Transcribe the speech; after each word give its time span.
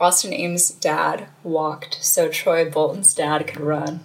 Austin 0.00 0.32
Ames' 0.32 0.70
dad 0.70 1.28
walked 1.42 2.02
so 2.02 2.30
Troy 2.30 2.70
Bolton's 2.70 3.12
dad 3.12 3.46
could 3.46 3.60
run. 3.60 4.00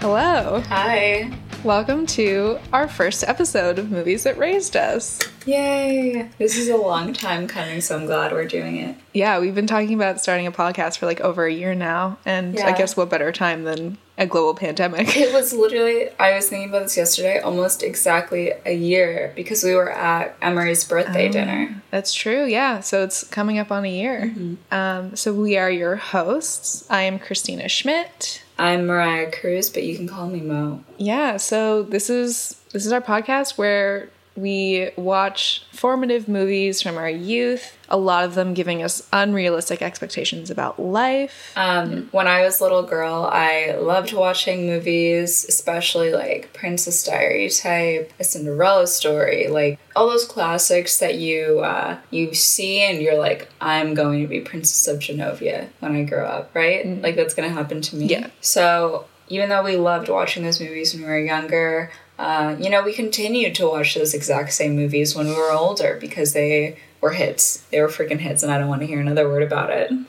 Hello. 0.00 0.60
Hi. 0.68 1.32
Welcome 1.64 2.06
to 2.06 2.58
our 2.72 2.88
first 2.88 3.22
episode 3.22 3.78
of 3.78 3.88
Movies 3.88 4.24
That 4.24 4.36
Raised 4.36 4.76
Us. 4.76 5.20
Yay. 5.46 6.28
This 6.36 6.56
is 6.56 6.68
a 6.68 6.76
long 6.76 7.12
time 7.12 7.46
coming, 7.46 7.80
so 7.80 7.96
I'm 7.96 8.06
glad 8.06 8.32
we're 8.32 8.46
doing 8.46 8.78
it. 8.78 8.96
Yeah, 9.14 9.38
we've 9.38 9.54
been 9.54 9.68
talking 9.68 9.94
about 9.94 10.20
starting 10.20 10.48
a 10.48 10.50
podcast 10.50 10.98
for 10.98 11.06
like 11.06 11.20
over 11.20 11.46
a 11.46 11.52
year 11.52 11.76
now, 11.76 12.18
and 12.26 12.58
I 12.58 12.76
guess 12.76 12.96
what 12.96 13.10
better 13.10 13.30
time 13.30 13.62
than 13.62 13.98
a 14.18 14.26
global 14.26 14.56
pandemic? 14.56 15.16
It 15.16 15.32
was 15.32 15.52
literally, 15.52 16.08
I 16.18 16.34
was 16.34 16.48
thinking 16.48 16.68
about 16.68 16.82
this 16.82 16.96
yesterday, 16.96 17.38
almost 17.38 17.84
exactly 17.84 18.52
a 18.66 18.74
year 18.74 19.32
because 19.36 19.62
we 19.62 19.76
were 19.76 19.92
at 19.92 20.36
Emery's 20.42 20.82
birthday 20.82 21.28
dinner. 21.28 21.80
That's 21.92 22.12
true, 22.12 22.44
yeah. 22.44 22.80
So 22.80 23.04
it's 23.04 23.22
coming 23.22 23.60
up 23.60 23.70
on 23.70 23.84
a 23.84 23.88
year. 23.88 24.34
Um, 24.72 25.14
so 25.14 25.32
we 25.32 25.56
are 25.56 25.70
your 25.70 25.94
hosts. 25.94 26.84
I 26.90 27.02
am 27.02 27.20
Christina 27.20 27.68
Schmidt. 27.68 28.42
I'm 28.62 28.86
Mariah 28.86 29.28
Cruz, 29.32 29.70
but 29.70 29.82
you 29.82 29.96
can 29.96 30.06
call 30.06 30.28
me 30.28 30.40
Mo. 30.40 30.84
Yeah, 30.96 31.36
so 31.36 31.82
this 31.82 32.08
is 32.08 32.60
this 32.70 32.86
is 32.86 32.92
our 32.92 33.00
podcast 33.00 33.58
where 33.58 34.08
we 34.36 34.90
watch 34.96 35.64
formative 35.72 36.28
movies 36.28 36.80
from 36.80 36.96
our 36.96 37.10
youth, 37.10 37.76
a 37.88 37.96
lot 37.96 38.24
of 38.24 38.34
them 38.34 38.54
giving 38.54 38.82
us 38.82 39.06
unrealistic 39.12 39.82
expectations 39.82 40.50
about 40.50 40.80
life. 40.80 41.52
Um, 41.56 42.08
when 42.12 42.26
I 42.26 42.42
was 42.42 42.60
a 42.60 42.62
little 42.62 42.82
girl, 42.82 43.28
I 43.30 43.76
loved 43.78 44.12
watching 44.12 44.66
movies, 44.66 45.44
especially 45.46 46.12
like 46.12 46.52
Princess 46.54 47.04
Diary 47.04 47.50
type, 47.50 48.12
A 48.18 48.24
Cinderella 48.24 48.86
Story, 48.86 49.48
like 49.48 49.78
all 49.94 50.08
those 50.08 50.24
classics 50.24 50.98
that 51.00 51.16
you 51.16 51.60
uh, 51.60 51.98
you 52.10 52.32
see 52.34 52.80
and 52.80 53.02
you're 53.02 53.18
like, 53.18 53.50
I'm 53.60 53.94
going 53.94 54.22
to 54.22 54.28
be 54.28 54.40
Princess 54.40 54.88
of 54.88 55.00
Genovia 55.00 55.68
when 55.80 55.94
I 55.94 56.04
grow 56.04 56.24
up, 56.24 56.54
right? 56.54 56.86
Like 57.02 57.16
that's 57.16 57.34
gonna 57.34 57.50
happen 57.50 57.82
to 57.82 57.96
me. 57.96 58.06
Yeah. 58.06 58.30
So 58.40 59.06
even 59.28 59.48
though 59.48 59.62
we 59.62 59.76
loved 59.76 60.08
watching 60.08 60.44
those 60.44 60.60
movies 60.60 60.94
when 60.94 61.02
we 61.02 61.08
were 61.08 61.18
younger, 61.18 61.90
uh, 62.22 62.56
you 62.58 62.70
know, 62.70 62.82
we 62.82 62.92
continued 62.92 63.54
to 63.56 63.66
watch 63.66 63.94
those 63.94 64.14
exact 64.14 64.52
same 64.52 64.76
movies 64.76 65.14
when 65.16 65.26
we 65.26 65.34
were 65.34 65.50
older 65.52 65.98
because 66.00 66.32
they 66.32 66.76
were 67.00 67.10
hits. 67.10 67.58
They 67.70 67.80
were 67.80 67.88
freaking 67.88 68.20
hits, 68.20 68.42
and 68.44 68.52
I 68.52 68.58
don't 68.58 68.68
want 68.68 68.80
to 68.82 68.86
hear 68.86 69.00
another 69.00 69.28
word 69.28 69.42
about 69.42 69.70
it. 69.70 69.90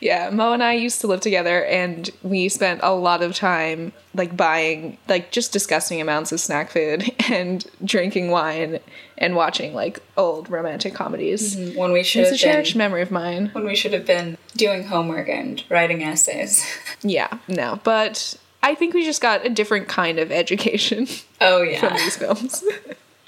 Yeah, 0.00 0.30
Mo 0.30 0.54
and 0.54 0.62
I 0.62 0.72
used 0.72 1.02
to 1.02 1.06
live 1.06 1.20
together 1.20 1.62
and 1.64 2.08
we 2.22 2.48
spent 2.48 2.80
a 2.82 2.94
lot 2.94 3.22
of 3.22 3.34
time 3.34 3.92
like 4.14 4.34
buying 4.34 4.96
like 5.08 5.30
just 5.30 5.52
disgusting 5.52 6.00
amounts 6.00 6.32
of 6.32 6.40
snack 6.40 6.70
food 6.70 7.04
and 7.30 7.64
drinking 7.84 8.30
wine 8.30 8.80
and 9.18 9.36
watching 9.36 9.74
like 9.74 10.00
old 10.16 10.48
romantic 10.50 10.94
comedies. 10.94 11.54
When 11.76 11.92
we 11.92 12.02
should 12.02 12.22
It's 12.22 12.30
a 12.30 12.32
been 12.46 12.52
cherished 12.54 12.76
memory 12.76 13.02
of 13.02 13.10
mine. 13.10 13.50
when 13.52 13.66
we 13.66 13.76
should 13.76 13.92
have 13.92 14.06
been 14.06 14.38
doing 14.56 14.84
homework 14.84 15.28
and 15.28 15.62
writing 15.68 16.02
essays. 16.02 16.64
Yeah, 17.02 17.38
no, 17.46 17.78
but 17.84 18.36
I 18.62 18.74
think 18.74 18.94
we 18.94 19.04
just 19.04 19.20
got 19.22 19.46
a 19.46 19.48
different 19.48 19.88
kind 19.88 20.18
of 20.18 20.32
education 20.32 21.06
oh 21.40 21.62
yeah, 21.62 21.80
from 21.80 21.94
these 21.94 22.16
films. 22.16 22.64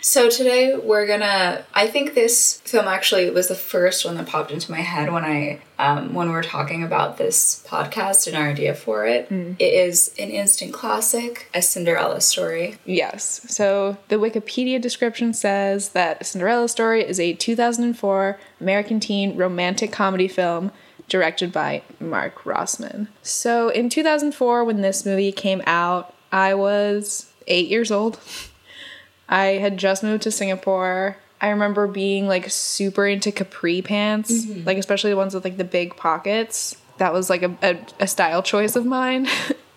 So 0.03 0.31
today 0.31 0.75
we're 0.77 1.06
gonna. 1.06 1.64
I 1.75 1.87
think 1.87 2.14
this 2.14 2.61
film 2.64 2.89
actually 2.89 3.28
was 3.31 3.48
the 3.48 3.55
first 3.55 4.05
one 4.05 4.17
that 4.17 4.27
popped 4.27 4.50
into 4.50 4.70
my 4.70 4.81
head 4.81 5.12
when 5.12 5.25
I 5.25 5.61
um, 5.78 6.14
when 6.14 6.28
we 6.28 6.33
were 6.33 6.42
talking 6.42 6.83
about 6.83 7.19
this 7.19 7.62
podcast 7.69 8.27
and 8.27 8.34
our 8.34 8.48
idea 8.48 8.75
for 8.75 9.05
it. 9.05 9.31
It 9.31 9.62
is 9.62 10.14
an 10.19 10.31
instant 10.31 10.72
classic, 10.72 11.50
a 11.53 11.61
Cinderella 11.61 12.22
story. 12.22 12.78
yes. 12.87 13.42
So 13.48 13.98
the 14.09 14.16
Wikipedia 14.16 14.81
description 14.81 15.34
says 15.34 15.91
that 15.91 16.25
Cinderella 16.25 16.69
Story 16.69 17.03
is 17.06 17.21
a 17.21 17.34
2004 17.34 18.38
American 18.59 19.00
teen 19.00 19.37
romantic 19.37 19.93
comedy 19.93 20.28
film 20.28 20.72
directed 21.10 21.53
by 21.53 21.82
Mark 22.00 22.44
Rosman. 22.44 23.09
So 23.22 23.69
in 23.69 23.91
2004, 23.91 24.65
when 24.65 24.81
this 24.81 25.04
movie 25.04 25.32
came 25.32 25.60
out, 25.66 26.15
I 26.32 26.54
was 26.54 27.31
eight 27.47 27.69
years 27.69 27.91
old. 27.91 28.19
I 29.28 29.59
had 29.59 29.76
just 29.76 30.03
moved 30.03 30.22
to 30.22 30.31
Singapore. 30.31 31.19
I 31.41 31.50
remember 31.50 31.87
being 31.87 32.26
like 32.26 32.49
super 32.50 33.06
into 33.06 33.32
capri 33.32 33.82
pants, 33.82 34.32
mm-hmm. 34.32 34.66
like 34.66 34.78
especially 34.78 35.10
the 35.10 35.16
ones 35.16 35.34
with 35.34 35.44
like 35.44 35.56
the 35.56 35.65
big 35.65 35.97
pockets. 35.97 36.76
That 36.99 37.12
was 37.12 37.28
like 37.28 37.43
a, 37.43 37.56
a, 37.62 37.78
a 38.00 38.06
style 38.06 38.43
choice 38.43 38.76
of 38.76 38.87
mine. 38.87 39.26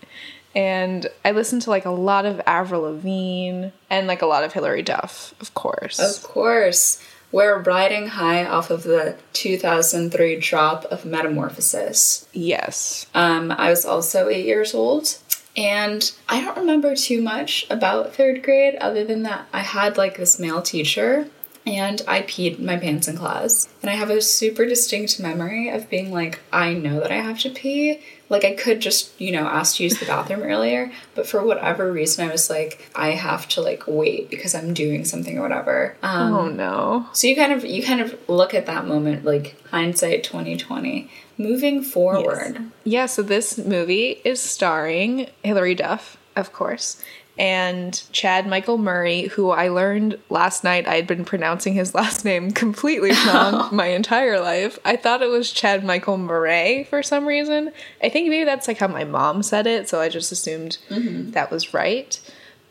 and 0.56 1.08
I 1.24 1.32
listened 1.32 1.62
to 1.64 1.70
like 1.70 1.86
a 1.86 1.92
lot 1.92 2.26
of 2.26 2.42
Avril 2.46 2.82
Lavigne 2.82 3.70
and 3.90 4.08
like 4.08 4.22
a 4.22 4.26
lot 4.26 4.44
of 4.44 4.54
Hilary 4.54 4.82
Duff, 4.82 5.34
of 5.40 5.54
course. 5.54 6.00
Of 6.00 6.24
course, 6.24 7.02
we're 7.34 7.60
riding 7.60 8.08
high 8.08 8.46
off 8.46 8.70
of 8.70 8.84
the 8.84 9.18
2003 9.34 10.40
drop 10.40 10.86
of 10.86 11.04
Metamorphosis. 11.04 12.26
yes. 12.32 13.08
Um, 13.14 13.52
I 13.52 13.70
was 13.72 13.86
also 13.86 14.30
eight 14.30 14.46
years 14.46 14.74
old, 14.74 15.18
and 15.58 16.10
I 16.30 16.40
don't 16.42 16.58
remember 16.58 16.96
too 16.96 17.22
much 17.22 17.66
about 17.70 18.14
third 18.14 18.44
grade 18.44 18.76
other 18.76 19.04
than 19.04 19.24
that 19.24 19.48
I 19.52 19.62
had 19.62 19.98
like 19.98 20.16
this 20.16 20.40
male 20.40 20.62
teacher 20.62 21.28
and 21.66 22.02
I 22.08 22.22
peed 22.24 22.60
my 22.60 22.78
pants 22.78 23.08
in 23.08 23.18
class. 23.18 23.68
And 23.82 23.90
I 23.90 23.94
have 23.96 24.10
a 24.10 24.22
super 24.22 24.66
distinct 24.66 25.20
memory 25.20 25.70
of 25.70 25.90
being 25.90 26.12
like, 26.12 26.40
I 26.52 26.74
know 26.74 27.00
that 27.00 27.12
I 27.12 27.16
have 27.16 27.40
to 27.40 27.50
pee. 27.50 28.02
Like, 28.30 28.44
I 28.44 28.54
could 28.54 28.80
just, 28.80 29.20
you 29.22 29.32
know, 29.32 29.46
ask 29.46 29.78
to 29.78 29.84
use 29.84 30.00
the 30.00 30.06
bathroom 30.06 30.42
earlier, 30.44 30.92
but 31.16 31.28
for 31.28 31.44
whatever 31.44 31.92
reason, 31.92 32.28
I 32.28 32.32
was 32.32 32.50
like, 32.50 32.90
I 32.96 33.10
have 33.12 33.48
to 33.50 33.62
like 33.62 33.84
wait 33.88 34.30
because 34.30 34.56
I'm 34.56 34.74
doing 34.74 35.06
something 35.06 35.38
or 35.38 35.42
whatever. 35.42 35.96
Um, 36.02 36.34
oh 36.34 36.48
no. 36.50 37.08
so 37.14 37.28
you 37.28 37.36
kind 37.36 37.54
of 37.54 37.64
you 37.64 37.84
kind 37.84 38.02
of 38.02 38.18
look 38.28 38.54
at 38.54 38.66
that 38.66 38.88
moment 38.88 39.24
like 39.24 39.56
hindsight 39.70 40.24
2020. 40.24 41.10
Moving 41.38 41.82
forward, 41.82 42.72
Yeah, 42.84 43.08
so 43.08 43.24
this 43.24 43.58
movie 43.58 44.22
is 44.24 44.40
starring 44.40 45.30
Hilary 45.44 45.74
Duff, 45.74 46.18
of 46.36 46.54
course, 46.54 47.04
and 47.38 48.02
Chad 48.12 48.46
Michael 48.46 48.78
Murray, 48.78 49.24
who 49.24 49.50
I 49.50 49.70
learned 49.70 50.20
last 50.30 50.64
night 50.64 50.88
I 50.88 50.96
had 50.96 51.08
been 51.08 51.26
pronouncing 51.26 51.74
his 51.74 51.96
last 51.96 52.26
name 52.26 52.52
completely 52.52 53.12
wrong 53.28 53.70
my 53.76 53.88
entire 53.88 54.40
life. 54.40 54.78
I 54.86 54.96
thought 54.96 55.22
it 55.22 55.30
was 55.30 55.52
Chad 55.52 55.84
Michael 55.84 56.18
Murray 56.18 56.86
for 56.90 57.02
some 57.02 57.26
reason. 57.26 57.72
I 58.02 58.10
think 58.10 58.30
maybe 58.30 58.46
that's 58.46 58.68
like 58.68 58.78
how 58.78 58.88
my 58.88 59.04
mom 59.04 59.42
said 59.44 59.68
it, 59.68 59.90
so 59.90 60.00
I 60.00 60.10
just 60.10 60.32
assumed 60.32 60.78
mm-hmm. 60.90 61.32
that 61.32 61.52
was 61.52 61.74
right. 61.74 62.20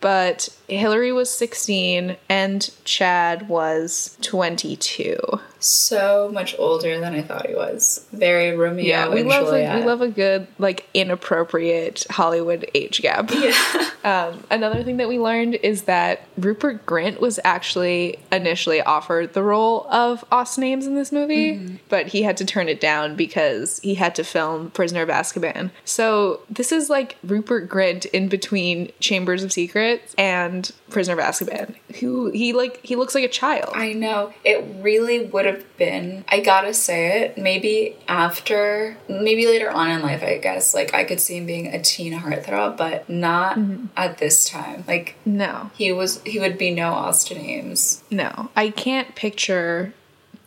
But 0.00 0.48
Hilary 0.76 1.12
was 1.12 1.30
16 1.30 2.16
and 2.28 2.70
Chad 2.84 3.48
was 3.48 4.16
22. 4.22 5.16
so 5.60 6.28
much 6.32 6.56
older 6.58 6.98
than 6.98 7.14
I 7.14 7.22
thought 7.22 7.46
he 7.46 7.54
was. 7.54 8.06
Very 8.12 8.56
Romeo 8.56 8.84
Yeah, 8.84 9.08
we 9.08 9.20
and 9.20 9.28
love 9.28 9.52
a, 9.52 9.78
we 9.78 9.84
love 9.84 10.00
a 10.00 10.08
good 10.08 10.46
like 10.58 10.88
inappropriate 10.92 12.04
Hollywood 12.10 12.68
age 12.74 13.00
gap. 13.00 13.30
yeah. 13.34 13.88
Um, 14.04 14.42
another 14.50 14.82
thing 14.82 14.96
that 14.96 15.08
we 15.08 15.18
learned 15.20 15.54
is 15.56 15.82
that 15.82 16.22
Rupert 16.36 16.84
Grint 16.86 17.20
was 17.20 17.38
actually 17.44 18.18
initially 18.32 18.80
offered 18.82 19.32
the 19.34 19.42
role 19.44 19.86
of 19.90 20.24
Austin 20.32 20.64
Ames 20.64 20.86
in 20.86 20.94
this 20.96 21.12
movie, 21.12 21.52
Mm-hmm. 21.52 21.74
but 21.88 22.08
he 22.08 22.22
had 22.22 22.36
to 22.38 22.44
turn 22.44 22.68
it 22.68 22.80
down 22.80 23.14
because 23.14 23.78
he 23.80 23.94
had 23.94 24.14
to 24.16 24.24
film 24.24 24.70
Prisoner 24.72 25.02
of 25.02 25.08
Azkaban. 25.08 25.70
So 25.84 26.40
this 26.50 26.72
is 26.72 26.90
like 26.90 27.16
Rupert 27.22 27.68
Grint 27.68 28.06
in 28.06 28.28
between 28.28 28.90
Chambers 29.00 29.42
of 29.44 29.52
Secrets 29.52 30.14
and 30.18 30.61
Prisoner 30.90 31.18
of 31.20 31.24
Azkaban. 31.26 31.74
Who 32.00 32.30
he 32.30 32.52
like 32.52 32.84
he 32.84 32.96
looks 32.96 33.14
like 33.14 33.24
a 33.24 33.28
child. 33.28 33.70
I 33.74 33.92
know. 33.92 34.32
It 34.44 34.64
really 34.80 35.24
would 35.26 35.46
have 35.46 35.64
been, 35.76 36.24
I 36.28 36.40
gotta 36.40 36.72
say 36.74 37.22
it, 37.22 37.38
maybe 37.38 37.96
after, 38.08 38.96
maybe 39.08 39.46
later 39.46 39.70
on 39.70 39.90
in 39.90 40.02
life, 40.02 40.22
I 40.22 40.38
guess. 40.38 40.74
Like, 40.74 40.94
I 40.94 41.04
could 41.04 41.20
see 41.20 41.38
him 41.38 41.46
being 41.46 41.66
a 41.68 41.80
teen 41.82 42.12
heartthrob, 42.12 42.76
but 42.76 43.08
not 43.08 43.56
Mm-hmm. 43.58 43.86
at 43.96 44.18
this 44.18 44.48
time. 44.48 44.84
Like, 44.86 45.16
no. 45.24 45.70
he 45.74 45.92
was, 45.92 46.22
he 46.24 46.38
would 46.38 46.56
be 46.58 46.70
no 46.70 46.92
Austin 46.92 47.38
Ames. 47.38 48.02
No, 48.10 48.50
I 48.56 48.70
can't 48.70 49.14
picture 49.14 49.92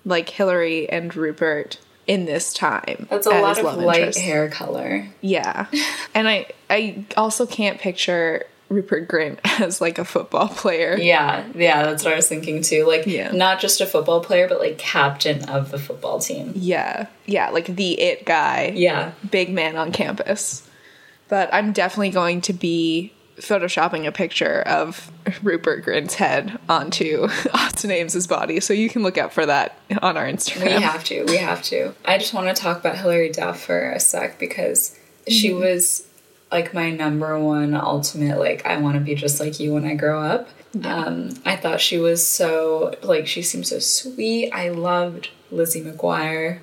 like 0.05 0.29
Hilary 0.29 0.87
and 0.89 1.15
Rupert 1.15 1.79
in 2.07 2.25
this 2.25 2.53
time. 2.53 3.07
That's 3.09 3.25
a 3.25 3.31
lot 3.31 3.57
of 3.57 3.65
light 3.77 3.99
interests. 3.99 4.21
hair 4.21 4.49
color. 4.49 5.07
Yeah, 5.21 5.65
and 6.13 6.27
I 6.29 6.47
I 6.69 7.05
also 7.17 7.45
can't 7.47 7.79
picture 7.79 8.43
Rupert 8.69 9.07
Grint 9.07 9.39
as 9.61 9.79
like 9.81 9.97
a 9.99 10.05
football 10.05 10.47
player. 10.47 10.97
Yeah, 10.97 11.45
yeah, 11.55 11.83
that's 11.83 12.03
what 12.03 12.13
I 12.13 12.15
was 12.15 12.27
thinking 12.27 12.61
too. 12.61 12.85
Like, 12.87 13.05
Yeah. 13.05 13.31
not 13.31 13.59
just 13.59 13.79
a 13.81 13.85
football 13.85 14.21
player, 14.21 14.47
but 14.47 14.59
like 14.59 14.77
captain 14.77 15.47
of 15.49 15.71
the 15.71 15.77
football 15.79 16.19
team. 16.19 16.53
Yeah, 16.55 17.07
yeah, 17.25 17.49
like 17.51 17.67
the 17.67 17.99
it 18.01 18.25
guy. 18.25 18.73
Yeah. 18.75 19.11
big 19.29 19.49
man 19.51 19.75
on 19.77 19.91
campus. 19.91 20.67
But 21.27 21.51
I'm 21.53 21.71
definitely 21.73 22.11
going 22.11 22.41
to 22.41 22.53
be 22.53 23.11
photoshopping 23.37 24.07
a 24.07 24.11
picture 24.11 24.61
of 24.61 25.11
Rupert 25.43 25.83
Grint's 25.85 26.13
head 26.15 26.57
onto 26.69 27.27
Austin 27.53 27.91
Ames's 27.91 28.27
body, 28.27 28.59
so 28.59 28.73
you 28.73 28.89
can 28.89 29.03
look 29.03 29.17
out 29.17 29.33
for 29.33 29.45
that 29.45 29.77
on 30.01 30.17
our 30.17 30.25
Instagram. 30.25 30.65
We 30.77 30.81
have 30.83 31.03
to. 31.05 31.23
We 31.25 31.37
have 31.37 31.61
to. 31.63 31.93
I 32.05 32.17
just 32.17 32.33
want 32.33 32.55
to 32.55 32.59
talk 32.61 32.79
about 32.79 32.97
Hilary 32.97 33.29
Duff 33.29 33.61
for 33.61 33.91
a 33.91 33.99
sec 33.99 34.39
because 34.39 34.97
she 35.27 35.49
Mm-hmm. 35.49 35.59
was 35.59 36.07
like 36.55 36.73
my 36.73 36.89
number 36.89 37.37
one 37.37 37.73
ultimate 37.75 38.39
like 38.39 38.65
I 38.65 38.77
want 38.77 38.95
to 38.95 39.01
be 39.01 39.13
just 39.13 39.39
like 39.41 39.59
you 39.59 39.73
when 39.73 39.85
I 39.85 39.95
grow 39.95 40.21
up. 40.21 40.47
Um, 40.83 41.29
I 41.45 41.55
thought 41.57 41.81
she 41.81 41.97
was 41.99 42.25
so 42.25 42.95
like 43.03 43.27
she 43.27 43.41
seemed 43.41 43.67
so 43.67 43.79
sweet. 43.79 44.51
I 44.51 44.69
loved 44.69 45.29
Lizzie 45.51 45.83
McGuire. 45.83 46.59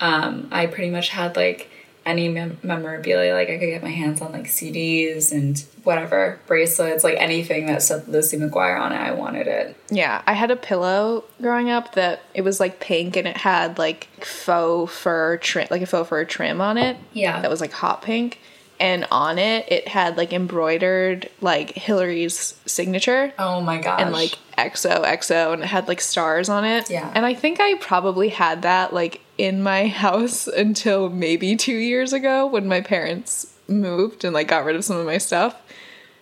Um, 0.00 0.48
I 0.52 0.66
pretty 0.66 0.90
much 0.90 1.08
had 1.08 1.34
like 1.34 1.70
any 2.04 2.28
mem- 2.28 2.58
memorabilia 2.64 3.32
like 3.32 3.48
I 3.48 3.58
could 3.58 3.66
get 3.66 3.82
my 3.82 3.90
hands 3.90 4.20
on 4.20 4.32
like 4.32 4.46
CDs 4.46 5.30
and 5.30 5.64
whatever 5.84 6.40
bracelets 6.48 7.04
like 7.04 7.16
anything 7.16 7.66
that 7.66 7.80
said 7.80 8.08
Lizzie 8.08 8.36
McGuire 8.36 8.78
on 8.78 8.92
it. 8.92 8.96
I 8.96 9.12
wanted 9.12 9.46
it. 9.46 9.76
Yeah, 9.90 10.20
I 10.26 10.34
had 10.34 10.50
a 10.50 10.56
pillow 10.56 11.24
growing 11.40 11.70
up 11.70 11.94
that 11.94 12.20
it 12.34 12.42
was 12.42 12.60
like 12.60 12.80
pink 12.80 13.16
and 13.16 13.26
it 13.26 13.38
had 13.38 13.78
like 13.78 14.08
faux 14.20 14.92
fur 14.92 15.38
trim, 15.38 15.68
like 15.70 15.82
a 15.82 15.86
faux 15.86 16.08
fur 16.08 16.24
trim 16.24 16.60
on 16.60 16.76
it. 16.76 16.96
Yeah. 17.12 17.40
that 17.40 17.50
was 17.50 17.60
like 17.62 17.72
hot 17.72 18.02
pink, 18.02 18.40
and 18.82 19.06
on 19.10 19.38
it 19.38 19.64
it 19.70 19.88
had 19.88 20.16
like 20.18 20.32
embroidered 20.32 21.30
like 21.40 21.70
Hilary's 21.70 22.58
signature 22.66 23.32
Oh 23.38 23.60
my 23.62 23.78
gosh. 23.78 24.00
and 24.02 24.12
like 24.12 24.36
XOXO, 24.58 25.54
and 25.54 25.62
it 25.62 25.66
had 25.66 25.88
like 25.88 26.00
stars 26.00 26.48
on 26.48 26.64
it. 26.64 26.90
Yeah. 26.90 27.10
and 27.14 27.24
I 27.24 27.32
think 27.34 27.60
I 27.60 27.74
probably 27.76 28.28
had 28.28 28.62
that 28.62 28.92
like 28.92 29.20
in 29.38 29.62
my 29.62 29.88
house 30.04 30.46
until 30.48 31.08
maybe 31.08 31.56
two 31.56 31.76
years 31.76 32.12
ago 32.12 32.46
when 32.46 32.66
my 32.68 32.80
parents 32.80 33.54
moved 33.68 34.24
and 34.24 34.34
like 34.34 34.48
got 34.48 34.64
rid 34.64 34.76
of 34.76 34.84
some 34.84 34.96
of 34.96 35.06
my 35.06 35.18
stuff. 35.18 35.56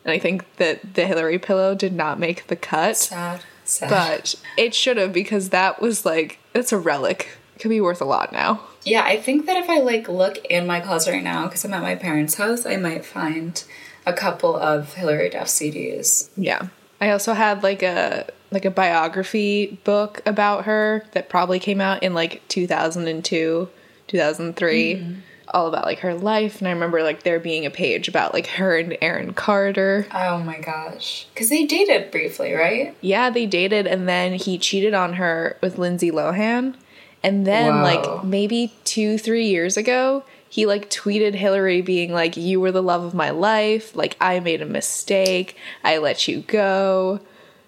And 0.05 0.13
I 0.13 0.19
think 0.19 0.45
that 0.57 0.95
the 0.95 1.07
Hillary 1.07 1.39
pillow 1.39 1.75
did 1.75 1.93
not 1.93 2.19
make 2.19 2.47
the 2.47 2.57
cut 2.57 2.97
sad. 2.97 3.43
Sad. 3.65 3.91
but 3.91 4.35
it 4.57 4.75
should 4.75 4.97
have 4.97 5.13
because 5.13 5.51
that 5.51 5.81
was 5.81 6.05
like 6.05 6.39
it's 6.55 6.73
a 6.73 6.79
relic. 6.79 7.29
It 7.57 7.61
could 7.61 7.69
be 7.69 7.81
worth 7.81 8.01
a 8.01 8.07
lot 8.07 8.33
now. 8.33 8.61
Yeah, 8.85 9.03
I 9.05 9.19
think 9.19 9.47
that 9.47 9.57
if 9.57 9.69
I 9.69 9.79
like 9.81 10.09
look 10.09 10.45
in 10.47 10.67
my 10.67 10.81
closet 10.81 11.13
right 11.13 11.23
now 11.23 11.47
because 11.47 11.65
I'm 11.65 11.75
at 11.75 11.83
my 11.83 11.95
parents' 11.95 12.35
house, 12.35 12.67
I 12.67 12.77
might 12.77 13.05
find 13.05 13.63
a 14.07 14.13
couple 14.13 14.57
of 14.57 14.95
Hilary 14.95 15.31
Duff 15.31 15.47
CDs. 15.47 16.31
Yeah. 16.37 16.69
I 17.01 17.11
also 17.11 17.33
had 17.33 17.63
like 17.63 17.83
a 17.83 18.27
like 18.51 18.65
a 18.65 18.71
biography 18.71 19.79
book 19.85 20.21
about 20.27 20.65
her 20.65 21.05
that 21.13 21.29
probably 21.29 21.59
came 21.59 21.81
out 21.81 22.03
in 22.03 22.15
like 22.15 22.43
2002, 22.49 23.69
2003. 24.07 24.95
Mm-hmm. 24.95 25.21
All 25.53 25.67
about 25.67 25.85
like 25.85 25.99
her 25.99 26.15
life 26.15 26.61
and 26.61 26.69
I 26.69 26.71
remember 26.71 27.03
like 27.03 27.25
there 27.25 27.41
being 27.41 27.67
a 27.67 27.71
page 27.71 28.07
about 28.07 28.33
like 28.33 28.47
her 28.47 28.79
and 28.79 28.97
Aaron 29.03 29.35
Carter. 29.35 30.07
Oh 30.15 30.39
my 30.39 30.61
gosh. 30.61 31.27
Because 31.35 31.49
they 31.49 31.65
dated 31.65 32.13
briefly, 32.13 32.53
right? 32.53 32.97
Yeah, 33.01 33.31
they 33.31 33.47
dated 33.47 33.89
and 33.89 34.09
then 34.09 34.35
he 34.35 34.59
cheated 34.59 34.95
on 34.95 35.15
her 35.15 35.59
with 35.61 35.77
Lindsay 35.77 36.13
Lohan. 36.13 36.77
And 37.23 37.47
then 37.47 37.77
Whoa. 37.77 37.83
like 37.83 38.25
maybe 38.25 38.73
2 38.85 39.19
3 39.19 39.47
years 39.47 39.77
ago, 39.77 40.25
he 40.49 40.67
like 40.67 40.91
tweeted 40.91 41.35
Hilary 41.35 41.81
being 41.81 42.13
like 42.13 42.37
you 42.37 42.61
were 42.61 42.73
the 42.73 42.83
love 42.83 43.05
of 43.05 43.15
my 43.15 43.31
life, 43.31 43.95
like 43.95 44.17
I 44.21 44.41
made 44.41 44.63
a 44.63 44.67
mistake, 44.67 45.57
I 45.85 45.99
let 45.99 46.27
you 46.29 46.41
go. 46.43 47.21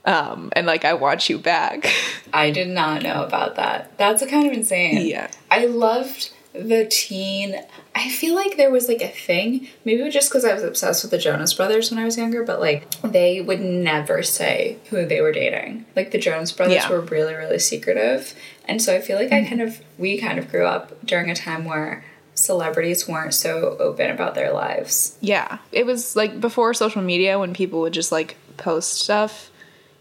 Um 0.04 0.50
and 0.56 0.66
like 0.66 0.84
I 0.84 0.94
want 0.94 1.28
you 1.28 1.38
back. 1.38 1.92
I 2.32 2.50
did 2.50 2.68
not 2.68 3.02
know 3.02 3.22
about 3.24 3.56
that. 3.56 3.96
That's 3.98 4.24
kind 4.26 4.46
of 4.46 4.52
insane. 4.52 5.06
Yeah. 5.06 5.30
I 5.50 5.66
loved 5.66 6.32
the 6.52 6.86
teen. 6.86 7.56
I 7.94 8.08
feel 8.08 8.34
like 8.34 8.56
there 8.56 8.70
was 8.70 8.88
like 8.88 9.02
a 9.02 9.08
thing, 9.08 9.68
maybe 9.84 10.08
just 10.10 10.30
because 10.30 10.44
I 10.44 10.54
was 10.54 10.62
obsessed 10.62 11.02
with 11.02 11.10
the 11.10 11.18
Jonas 11.18 11.54
Brothers 11.54 11.90
when 11.90 11.98
I 11.98 12.04
was 12.04 12.16
younger, 12.18 12.44
but 12.44 12.60
like 12.60 12.88
they 13.00 13.40
would 13.40 13.60
never 13.60 14.22
say 14.22 14.78
who 14.90 15.06
they 15.06 15.20
were 15.20 15.32
dating. 15.32 15.86
Like 15.96 16.10
the 16.10 16.18
Jonas 16.18 16.52
Brothers 16.52 16.76
Yeah. 16.76 16.90
were 16.90 17.00
really, 17.00 17.34
really 17.34 17.58
secretive. 17.58 18.34
And 18.66 18.80
so 18.80 18.94
I 18.94 19.00
feel 19.00 19.18
like 19.18 19.32
I 19.32 19.40
mm-hmm. 19.40 19.48
kind 19.48 19.62
of, 19.62 19.80
we 19.98 20.18
kind 20.18 20.38
of 20.38 20.50
grew 20.50 20.66
up 20.66 21.04
during 21.04 21.30
a 21.30 21.34
time 21.34 21.64
where 21.64 22.04
celebrities 22.34 23.06
weren't 23.06 23.34
so 23.34 23.76
open 23.78 24.10
about 24.10 24.34
their 24.34 24.52
lives. 24.52 25.16
Yeah. 25.20 25.58
It 25.70 25.86
was 25.86 26.16
like 26.16 26.40
before 26.40 26.74
social 26.74 27.02
media 27.02 27.38
when 27.38 27.54
people 27.54 27.80
would 27.80 27.92
just 27.92 28.12
like 28.12 28.36
post 28.56 29.00
stuff, 29.00 29.50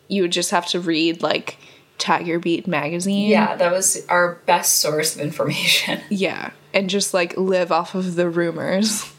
you 0.08 0.22
would 0.24 0.32
just 0.32 0.52
have 0.52 0.68
to 0.68 0.80
read 0.80 1.22
like 1.22 1.58
Tiger 2.02 2.40
Beat 2.40 2.68
magazine. 2.68 3.30
Yeah, 3.30 3.56
that 3.56 3.72
was 3.72 4.06
our 4.10 4.36
best 4.46 4.80
source 4.80 5.16
of 5.16 5.22
information. 5.22 6.02
Yeah, 6.10 6.52
and 6.74 6.90
just 6.90 7.14
like 7.14 7.38
live 7.38 7.72
off 7.72 7.96
of 7.96 8.16
the 8.16 8.30
rumors. 8.30 9.10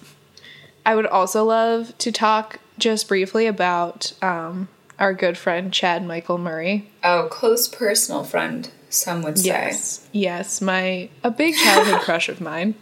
I 0.84 0.94
would 0.94 1.06
also 1.06 1.44
love 1.44 1.96
to 1.98 2.10
talk 2.12 2.58
just 2.78 3.08
briefly 3.08 3.46
about 3.46 4.12
um, 4.20 4.68
our 4.98 5.14
good 5.14 5.38
friend 5.38 5.72
Chad 5.72 6.04
Michael 6.04 6.38
Murray. 6.38 6.90
Oh, 7.04 7.28
close 7.30 7.68
personal 7.68 8.24
friend, 8.24 8.68
some 8.90 9.22
would 9.22 9.38
say. 9.38 9.46
Yes, 9.46 10.08
yes, 10.12 10.60
my 10.60 11.08
a 11.22 11.30
big 11.30 11.54
childhood 11.54 12.00
crush 12.02 12.28
of 12.28 12.40
mine. 12.40 12.74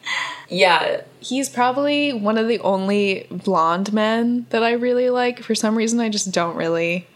Yeah, 0.49 1.03
He's 1.21 1.51
probably 1.51 2.15
one 2.15 2.39
of 2.39 2.49
the 2.49 2.59
only 2.61 3.27
blonde 3.31 3.93
men 3.93 4.47
that 4.51 4.63
I 4.63 4.73
really 4.73 5.11
like. 5.11 5.43
For 5.43 5.55
some 5.55 5.77
reason, 5.77 6.01
I 6.01 6.09
just 6.09 6.33
don't 6.33 6.57
really 6.57 7.07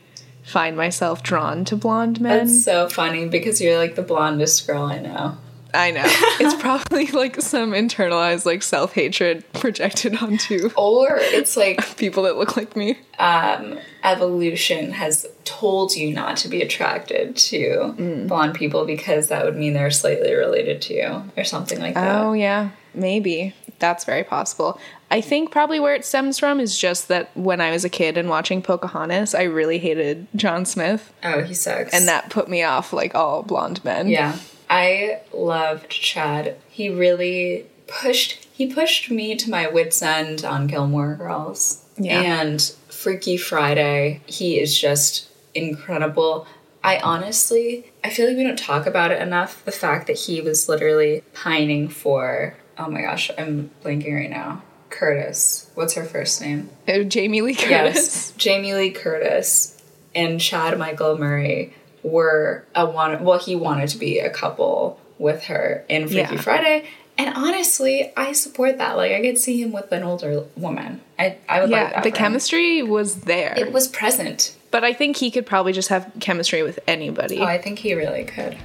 find 0.44 0.76
myself 0.76 1.22
drawn 1.22 1.64
to 1.66 1.76
blonde 1.76 2.20
men. 2.20 2.46
that's 2.46 2.64
so 2.64 2.88
funny 2.88 3.26
because 3.26 3.60
you're 3.60 3.78
like 3.78 3.94
the 3.94 4.02
blondest 4.02 4.66
girl 4.66 4.84
I 4.84 4.98
know. 5.00 5.36
I 5.72 5.90
know 5.90 6.02
it's 6.06 6.54
probably 6.62 7.08
like 7.08 7.40
some 7.40 7.72
internalized 7.72 8.46
like 8.46 8.62
self 8.62 8.92
hatred 8.92 9.44
projected 9.54 10.22
onto 10.22 10.70
Or 10.76 11.16
it's 11.18 11.56
like 11.56 11.96
people 11.96 12.22
that 12.24 12.36
look 12.36 12.56
like 12.56 12.76
me. 12.76 12.98
um, 13.18 13.78
evolution 14.04 14.92
has 14.92 15.26
told 15.44 15.96
you 15.96 16.12
not 16.14 16.36
to 16.38 16.48
be 16.48 16.62
attracted 16.62 17.36
to 17.36 18.24
blonde 18.28 18.54
people 18.54 18.84
because 18.86 19.28
that 19.28 19.44
would 19.44 19.56
mean 19.56 19.72
they're 19.72 19.90
slightly 19.90 20.32
related 20.34 20.80
to 20.82 20.94
you 20.94 21.22
or 21.36 21.42
something 21.42 21.80
like 21.80 21.94
that. 21.94 22.20
Oh 22.22 22.34
yeah, 22.34 22.70
maybe 22.94 23.52
that's 23.84 24.04
very 24.04 24.24
possible. 24.24 24.80
I 25.10 25.20
think 25.20 25.50
probably 25.50 25.78
where 25.78 25.94
it 25.94 26.04
stems 26.04 26.38
from 26.38 26.58
is 26.58 26.78
just 26.78 27.08
that 27.08 27.30
when 27.36 27.60
I 27.60 27.70
was 27.70 27.84
a 27.84 27.88
kid 27.90 28.16
and 28.16 28.28
watching 28.30 28.62
Pocahontas, 28.62 29.34
I 29.34 29.42
really 29.42 29.78
hated 29.78 30.26
John 30.34 30.64
Smith, 30.64 31.12
Oh, 31.22 31.42
he 31.42 31.52
sucks. 31.54 31.92
and 31.92 32.08
that 32.08 32.30
put 32.30 32.48
me 32.48 32.62
off 32.62 32.92
like 32.92 33.14
all 33.14 33.42
blonde 33.42 33.84
men. 33.84 34.08
Yeah. 34.08 34.38
I 34.70 35.20
loved 35.32 35.90
Chad. 35.90 36.56
He 36.68 36.88
really 36.88 37.66
pushed 37.86 38.46
he 38.52 38.72
pushed 38.72 39.10
me 39.10 39.34
to 39.36 39.50
my 39.50 39.66
wits 39.68 40.00
end 40.00 40.44
on 40.44 40.66
Gilmore 40.66 41.14
Girls. 41.16 41.84
Yeah. 41.98 42.20
And 42.22 42.60
Freaky 42.88 43.36
Friday, 43.36 44.20
he 44.26 44.58
is 44.58 44.76
just 44.78 45.28
incredible. 45.54 46.46
I 46.82 46.98
honestly 46.98 47.92
I 48.02 48.10
feel 48.10 48.26
like 48.26 48.36
we 48.36 48.42
don't 48.44 48.58
talk 48.58 48.86
about 48.86 49.10
it 49.12 49.20
enough. 49.20 49.64
The 49.64 49.72
fact 49.72 50.06
that 50.06 50.16
he 50.18 50.40
was 50.40 50.68
literally 50.68 51.22
pining 51.34 51.88
for 51.88 52.56
oh 52.78 52.88
my 52.90 53.02
gosh, 53.02 53.30
I'm 53.38 53.70
blanking 53.84 54.14
right 54.14 54.30
now. 54.30 54.62
Curtis. 54.90 55.70
What's 55.74 55.94
her 55.94 56.04
first 56.04 56.40
name? 56.40 56.70
Uh, 56.86 57.00
Jamie 57.00 57.40
Lee 57.40 57.54
Curtis. 57.54 57.68
Yes, 57.70 58.32
Jamie 58.36 58.74
Lee 58.74 58.90
Curtis 58.90 59.76
and 60.14 60.40
Chad 60.40 60.78
Michael 60.78 61.18
Murray 61.18 61.74
were 62.04 62.64
a 62.74 62.86
one. 62.86 63.24
Well, 63.24 63.38
he 63.38 63.56
wanted 63.56 63.88
to 63.90 63.98
be 63.98 64.20
a 64.20 64.30
couple 64.30 65.00
with 65.18 65.44
her 65.44 65.84
in 65.88 66.06
Freaky 66.06 66.34
Yeah. 66.36 66.40
Friday, 66.40 66.84
and 67.18 67.34
honestly, 67.36 68.12
I 68.16 68.32
support 68.32 68.78
that. 68.78 68.96
Like, 68.96 69.12
I 69.12 69.20
could 69.20 69.38
see 69.38 69.60
him 69.60 69.72
with 69.72 69.90
an 69.90 70.04
older 70.04 70.44
woman. 70.56 71.00
I 71.18 71.38
I 71.48 71.60
would 71.60 71.70
like 71.70 71.80
Yeah, 71.80 71.90
that. 71.90 72.02
the 72.04 72.10
for 72.10 72.16
him. 72.16 72.24
chemistry 72.24 72.82
was 72.84 73.22
there. 73.22 73.54
It 73.56 73.72
was 73.72 73.88
present. 73.88 74.56
but 74.70 74.84
I 74.84 74.92
think 74.92 75.16
he 75.16 75.30
could 75.32 75.46
probably 75.46 75.72
just 75.72 75.88
have 75.88 76.10
chemistry 76.20 76.62
with 76.62 76.78
anybody. 76.86 77.38
Oh, 77.40 77.44
I 77.44 77.58
think 77.58 77.78
he 77.80 77.94
really 77.94 78.24
could. 78.24 78.56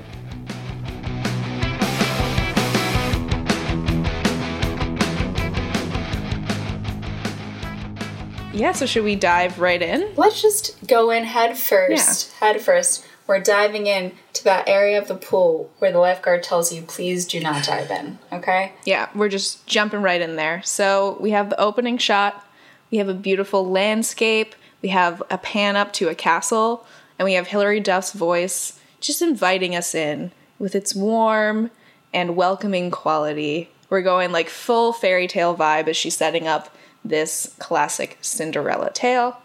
Yeah, 8.59 8.73
so 8.73 8.85
should 8.85 9.03
we 9.03 9.15
dive 9.15 9.59
right 9.59 9.81
in? 9.81 10.13
Let's 10.15 10.41
just 10.41 10.85
go 10.85 11.09
in 11.11 11.23
head 11.23 11.57
first. 11.57 12.33
Head 12.33 12.61
first. 12.61 13.05
We're 13.25 13.39
diving 13.39 13.87
in 13.87 14.13
to 14.33 14.43
that 14.45 14.67
area 14.67 14.99
of 14.99 15.07
the 15.07 15.15
pool 15.15 15.71
where 15.77 15.91
the 15.91 15.99
lifeguard 15.99 16.43
tells 16.43 16.73
you, 16.73 16.81
please 16.81 17.25
do 17.25 17.39
not 17.39 17.63
dive 17.63 17.91
in. 17.91 18.17
Okay? 18.33 18.73
Yeah, 18.85 19.09
we're 19.13 19.29
just 19.29 19.65
jumping 19.67 20.01
right 20.01 20.19
in 20.19 20.35
there. 20.35 20.61
So 20.63 21.17
we 21.19 21.31
have 21.31 21.49
the 21.49 21.59
opening 21.59 21.97
shot, 21.99 22.45
we 22.91 22.97
have 22.97 23.07
a 23.07 23.13
beautiful 23.13 23.69
landscape, 23.69 24.55
we 24.81 24.89
have 24.89 25.21
a 25.29 25.37
pan 25.37 25.75
up 25.75 25.93
to 25.93 26.09
a 26.09 26.15
castle, 26.15 26.85
and 27.17 27.25
we 27.25 27.33
have 27.33 27.47
Hilary 27.47 27.79
Duff's 27.79 28.13
voice 28.13 28.79
just 28.99 29.21
inviting 29.21 29.75
us 29.75 29.93
in 29.93 30.31
with 30.57 30.75
its 30.75 30.95
warm 30.95 31.69
and 32.13 32.35
welcoming 32.35 32.89
quality. 32.89 33.69
We're 33.89 34.01
going 34.01 34.31
like 34.31 34.49
full 34.49 34.91
fairy 34.91 35.27
tale 35.27 35.55
vibe 35.55 35.87
as 35.87 35.97
she's 35.97 36.17
setting 36.17 36.47
up 36.47 36.75
this 37.03 37.55
classic 37.59 38.17
Cinderella 38.21 38.91
tale. 38.91 39.37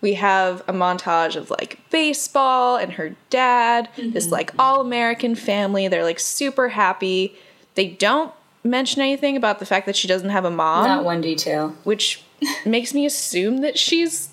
We 0.00 0.14
have 0.14 0.60
a 0.68 0.72
montage 0.72 1.34
of 1.34 1.50
like 1.50 1.80
baseball 1.90 2.76
and 2.76 2.92
her 2.92 3.16
dad, 3.30 3.88
this 3.96 4.24
mm-hmm. 4.24 4.32
like 4.32 4.52
all 4.58 4.80
American 4.80 5.34
family. 5.34 5.88
They're 5.88 6.04
like 6.04 6.20
super 6.20 6.68
happy. 6.68 7.34
They 7.74 7.88
don't 7.88 8.32
mention 8.62 9.02
anything 9.02 9.36
about 9.36 9.58
the 9.58 9.66
fact 9.66 9.86
that 9.86 9.96
she 9.96 10.06
doesn't 10.06 10.30
have 10.30 10.44
a 10.44 10.50
mom, 10.50 10.84
Not 10.84 11.04
one 11.04 11.20
detail. 11.20 11.74
which 11.84 12.22
makes 12.66 12.94
me 12.94 13.06
assume 13.06 13.58
that 13.58 13.78
she's 13.78 14.30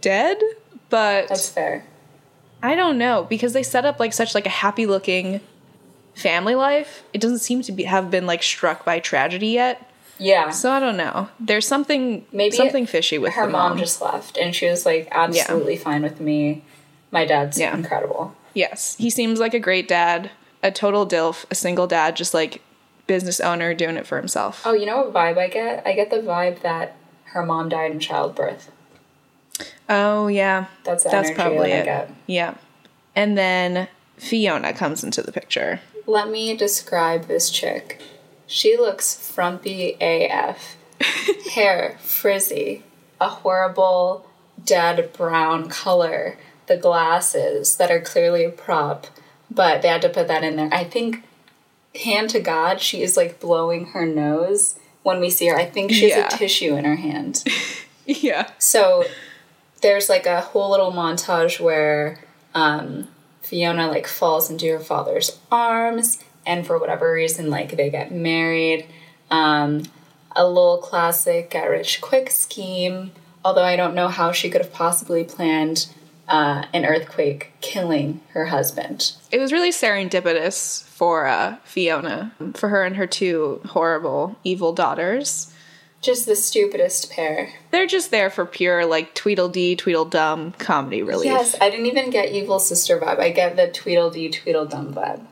dead, 0.00 0.38
but 0.90 1.28
That's 1.28 1.48
fair. 1.48 1.84
I 2.62 2.74
don't 2.74 2.98
know 2.98 3.26
because 3.28 3.52
they 3.52 3.62
set 3.62 3.84
up 3.84 4.00
like 4.00 4.12
such 4.12 4.34
like 4.34 4.46
a 4.46 4.50
happy 4.50 4.84
looking 4.86 5.40
family 6.14 6.54
life. 6.54 7.04
It 7.12 7.20
doesn't 7.20 7.38
seem 7.38 7.62
to 7.62 7.72
be 7.72 7.84
have 7.84 8.10
been 8.10 8.26
like 8.26 8.42
struck 8.42 8.84
by 8.84 8.98
tragedy 8.98 9.48
yet. 9.48 9.87
Yeah. 10.18 10.50
So 10.50 10.70
I 10.72 10.80
don't 10.80 10.96
know. 10.96 11.28
There's 11.38 11.66
something 11.66 12.24
Maybe 12.32 12.56
something 12.56 12.86
fishy 12.86 13.18
with 13.18 13.34
her 13.34 13.46
the 13.46 13.52
mom. 13.52 13.70
mom. 13.72 13.78
just 13.78 14.00
left 14.02 14.36
and 14.36 14.54
she 14.54 14.66
was 14.68 14.84
like 14.84 15.08
absolutely 15.10 15.76
fine 15.76 16.02
with 16.02 16.20
me. 16.20 16.62
My 17.10 17.24
dad's 17.24 17.58
Yeah. 17.58 17.74
incredible. 17.76 18.34
yes, 18.54 18.96
he 18.98 19.10
seems 19.10 19.38
like 19.40 19.54
a 19.54 19.60
great 19.60 19.86
dad, 19.88 20.30
a 20.62 20.70
total 20.70 21.06
dilf, 21.06 21.44
a 21.50 21.54
single 21.54 21.86
dad, 21.86 22.16
just 22.16 22.34
like 22.34 22.60
business 23.06 23.38
owner 23.40 23.72
doing 23.74 23.96
it 23.96 24.06
for 24.06 24.16
himself. 24.18 24.62
Oh, 24.66 24.72
you 24.74 24.84
know 24.86 24.98
what 24.98 25.12
vibe 25.14 25.38
I 25.38 25.48
get? 25.48 25.86
I 25.86 25.92
get 25.92 26.10
the 26.10 26.18
vibe 26.18 26.60
that 26.62 26.96
her 27.26 27.44
mom 27.46 27.68
died 27.68 27.92
in 27.92 28.00
childbirth. 28.00 28.70
Oh 29.88 30.26
yeah, 30.28 30.66
That's 30.84 31.04
that's 31.04 31.30
probably 31.30 31.70
that 31.70 31.76
I 31.76 31.80
it. 31.80 31.84
get. 31.84 32.10
Yeah, 32.26 32.54
and 33.16 33.36
then 33.38 33.88
Fiona 34.18 34.72
comes 34.72 35.02
into 35.02 35.22
the 35.22 35.32
picture. 35.32 35.80
Let 36.06 36.28
me 36.28 36.56
describe 36.56 37.26
this 37.26 37.48
chick. 37.50 38.00
She 38.48 38.76
looks 38.76 39.14
frumpy 39.14 39.96
AF. 40.00 40.76
Hair 41.52 41.96
frizzy, 42.00 42.82
a 43.20 43.28
horrible 43.28 44.26
dead 44.64 45.12
brown 45.12 45.68
color. 45.68 46.36
The 46.66 46.76
glasses 46.76 47.76
that 47.76 47.90
are 47.90 48.00
clearly 48.00 48.44
a 48.44 48.50
prop, 48.50 49.06
but 49.50 49.80
they 49.80 49.88
had 49.88 50.02
to 50.02 50.08
put 50.10 50.28
that 50.28 50.44
in 50.44 50.56
there. 50.56 50.68
I 50.72 50.84
think, 50.84 51.22
hand 52.02 52.28
to 52.30 52.40
God, 52.40 52.80
she 52.80 53.02
is 53.02 53.16
like 53.16 53.40
blowing 53.40 53.86
her 53.86 54.04
nose 54.04 54.78
when 55.02 55.18
we 55.20 55.30
see 55.30 55.46
her. 55.46 55.56
I 55.56 55.64
think 55.64 55.92
she 55.92 56.10
has 56.10 56.18
Yeah. 56.18 56.26
a 56.26 56.36
tissue 56.38 56.74
in 56.76 56.84
her 56.84 56.96
hand. 56.96 57.44
Yeah. 58.10 58.50
So 58.58 59.04
there's 59.82 60.08
like 60.08 60.24
a 60.24 60.40
whole 60.40 60.70
little 60.70 60.92
montage 60.92 61.60
where 61.60 62.18
um, 62.54 63.08
Fiona 63.42 63.86
like 63.88 64.06
falls 64.06 64.48
into 64.50 64.66
her 64.72 64.80
father's 64.80 65.38
arms, 65.52 66.18
and 66.48 66.66
for 66.66 66.78
whatever 66.78 67.12
reason, 67.12 67.50
like 67.50 67.76
they 67.76 67.90
get 67.90 68.10
married. 68.10 68.86
Um, 69.30 69.84
a 70.34 70.46
little 70.46 70.78
classic 70.78 71.50
get 71.50 71.66
rich 71.66 72.00
quick 72.00 72.30
scheme. 72.30 73.12
Although 73.44 73.64
I 73.64 73.76
don't 73.76 73.94
know 73.94 74.08
how 74.08 74.32
she 74.32 74.50
could 74.50 74.62
have 74.62 74.72
possibly 74.72 75.22
planned 75.22 75.86
uh, 76.28 76.64
an 76.72 76.84
earthquake 76.84 77.52
killing 77.60 78.20
her 78.32 78.46
husband. 78.46 79.12
It 79.30 79.38
was 79.38 79.52
really 79.52 79.70
serendipitous 79.70 80.82
for 80.84 81.26
uh, 81.26 81.56
Fiona, 81.64 82.32
for 82.54 82.68
her 82.68 82.84
and 82.84 82.96
her 82.96 83.06
two 83.06 83.60
horrible, 83.66 84.36
evil 84.44 84.72
daughters. 84.72 85.52
Just 86.00 86.26
the 86.26 86.36
stupidest 86.36 87.10
pair. 87.10 87.52
They're 87.70 87.86
just 87.86 88.10
there 88.10 88.30
for 88.30 88.46
pure, 88.46 88.86
like, 88.86 89.14
Tweedledee, 89.14 89.76
Tweedledum 89.76 90.52
comedy 90.52 91.02
relief. 91.02 91.26
Yes, 91.26 91.56
I 91.60 91.70
didn't 91.70 91.86
even 91.86 92.10
get 92.10 92.30
evil 92.30 92.60
sister 92.60 93.00
vibe. 93.00 93.18
I 93.18 93.30
get 93.30 93.56
the 93.56 93.68
Tweedledee 93.68 94.30
Tweedledum 94.30 94.94
vibe. 94.94 95.24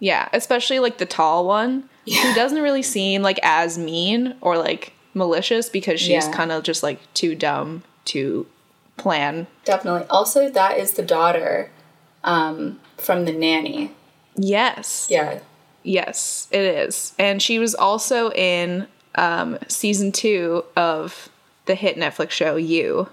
Yeah, 0.00 0.28
especially, 0.32 0.78
like, 0.80 0.98
the 0.98 1.06
tall 1.06 1.46
one, 1.46 1.84
Yeah. 2.04 2.22
who 2.22 2.34
doesn't 2.34 2.60
really 2.60 2.82
seem, 2.82 3.22
like, 3.22 3.38
as 3.42 3.78
mean 3.78 4.34
or, 4.40 4.56
like, 4.58 4.92
malicious 5.14 5.68
because 5.68 6.00
she's 6.00 6.24
Yeah. 6.26 6.32
kind 6.32 6.50
of 6.50 6.62
just, 6.62 6.82
like, 6.82 6.98
too 7.14 7.34
dumb 7.34 7.82
to 8.06 8.46
plan. 8.96 9.46
Definitely. 9.64 10.06
Also, 10.10 10.48
that 10.48 10.78
is 10.78 10.92
the 10.92 11.02
daughter 11.02 11.70
um, 12.24 12.78
from 12.98 13.24
the 13.24 13.32
nanny. 13.32 13.92
Yes. 14.36 15.06
Yeah. 15.10 15.38
Yes, 15.82 16.48
it 16.50 16.60
is. 16.60 17.14
And 17.18 17.40
she 17.42 17.58
was 17.58 17.74
also 17.74 18.30
in 18.32 18.86
um, 19.14 19.58
season 19.68 20.12
two 20.12 20.64
of 20.76 21.30
the 21.64 21.74
hit 21.74 21.96
Netflix 21.96 22.30
show 22.32 22.56
You. 22.56 23.08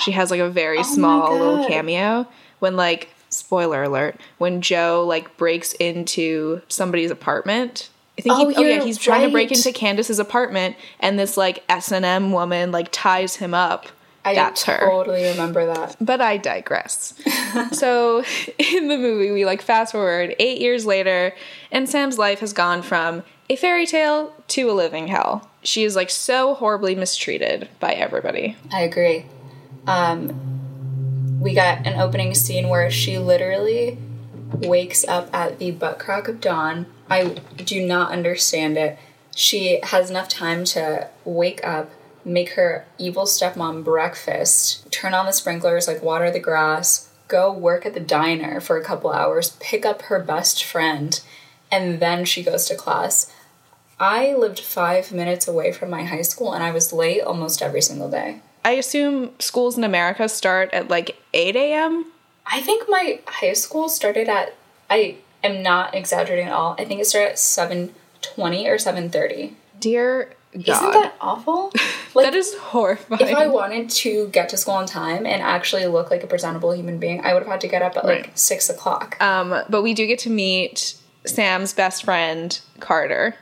She 0.00 0.12
has 0.12 0.30
like 0.30 0.40
a 0.40 0.48
very 0.48 0.76
my 0.78 0.82
small 0.82 1.32
little 1.36 1.66
cameo 1.66 2.26
when 2.60 2.76
like 2.76 3.08
spoiler 3.28 3.82
alert 3.82 4.20
when 4.38 4.60
Joe 4.62 5.04
like 5.06 5.36
breaks 5.36 5.72
into 5.74 6.62
somebody's 6.68 7.10
apartment. 7.10 7.88
I 8.18 8.22
think 8.22 8.34
Oh, 8.34 8.48
he, 8.48 8.56
oh 8.56 8.60
yeah, 8.62 8.74
you're 8.76 8.84
he's 8.84 8.98
trying 8.98 9.26
to 9.26 9.30
break 9.32 9.52
into 9.52 9.72
Candace's 9.72 10.18
apartment 10.18 10.76
and 11.00 11.18
this 11.18 11.36
like 11.36 11.62
S 11.68 11.92
and 11.92 12.04
M 12.04 12.32
woman 12.32 12.72
like 12.72 12.88
ties 12.90 13.36
him 13.36 13.52
up. 13.54 13.86
I 14.24 14.34
That's 14.34 14.64
her. 14.64 14.78
totally 14.78 15.22
remember 15.22 15.66
that. 15.66 15.96
But 16.00 16.20
I 16.20 16.36
digress. 16.36 17.14
so 17.72 18.24
in 18.58 18.88
the 18.88 18.96
movie, 18.98 19.30
we 19.30 19.44
like 19.44 19.62
fast 19.62 19.92
forward 19.92 20.34
eight 20.40 20.60
years 20.60 20.84
later, 20.84 21.32
and 21.70 21.88
Sam's 21.88 22.18
life 22.18 22.40
has 22.40 22.52
gone 22.52 22.82
from 22.82 23.22
a 23.48 23.54
fairy 23.54 23.86
tale 23.86 24.32
to 24.48 24.68
a 24.68 24.72
living 24.72 25.06
hell. 25.06 25.48
She 25.62 25.84
is 25.84 25.94
like 25.94 26.10
so 26.10 26.54
horribly 26.54 26.96
mistreated 26.96 27.68
by 27.78 27.92
everybody. 27.92 28.56
I 28.72 28.80
agree. 28.80 29.26
Um, 29.86 30.65
we 31.46 31.54
got 31.54 31.86
an 31.86 32.00
opening 32.00 32.34
scene 32.34 32.68
where 32.68 32.90
she 32.90 33.18
literally 33.18 33.96
wakes 34.52 35.06
up 35.06 35.32
at 35.32 35.60
the 35.60 35.70
butt 35.70 35.96
crack 35.96 36.26
of 36.26 36.40
dawn. 36.40 36.86
I 37.08 37.40
do 37.56 37.86
not 37.86 38.10
understand 38.10 38.76
it. 38.76 38.98
She 39.32 39.78
has 39.84 40.10
enough 40.10 40.28
time 40.28 40.64
to 40.64 41.08
wake 41.24 41.64
up, 41.64 41.88
make 42.24 42.54
her 42.54 42.84
evil 42.98 43.26
stepmom 43.26 43.84
breakfast, 43.84 44.90
turn 44.90 45.14
on 45.14 45.24
the 45.24 45.30
sprinklers, 45.30 45.86
like 45.86 46.02
water 46.02 46.32
the 46.32 46.40
grass, 46.40 47.12
go 47.28 47.52
work 47.52 47.86
at 47.86 47.94
the 47.94 48.00
diner 48.00 48.60
for 48.60 48.76
a 48.76 48.84
couple 48.84 49.12
hours, 49.12 49.56
pick 49.60 49.86
up 49.86 50.02
her 50.02 50.18
best 50.18 50.64
friend, 50.64 51.20
and 51.70 52.00
then 52.00 52.24
she 52.24 52.42
goes 52.42 52.66
to 52.66 52.74
class. 52.74 53.32
I 54.00 54.34
lived 54.34 54.58
five 54.58 55.12
minutes 55.12 55.46
away 55.46 55.70
from 55.70 55.90
my 55.90 56.02
high 56.02 56.22
school 56.22 56.52
and 56.52 56.64
I 56.64 56.72
was 56.72 56.92
late 56.92 57.22
almost 57.22 57.62
every 57.62 57.82
single 57.82 58.10
day. 58.10 58.40
I 58.66 58.72
assume 58.72 59.30
schools 59.38 59.78
in 59.78 59.84
America 59.84 60.28
start 60.28 60.70
at 60.72 60.88
like 60.88 61.16
8 61.32 61.54
a.m. 61.54 62.06
I 62.44 62.60
think 62.60 62.88
my 62.88 63.20
high 63.28 63.52
school 63.52 63.88
started 63.88 64.28
at 64.28 64.54
I 64.90 65.18
am 65.44 65.62
not 65.62 65.94
exaggerating 65.94 66.48
at 66.48 66.52
all. 66.52 66.74
I 66.76 66.84
think 66.84 67.00
it 67.00 67.06
started 67.06 67.30
at 67.30 67.38
seven 67.38 67.94
twenty 68.22 68.68
or 68.68 68.76
seven 68.76 69.08
thirty. 69.08 69.56
Dear 69.78 70.32
God. 70.52 70.68
Isn't 70.68 70.90
that 70.92 71.14
awful? 71.20 71.72
Like 72.14 72.24
that 72.24 72.34
is 72.34 72.54
horrifying. 72.56 73.20
if 73.20 73.36
I 73.36 73.46
wanted 73.46 73.90
to 73.90 74.28
get 74.28 74.48
to 74.48 74.56
school 74.56 74.72
on 74.72 74.86
time 74.86 75.26
and 75.26 75.42
actually 75.42 75.84
look 75.86 76.10
like 76.10 76.22
a 76.22 76.26
presentable 76.26 76.74
human 76.74 76.98
being, 76.98 77.20
I 77.20 77.34
would 77.34 77.42
have 77.42 77.52
had 77.52 77.60
to 77.60 77.68
get 77.68 77.82
up 77.82 77.94
at 77.94 78.06
like 78.06 78.30
six 78.34 78.70
o'clock. 78.70 79.20
Um, 79.22 79.54
but 79.68 79.82
we 79.82 79.92
do 79.92 80.06
get 80.06 80.18
to 80.20 80.30
meet 80.30 80.94
Sam's 81.26 81.74
best 81.74 82.04
friend, 82.04 82.58
Carter, 82.80 83.34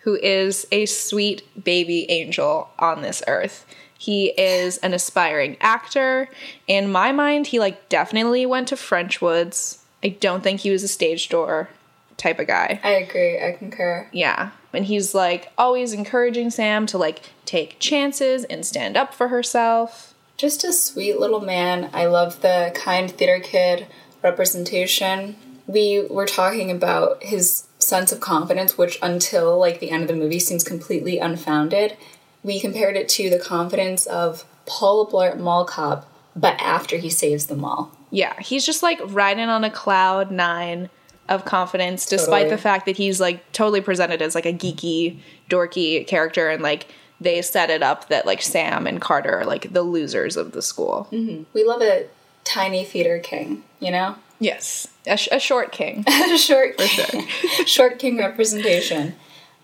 who 0.00 0.14
is 0.14 0.64
a 0.70 0.86
sweet 0.86 1.42
baby 1.64 2.06
angel 2.08 2.70
on 2.78 3.02
this 3.02 3.20
earth. 3.26 3.66
He 3.98 4.28
is 4.38 4.78
an 4.78 4.92
aspiring 4.92 5.56
actor. 5.60 6.28
In 6.66 6.90
my 6.90 7.12
mind, 7.12 7.48
he 7.48 7.58
like 7.58 7.88
definitely 7.88 8.44
went 8.46 8.68
to 8.68 8.76
French 8.76 9.20
Woods. 9.20 9.84
I 10.02 10.08
don't 10.08 10.42
think 10.42 10.60
he 10.60 10.70
was 10.70 10.82
a 10.82 10.88
stage 10.88 11.28
door 11.28 11.68
type 12.16 12.38
of 12.38 12.46
guy. 12.46 12.80
I 12.82 12.90
agree. 12.90 13.40
I 13.40 13.52
concur. 13.52 14.08
Yeah. 14.12 14.50
And 14.72 14.84
he's 14.84 15.14
like 15.14 15.52
always 15.56 15.92
encouraging 15.92 16.50
Sam 16.50 16.86
to 16.86 16.98
like 16.98 17.30
take 17.44 17.78
chances 17.78 18.44
and 18.44 18.64
stand 18.66 18.96
up 18.96 19.14
for 19.14 19.28
herself. 19.28 20.14
Just 20.36 20.64
a 20.64 20.72
sweet 20.72 21.18
little 21.18 21.40
man. 21.40 21.90
I 21.92 22.06
love 22.06 22.42
the 22.42 22.72
kind 22.74 23.10
theater 23.10 23.40
kid 23.40 23.86
representation. 24.22 25.36
We 25.66 26.06
were 26.10 26.26
talking 26.26 26.70
about 26.70 27.22
his 27.22 27.66
sense 27.78 28.12
of 28.12 28.20
confidence, 28.20 28.76
which 28.76 28.98
until 29.02 29.58
like 29.58 29.80
the 29.80 29.90
end 29.90 30.02
of 30.02 30.08
the 30.08 30.14
movie 30.14 30.40
seems 30.40 30.64
completely 30.64 31.18
unfounded. 31.18 31.96
We 32.44 32.60
compared 32.60 32.96
it 32.96 33.08
to 33.10 33.28
the 33.30 33.38
confidence 33.40 34.06
of 34.06 34.44
Paul 34.66 35.10
Blart 35.10 35.38
Mall 35.38 35.64
Cop, 35.64 36.08
but 36.36 36.60
after 36.60 36.98
he 36.98 37.10
saves 37.10 37.46
them 37.46 37.64
all. 37.64 37.90
Yeah, 38.10 38.38
he's 38.40 38.64
just 38.64 38.82
like 38.82 39.00
riding 39.06 39.48
on 39.48 39.64
a 39.64 39.70
cloud 39.70 40.30
nine 40.30 40.90
of 41.28 41.44
confidence, 41.44 42.06
despite 42.06 42.42
Totally. 42.42 42.50
the 42.50 42.62
fact 42.62 42.86
that 42.86 42.96
he's 42.96 43.20
like 43.20 43.50
totally 43.52 43.80
presented 43.80 44.20
as 44.22 44.34
like 44.34 44.46
a 44.46 44.52
geeky, 44.52 45.18
dorky 45.48 46.06
character, 46.06 46.50
and 46.50 46.62
like 46.62 46.86
they 47.20 47.40
set 47.42 47.70
it 47.70 47.82
up 47.82 48.08
that 48.08 48.26
like 48.26 48.42
Sam 48.42 48.86
and 48.86 49.00
Carter 49.00 49.40
are 49.40 49.46
like 49.46 49.72
the 49.72 49.82
losers 49.82 50.36
of 50.36 50.52
the 50.52 50.62
school. 50.62 51.08
We 51.10 51.64
love 51.64 51.80
a 51.80 52.06
tiny 52.44 52.84
theater 52.84 53.18
king, 53.18 53.64
you 53.80 53.90
know? 53.90 54.16
Yes, 54.38 54.88
a, 55.06 55.16
sh- 55.16 55.28
a 55.32 55.40
short 55.40 55.72
king. 55.72 56.04
short 56.36 56.76
king, 56.76 57.26
short 57.66 57.98
king 57.98 58.18
representation. 58.18 59.14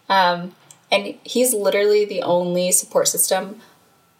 Um, 0.08 0.54
and 0.90 1.14
he's 1.24 1.54
literally 1.54 2.04
the 2.04 2.22
only 2.22 2.72
support 2.72 3.08
system 3.08 3.60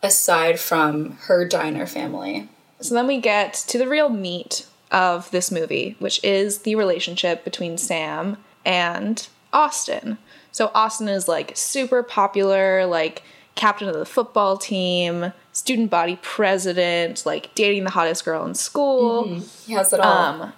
aside 0.02 0.58
from 0.58 1.12
her 1.22 1.46
diner 1.46 1.86
family. 1.86 2.48
so 2.80 2.94
then 2.94 3.06
we 3.06 3.20
get 3.20 3.52
to 3.54 3.78
the 3.78 3.88
real 3.88 4.08
meat 4.08 4.66
of 4.90 5.30
this 5.30 5.50
movie, 5.50 5.96
which 5.98 6.22
is 6.24 6.60
the 6.60 6.74
relationship 6.74 7.44
between 7.44 7.78
Sam 7.78 8.36
and 8.64 9.28
Austin. 9.52 10.18
So 10.52 10.70
Austin 10.74 11.08
is 11.08 11.28
like 11.28 11.52
super 11.56 12.02
popular, 12.02 12.86
like 12.86 13.22
captain 13.54 13.88
of 13.88 13.94
the 13.94 14.06
football 14.06 14.56
team, 14.56 15.32
student 15.52 15.90
body 15.90 16.18
president, 16.22 17.24
like 17.26 17.54
dating 17.54 17.84
the 17.84 17.90
hottest 17.90 18.24
girl 18.24 18.44
in 18.46 18.54
school. 18.54 19.40
He 19.66 19.74
has 19.74 19.92
it 19.92 20.00
all. 20.00 20.42
Um, 20.42 20.52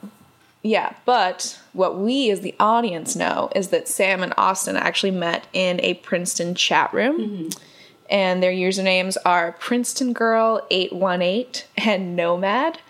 yeah, 0.62 0.95
but 1.04 1.59
what 1.73 1.99
we 1.99 2.31
as 2.31 2.40
the 2.40 2.54
audience 2.61 3.16
know 3.16 3.50
is 3.54 3.69
that 3.69 3.88
Sam 3.88 4.23
and 4.23 4.33
Austin 4.37 4.76
actually 4.76 5.11
met 5.11 5.47
in 5.52 5.81
a 5.81 5.95
Princeton 5.95 6.54
chat 6.54 6.92
room. 6.95 7.50
and 8.09 8.42
their 8.42 8.52
usernames 8.52 9.16
are 9.25 9.52
Princeton 9.52 10.12
Girl 10.12 10.64
818 10.71 11.64
and 11.78 12.16
Nomad. 12.16 12.78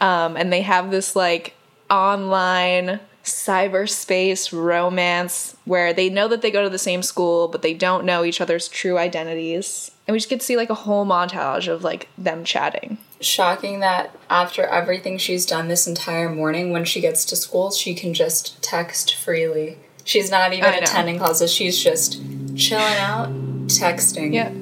Um, 0.00 0.36
and 0.36 0.52
they 0.52 0.62
have 0.62 0.90
this 0.90 1.14
like 1.14 1.54
online 1.88 2.98
cyberspace 3.22 4.52
romance 4.52 5.56
where 5.64 5.92
they 5.92 6.10
know 6.10 6.26
that 6.28 6.42
they 6.42 6.50
go 6.50 6.64
to 6.64 6.68
the 6.68 6.78
same 6.78 7.02
school, 7.02 7.46
but 7.48 7.62
they 7.62 7.72
don't 7.72 8.04
know 8.04 8.24
each 8.24 8.40
other's 8.40 8.68
true 8.68 8.98
identities. 8.98 9.92
And 10.06 10.12
we 10.12 10.18
just 10.18 10.28
get 10.28 10.40
to 10.40 10.46
see 10.46 10.56
like 10.56 10.70
a 10.70 10.74
whole 10.74 11.06
montage 11.06 11.66
of 11.68 11.82
like 11.82 12.08
them 12.18 12.44
chatting. 12.44 12.98
Shocking 13.20 13.80
that 13.80 14.14
after 14.28 14.64
everything 14.64 15.16
she's 15.16 15.46
done 15.46 15.68
this 15.68 15.86
entire 15.86 16.28
morning, 16.28 16.72
when 16.72 16.84
she 16.84 17.00
gets 17.00 17.24
to 17.26 17.36
school, 17.36 17.70
she 17.70 17.94
can 17.94 18.12
just 18.12 18.62
text 18.62 19.14
freely. 19.14 19.78
She's 20.04 20.30
not 20.30 20.52
even 20.52 20.74
attending 20.74 21.18
classes, 21.18 21.50
she's 21.50 21.82
just 21.82 22.20
chilling 22.54 22.98
out, 22.98 23.30
texting. 23.68 24.34
Yeah. 24.34 24.52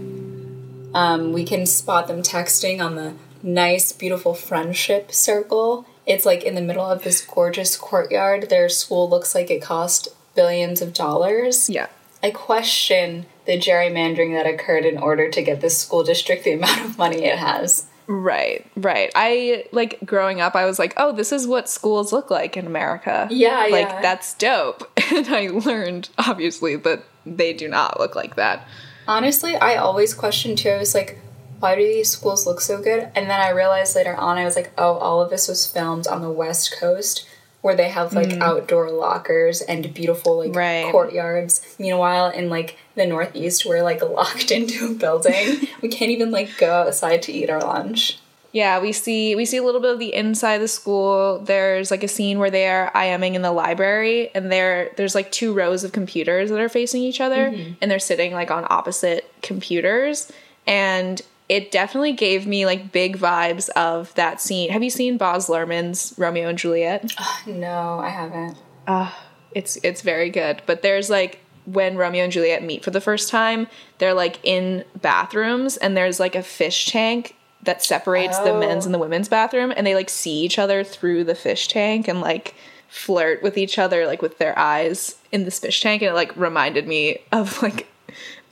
Um, 0.95 1.33
we 1.33 1.45
can 1.45 1.67
spot 1.67 2.07
them 2.07 2.23
texting 2.23 2.85
on 2.85 2.95
the 2.95 3.15
nice, 3.43 3.91
beautiful 3.93 4.35
friendship 4.35 5.11
circle. 5.11 5.87
It's 6.07 6.25
like 6.25 6.45
in 6.45 6.55
the 6.55 6.61
middle 6.61 6.85
of 6.85 7.03
this 7.03 7.25
gorgeous 7.25 7.77
courtyard. 7.77 8.49
Their 8.49 8.69
school 8.69 9.09
looks 9.09 9.35
like 9.35 9.51
it 9.51 9.63
cost 9.63 10.09
billions 10.35 10.81
of 10.81 10.93
dollars. 10.93 11.69
Yeah. 11.69 11.89
I 12.23 12.31
question 12.31 13.27
the 13.47 13.59
gerrymandering 13.59 14.35
that 14.35 14.47
occurred 14.47 14.85
in 14.85 14.99
order 14.99 15.29
to 15.31 15.43
get 15.43 15.61
this 15.61 15.79
school 15.79 16.05
district 16.05 16.45
the 16.45 16.53
amount 16.55 16.81
of 16.85 16.99
money 16.99 17.25
it 17.25 17.39
has. 17.39 17.87
Right, 18.07 18.67
right. 18.77 19.11
I 19.15 19.65
like 19.73 20.01
growing 20.05 20.41
up, 20.41 20.55
I 20.55 20.67
was 20.67 20.79
like, 20.79 20.93
oh, 20.97 21.13
this 21.13 21.33
is 21.33 21.47
what 21.47 21.69
schools 21.69 22.13
look 22.13 22.31
like 22.31 22.57
in 22.57 22.67
America. 22.67 23.29
Yeah, 23.31 23.61
Like, 23.71 23.89
yeah. 23.89 24.01
that's 24.03 24.35
dope. 24.35 24.91
And 25.13 25.29
I 25.29 25.49
learned, 25.49 26.09
obviously, 26.17 26.75
that 26.77 27.05
they 27.27 27.53
do 27.53 27.69
not 27.69 28.01
look 28.01 28.17
like 28.17 28.37
that. 28.37 28.67
Honestly, 29.07 29.57
I 29.57 29.77
always 29.77 30.15
questioned 30.15 30.57
too. 30.59 30.71
I 30.71 30.79
was 30.79 30.95
like, 30.95 31.19
why 31.61 31.75
do 31.75 31.83
these 31.83 32.11
schools 32.11 32.47
look 32.47 32.61
so 32.61 32.81
good? 32.81 33.11
And 33.15 33.29
then 33.29 33.41
I 33.41 33.51
realized 33.51 33.95
later 33.95 34.17
on, 34.17 34.39
I 34.39 34.45
was 34.45 34.57
like, 34.57 34.73
oh, 34.79 34.95
all 34.95 35.21
of 35.21 35.29
this 35.31 35.49
was 35.49 35.67
filmed 35.67 36.07
on 36.07 36.23
the 36.23 36.31
West 36.31 36.75
Coast 36.81 37.29
where 37.63 37.77
they 37.77 37.89
have 37.89 38.13
like 38.13 38.29
mm. 38.29 38.41
outdoor 38.41 38.91
lockers 38.91 39.63
and 39.63 39.95
beautiful 39.95 40.39
like 40.39 40.55
Right. 40.55 40.91
courtyards. 40.93 41.77
Meanwhile, 41.79 42.31
in 42.31 42.51
like 42.51 42.77
the 42.97 43.07
Northeast, 43.07 43.65
we're 43.65 43.83
like 43.83 44.03
locked 44.03 44.51
into 44.51 44.91
a 44.91 44.95
building. 44.95 45.69
we 45.81 45.89
can't 45.89 46.11
even 46.11 46.31
like 46.31 46.59
go 46.59 46.71
outside 46.83 47.23
to 47.23 47.33
eat 47.33 47.49
our 47.49 47.61
lunch. 47.61 48.19
Yeah, 48.53 48.81
we 48.81 48.93
see 48.93 49.35
we 49.35 49.47
see 49.47 49.57
a 49.57 49.63
little 49.63 49.81
bit 49.81 49.93
of 49.93 49.99
the 49.99 50.13
inside 50.13 50.55
of 50.55 50.61
the 50.61 50.69
school. 50.69 51.39
There's 51.39 51.91
like 51.91 52.03
a 52.03 52.09
scene 52.09 52.39
where 52.39 52.51
they 52.51 52.69
are 52.69 52.93
IMing 52.95 53.35
in 53.35 53.43
the 53.43 53.53
library 53.53 54.31
and 54.35 54.53
there 54.53 54.91
there's 54.97 55.15
like 55.15 55.33
two 55.33 55.55
rows 55.55 55.85
of 55.85 55.93
computers 55.93 56.51
that 56.51 56.61
are 56.61 56.69
facing 56.69 57.03
each 57.03 57.21
other 57.21 57.51
mm-hmm. 57.51 57.73
and 57.81 57.91
they're 57.91 57.99
sitting 57.99 58.33
like 58.33 58.51
on 58.51 58.67
opposite 58.69 59.33
computers 59.41 60.31
and 60.67 61.23
it 61.49 61.71
definitely 61.71 62.13
gave 62.13 62.47
me 62.47 62.65
like 62.67 62.93
big 62.93 63.19
vibes 63.19 63.69
of 63.71 64.15
that 64.15 64.41
scene. 64.41 64.71
Have 64.71 64.83
you 64.83 64.91
seen 64.91 65.17
Baz 65.19 65.49
Luhrmann's 65.49 66.15
Romeo 66.17 66.49
and 66.49 66.59
Juliet? 66.59 67.11
No, 67.47 67.99
I 67.99 68.09
haven't. 68.09 68.57
Ah, 68.87 69.27
it's 69.55 69.77
it's 69.83 70.03
very 70.03 70.31
good. 70.31 70.63
But 70.67 70.83
there's 70.83 71.11
like 71.11 71.41
when 71.65 71.97
Romeo 71.97 72.25
and 72.25 72.33
Juliet 72.33 72.63
meet 72.63 72.83
for 72.85 72.91
the 72.91 73.01
first 73.01 73.29
time, 73.31 73.67
they're 73.99 74.15
like 74.15 74.39
in 74.43 74.85
bathrooms 75.01 75.77
and 75.77 75.97
there's 75.97 76.19
like 76.19 76.35
a 76.35 76.43
fish 76.43 76.87
tank 76.87 77.37
that 77.63 77.83
separates 77.83 78.39
the 78.41 78.51
Oh. 78.51 78.59
men's 78.59 78.85
and 78.87 78.93
the 78.95 78.99
women's 78.99 79.29
bathroom 79.29 79.73
and 79.77 79.87
they 79.87 79.95
like 79.95 80.11
see 80.11 80.41
each 80.43 80.59
other 80.59 80.83
through 80.83 81.23
the 81.23 81.35
fish 81.37 81.69
tank 81.69 82.09
and 82.09 82.21
like 82.21 82.55
flirt 82.89 83.41
with 83.43 83.57
each 83.57 83.79
other 83.79 84.05
like 84.07 84.21
with 84.21 84.39
their 84.39 84.59
eyes 84.59 85.15
in 85.31 85.45
this 85.45 85.61
fish 85.61 85.81
tank 85.81 86.03
and 86.03 86.11
it 86.11 86.15
like 86.15 86.37
reminded 86.37 86.89
me 86.89 87.19
of 87.31 87.63
like 87.63 87.87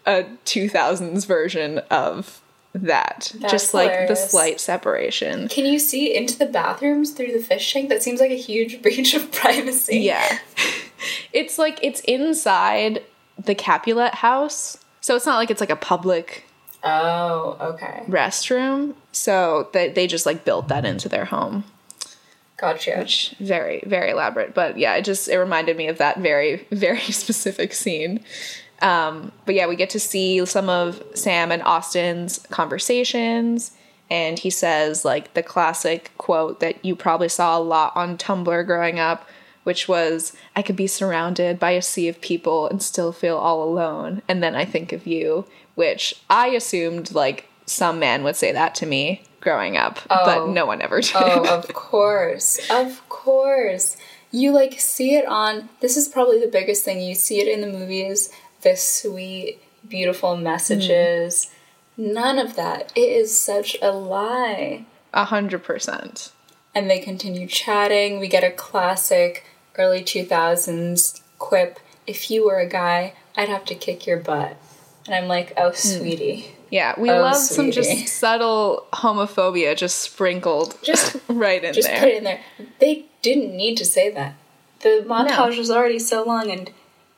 a 0.07 0.23
2000s 0.45 1.27
version 1.27 1.79
of 1.91 2.40
that 2.73 3.33
That's 3.41 3.53
just 3.53 3.75
like 3.75 4.07
the 4.09 4.15
slight 4.15 4.61
separation 4.61 5.49
Can 5.49 5.67
you 5.67 5.79
see 5.79 6.15
into 6.15 6.39
the 6.39 6.47
bathrooms 6.47 7.11
through 7.11 7.33
the 7.33 7.41
fish 7.41 7.73
tank? 7.73 7.89
That 7.89 8.03
seems 8.03 8.21
like 8.21 8.31
a 8.31 8.37
huge 8.37 8.81
breach 8.83 9.15
of 9.15 9.33
privacy. 9.33 9.99
Yeah. 9.99 10.39
it's 11.33 11.59
like 11.59 11.79
it's 11.83 12.01
inside 12.03 13.03
the 13.43 13.55
Capulet 13.55 14.15
house. 14.17 14.79
So 15.01 15.17
it's 15.17 15.27
not 15.27 15.37
like 15.37 15.51
it's 15.51 15.61
like 15.61 15.71
a 15.71 15.77
public 15.77 16.45
Oh, 16.83 17.57
okay. 17.61 18.05
restroom. 18.09 18.95
So 19.13 19.69
they, 19.73 19.91
they 19.91 20.07
just 20.07 20.25
like 20.27 20.45
built 20.45 20.69
that 20.69 20.85
into 20.85 21.09
their 21.09 21.27
home. 21.27 21.65
Gotcha. 22.57 22.97
Which 22.99 23.35
very, 23.41 23.83
very 23.87 24.11
elaborate. 24.11 24.55
But 24.55 24.79
yeah, 24.79 24.95
it 24.95 25.05
just 25.05 25.29
it 25.29 25.39
reminded 25.39 25.77
me 25.77 25.89
of 25.89 25.99
that 25.99 26.19
very, 26.19 26.67
very 26.71 27.01
specific 27.01 27.73
scene. 27.73 28.21
Um, 28.83 29.33
but 29.47 29.55
yeah, 29.55 29.67
we 29.67 29.77
get 29.77 29.91
to 29.91 30.01
see 30.01 30.45
some 30.47 30.69
of 30.69 31.03
Sam 31.15 31.53
and 31.53 31.63
Austin's 31.63 32.39
conversations. 32.51 33.73
And 34.11 34.39
he 34.39 34.51
says, 34.51 35.05
like, 35.05 35.35
the 35.35 35.43
classic 35.43 36.11
quote 36.19 36.61
that 36.61 36.85
you 36.85 36.97
probably 36.97 37.29
saw 37.29 37.57
a 37.57 37.61
lot 37.61 37.93
on 37.95 38.19
Tumblr 38.19 38.67
growing 38.67 38.99
up, 38.99 39.29
which 39.63 39.87
was, 39.87 40.33
I 40.57 40.63
could 40.63 40.75
be 40.77 40.89
surrounded 40.89 41.61
by 41.61 41.73
a 41.73 41.83
sea 41.83 42.09
of 42.09 42.21
people 42.21 42.67
and 42.67 42.83
still 42.83 43.13
feel 43.13 43.37
all 43.37 43.63
alone. 43.63 44.23
And 44.27 44.43
then 44.43 44.57
I 44.57 44.65
think 44.65 44.93
of 44.93 45.07
you, 45.07 45.45
which 45.77 46.15
I 46.29 46.49
assumed, 46.49 47.13
like, 47.15 47.49
some 47.67 48.01
man 48.01 48.25
would 48.25 48.35
say 48.35 48.51
that 48.51 48.75
to 48.77 48.87
me 48.87 49.23
growing 49.41 49.77
up, 49.77 50.01
but 50.09 50.39
Oh. 50.39 50.51
no 50.53 50.67
one 50.67 50.83
ever 50.83 51.01
did. 51.01 51.13
Oh, 51.15 51.45
of 51.59 51.69
course. 51.73 52.59
Of 52.69 53.09
course. 53.09 53.97
You 54.33 54.51
like 54.53 54.79
see 54.81 55.15
it 55.17 55.25
on 55.27 55.69
this 55.81 55.97
is 55.97 56.09
probably 56.09 56.41
the 56.41 56.47
biggest 56.49 56.85
thing. 56.85 57.01
You 57.01 57.15
see 57.15 57.41
it 57.41 57.47
in 57.49 57.61
the 57.61 57.67
movies, 57.79 58.31
the 58.63 58.77
sweet, 58.77 59.61
beautiful 59.89 60.37
messages. 60.37 61.51
None 61.97 62.39
of 62.39 62.57
that. 62.57 62.93
It 62.95 63.01
is 63.01 63.39
such 63.39 63.77
a 63.83 63.91
lie. 63.91 64.87
A 65.13 65.25
hundred 65.25 65.65
percent. 65.65 66.33
And 66.75 66.89
they 66.89 67.01
continue 67.01 67.47
chatting. 67.47 68.21
We 68.21 68.29
get 68.29 68.45
a 68.45 68.51
classic 68.51 69.45
early 69.77 70.03
2000s 70.03 71.21
quip 71.39 71.81
if 72.07 72.31
you 72.31 72.45
were 72.45 72.59
a 72.59 72.69
guy, 72.69 73.15
I'd 73.37 73.49
have 73.49 73.65
to 73.67 73.75
kick 73.75 74.07
your 74.07 74.19
butt. 74.19 74.57
And 75.07 75.15
I'm 75.15 75.29
like, 75.29 75.53
oh, 75.57 75.71
hmm. 75.71 75.77
sweetie. 75.77 76.53
Yeah, 76.71 76.95
we 76.99 77.11
Oh, 77.11 77.21
love 77.21 77.37
some 77.37 77.71
just 77.71 78.09
subtle 78.09 78.87
homophobia 78.93 79.77
just 79.77 79.99
sprinkled 79.99 80.77
Just 80.85 81.17
right 81.29 81.63
in 81.63 81.75
just 81.75 81.89
there. 81.89 81.95
Just 81.97 82.05
put 82.05 82.13
it 82.13 82.19
in 82.19 82.25
there. 82.25 82.41
They 82.79 83.07
didn't 83.23 83.57
need 83.57 83.77
to 83.77 83.85
say 83.85 84.11
that. 84.11 84.35
The 84.81 85.05
montage 85.07 85.59
was 85.59 85.71
already 85.71 85.99
so 85.99 86.23
long, 86.25 86.51
and 86.51 86.71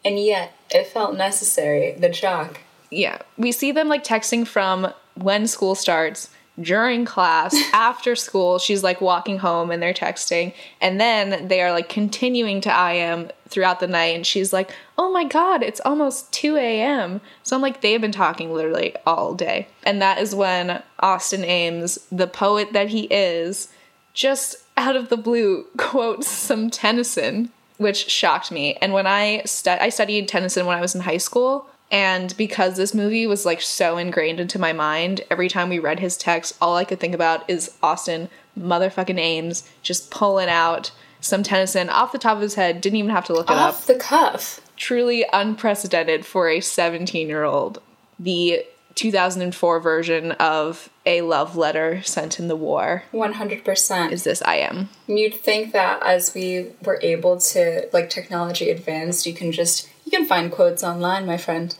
and 0.04 0.18
yet 0.18 0.52
it 0.70 0.86
felt 0.86 1.16
necessary. 1.16 1.92
The 1.92 2.08
jock. 2.08 2.60
yeah, 2.90 3.18
we 3.36 3.52
see 3.52 3.72
them 3.72 3.88
like 3.88 4.04
texting 4.04 4.46
from 4.46 4.92
when 5.14 5.46
school 5.46 5.74
starts, 5.74 6.30
during 6.60 7.04
class, 7.04 7.56
after 7.72 8.14
school. 8.14 8.58
She's 8.58 8.82
like 8.82 9.00
walking 9.00 9.38
home 9.38 9.70
and 9.70 9.82
they're 9.82 9.94
texting, 9.94 10.54
and 10.80 11.00
then 11.00 11.48
they 11.48 11.62
are 11.62 11.72
like 11.72 11.88
continuing 11.88 12.60
to 12.62 12.90
IM 12.90 13.30
throughout 13.48 13.80
the 13.80 13.86
night. 13.86 14.14
And 14.14 14.26
she's 14.26 14.52
like, 14.52 14.70
"Oh 14.98 15.10
my 15.10 15.24
god, 15.24 15.62
it's 15.62 15.80
almost 15.84 16.32
two 16.32 16.56
a.m." 16.56 17.20
So 17.42 17.56
I'm 17.56 17.62
like, 17.62 17.80
they 17.80 17.92
have 17.92 18.00
been 18.00 18.12
talking 18.12 18.52
literally 18.52 18.94
all 19.06 19.34
day, 19.34 19.68
and 19.84 20.00
that 20.02 20.18
is 20.18 20.34
when 20.34 20.82
Austin 21.00 21.44
Ames, 21.44 21.98
the 22.10 22.26
poet 22.26 22.72
that 22.72 22.90
he 22.90 23.02
is, 23.04 23.68
just 24.14 24.56
out 24.76 24.96
of 24.96 25.08
the 25.08 25.16
blue 25.16 25.66
quotes 25.76 26.28
some 26.28 26.70
Tennyson, 26.70 27.50
which 27.82 28.08
shocked 28.10 28.50
me. 28.50 28.74
And 28.80 28.92
when 28.92 29.06
I 29.06 29.42
stu- 29.44 29.70
I 29.70 29.88
studied 29.90 30.28
Tennyson 30.28 30.66
when 30.66 30.78
I 30.78 30.80
was 30.80 30.94
in 30.94 31.02
high 31.02 31.18
school, 31.18 31.66
and 31.90 32.34
because 32.38 32.76
this 32.76 32.94
movie 32.94 33.26
was 33.26 33.44
like 33.44 33.60
so 33.60 33.98
ingrained 33.98 34.40
into 34.40 34.58
my 34.58 34.72
mind, 34.72 35.20
every 35.30 35.48
time 35.48 35.68
we 35.68 35.78
read 35.78 36.00
his 36.00 36.16
text, 36.16 36.56
all 36.60 36.76
I 36.76 36.84
could 36.84 37.00
think 37.00 37.14
about 37.14 37.48
is 37.50 37.76
Austin 37.82 38.28
motherfucking 38.58 39.18
Ames 39.18 39.68
just 39.82 40.10
pulling 40.10 40.48
out 40.48 40.90
some 41.20 41.42
Tennyson 41.42 41.88
off 41.90 42.12
the 42.12 42.18
top 42.18 42.36
of 42.36 42.42
his 42.42 42.54
head. 42.54 42.80
Didn't 42.80 42.96
even 42.96 43.10
have 43.10 43.26
to 43.26 43.32
look 43.34 43.50
it 43.50 43.56
up 43.56 43.74
Off 43.74 43.86
the 43.86 43.94
cuff. 43.94 44.60
truly 44.76 45.24
unprecedented 45.32 46.24
for 46.26 46.48
a 46.48 46.60
17 46.60 47.28
year 47.28 47.44
old. 47.44 47.80
The 48.18 48.64
2004 48.94 49.80
version 49.80 50.32
of 50.32 50.90
a 51.06 51.22
love 51.22 51.56
letter 51.56 52.02
sent 52.02 52.38
in 52.38 52.48
the 52.48 52.56
war 52.56 53.04
100%. 53.12 54.12
is 54.12 54.24
this 54.24 54.42
I 54.42 54.56
am. 54.56 54.88
You'd 55.06 55.34
think 55.34 55.72
that 55.72 56.02
as 56.02 56.34
we 56.34 56.72
were 56.84 57.00
able 57.02 57.38
to, 57.38 57.88
like, 57.92 58.10
technology 58.10 58.70
advanced, 58.70 59.26
you 59.26 59.34
can 59.34 59.52
just, 59.52 59.88
you 60.04 60.10
can 60.10 60.26
find 60.26 60.50
quotes 60.52 60.84
online, 60.84 61.26
my 61.26 61.36
friend. 61.36 61.74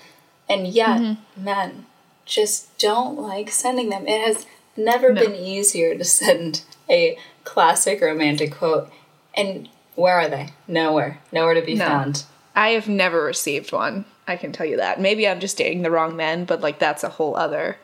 And 0.48 0.66
yet, 0.66 1.00
mm-hmm. 1.00 1.44
men 1.44 1.86
just 2.24 2.76
don't 2.78 3.16
like 3.18 3.50
sending 3.50 3.90
them. 3.90 4.06
It 4.06 4.26
has 4.26 4.46
never 4.76 5.12
No. 5.12 5.22
been 5.22 5.34
easier 5.34 5.96
to 5.96 6.04
send 6.04 6.62
a 6.88 7.18
classic 7.44 8.00
romantic 8.00 8.54
quote. 8.54 8.90
And 9.34 9.68
where 9.94 10.18
are 10.18 10.28
they? 10.28 10.50
Nowhere. 10.66 11.20
Nowhere 11.30 11.54
to 11.54 11.62
be 11.62 11.74
No. 11.74 11.86
found. 11.86 12.24
I 12.54 12.70
have 12.70 12.88
never 12.88 13.22
received 13.22 13.72
one. 13.72 14.04
I 14.26 14.36
can 14.36 14.52
tell 14.52 14.66
you 14.66 14.76
that. 14.76 15.00
Maybe 15.00 15.26
I'm 15.28 15.40
just 15.40 15.56
dating 15.58 15.82
the 15.82 15.90
wrong 15.90 16.16
men, 16.16 16.44
but 16.44 16.60
like 16.60 16.78
that's 16.78 17.02
a 17.04 17.08
whole 17.08 17.36
other 17.36 17.76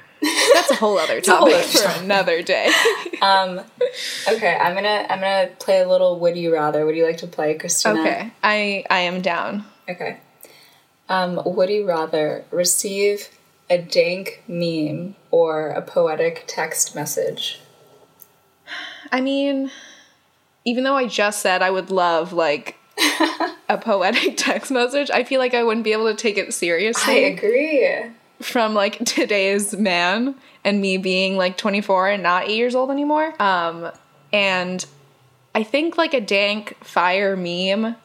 that's 0.54 0.70
a 0.70 0.74
whole 0.76 0.98
other 0.98 1.18
a 1.26 1.30
whole 1.30 1.48
topic 1.48 1.64
for 1.66 1.78
topic. 1.84 2.02
another 2.02 2.42
day. 2.42 2.70
Okay, 4.28 4.54
I'm 4.54 4.74
gonna 4.74 5.06
I'm 5.08 5.20
gonna 5.20 5.50
play 5.58 5.80
a 5.80 5.88
little 5.88 6.18
would 6.20 6.36
you 6.36 6.52
rather. 6.52 6.84
Would 6.86 6.96
you 6.96 7.04
like 7.04 7.18
to 7.18 7.26
play, 7.26 7.54
Christina? 7.54 8.00
okay. 8.00 8.32
I 8.42 8.84
I 8.90 9.00
am 9.00 9.20
down. 9.22 9.64
Okay. 9.88 10.18
Um, 11.08 11.40
would 11.44 11.70
you 11.70 11.86
rather 11.86 12.44
receive 12.50 13.28
a 13.70 13.78
dank 13.78 14.42
meme 14.46 15.16
or 15.30 15.70
a 15.70 15.82
poetic 15.82 16.44
text 16.46 16.94
message? 16.94 17.60
I 19.10 19.20
mean, 19.20 19.70
even 20.64 20.84
though 20.84 20.96
I 20.96 21.06
just 21.06 21.40
said 21.40 21.62
I 21.62 21.70
would 21.70 21.90
love 21.90 22.32
like 22.32 22.76
a 23.68 23.78
poetic 23.78 24.36
text 24.36 24.70
message, 24.70 25.10
I 25.10 25.24
feel 25.24 25.38
like 25.38 25.54
I 25.54 25.62
wouldn't 25.62 25.84
be 25.84 25.92
able 25.92 26.08
to 26.08 26.16
take 26.16 26.38
it 26.38 26.52
seriously. 26.54 27.24
I 27.24 27.28
agree. 27.28 28.10
from 28.40 28.74
like 28.74 28.98
today's 29.04 29.76
man 29.76 30.34
and 30.64 30.80
me 30.80 30.96
being 30.96 31.36
like 31.36 31.56
24 31.56 32.08
and 32.10 32.22
not 32.22 32.48
8 32.48 32.56
years 32.56 32.74
old 32.74 32.90
anymore. 32.90 33.40
Um 33.40 33.90
and 34.32 34.84
I 35.54 35.62
think 35.62 35.96
like 35.96 36.14
a 36.14 36.20
dank 36.20 36.76
fire 36.84 37.36
meme 37.36 37.96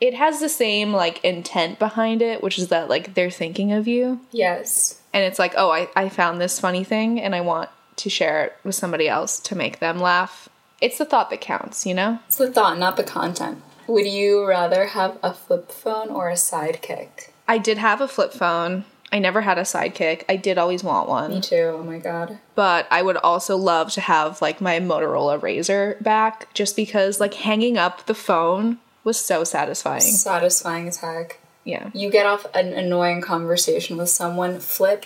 it 0.00 0.14
has 0.14 0.40
the 0.40 0.48
same 0.48 0.92
like 0.92 1.24
intent 1.24 1.78
behind 1.78 2.22
it, 2.22 2.42
which 2.42 2.58
is 2.58 2.68
that 2.68 2.88
like 2.88 3.14
they're 3.14 3.30
thinking 3.30 3.72
of 3.72 3.86
you. 3.86 4.20
Yes. 4.32 5.00
and 5.12 5.22
it's 5.24 5.38
like, 5.38 5.54
oh, 5.56 5.70
I, 5.70 5.88
I 5.94 6.08
found 6.08 6.40
this 6.40 6.58
funny 6.58 6.82
thing 6.84 7.20
and 7.20 7.34
I 7.36 7.40
want 7.40 7.70
to 7.96 8.10
share 8.10 8.44
it 8.44 8.56
with 8.64 8.74
somebody 8.74 9.08
else 9.08 9.38
to 9.40 9.54
make 9.54 9.78
them 9.78 9.98
laugh. 10.00 10.48
It's 10.80 10.98
the 10.98 11.04
thought 11.04 11.30
that 11.30 11.40
counts, 11.40 11.86
you 11.86 11.94
know? 11.94 12.18
It's 12.26 12.38
the 12.38 12.50
thought, 12.50 12.78
not 12.78 12.96
the 12.96 13.04
content. 13.04 13.62
Would 13.92 14.06
you 14.06 14.46
rather 14.46 14.86
have 14.86 15.18
a 15.22 15.34
flip 15.34 15.70
phone 15.70 16.08
or 16.08 16.30
a 16.30 16.34
sidekick? 16.34 17.28
I 17.46 17.58
did 17.58 17.76
have 17.76 18.00
a 18.00 18.08
flip 18.08 18.32
phone. 18.32 18.86
I 19.12 19.18
never 19.18 19.42
had 19.42 19.58
a 19.58 19.62
sidekick. 19.64 20.24
I 20.30 20.36
did 20.36 20.56
always 20.56 20.82
want 20.82 21.10
one. 21.10 21.30
Me 21.34 21.40
too. 21.42 21.74
Oh 21.78 21.82
my 21.82 21.98
god. 21.98 22.38
But 22.54 22.86
I 22.90 23.02
would 23.02 23.18
also 23.18 23.58
love 23.58 23.92
to 23.92 24.00
have 24.00 24.40
like 24.40 24.62
my 24.62 24.80
Motorola 24.80 25.38
Razr 25.38 26.02
back 26.02 26.54
just 26.54 26.74
because 26.74 27.20
like 27.20 27.34
hanging 27.34 27.76
up 27.76 28.06
the 28.06 28.14
phone 28.14 28.78
was 29.04 29.20
so 29.20 29.44
satisfying. 29.44 30.00
Satisfying 30.00 30.88
as 30.88 30.96
heck. 30.96 31.38
Yeah. 31.64 31.90
You 31.92 32.10
get 32.10 32.24
off 32.24 32.46
an 32.54 32.72
annoying 32.72 33.20
conversation 33.20 33.98
with 33.98 34.08
someone, 34.08 34.58
flip, 34.58 35.04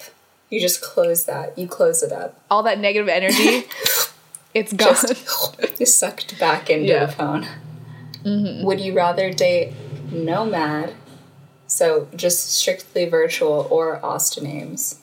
you 0.48 0.60
just 0.60 0.80
close 0.80 1.24
that. 1.24 1.58
You 1.58 1.66
close 1.66 2.04
it 2.04 2.12
up. 2.12 2.40
All 2.48 2.62
that 2.62 2.78
negative 2.78 3.08
energy, 3.08 3.64
it's 4.54 4.72
gone. 4.72 4.94
Just 4.94 5.80
you 5.80 5.86
sucked 5.86 6.38
back 6.38 6.70
into 6.70 6.86
Yeah. 6.86 7.06
the 7.06 7.12
phone. 7.12 7.48
Mm-hmm. 8.26 8.64
Would 8.66 8.80
you 8.80 8.92
rather 8.94 9.32
date 9.32 9.72
Nomad, 10.10 10.94
so 11.68 12.08
just 12.16 12.52
strictly 12.52 13.06
virtual, 13.08 13.68
or 13.70 14.04
Austin 14.04 14.46
Ames? 14.46 15.00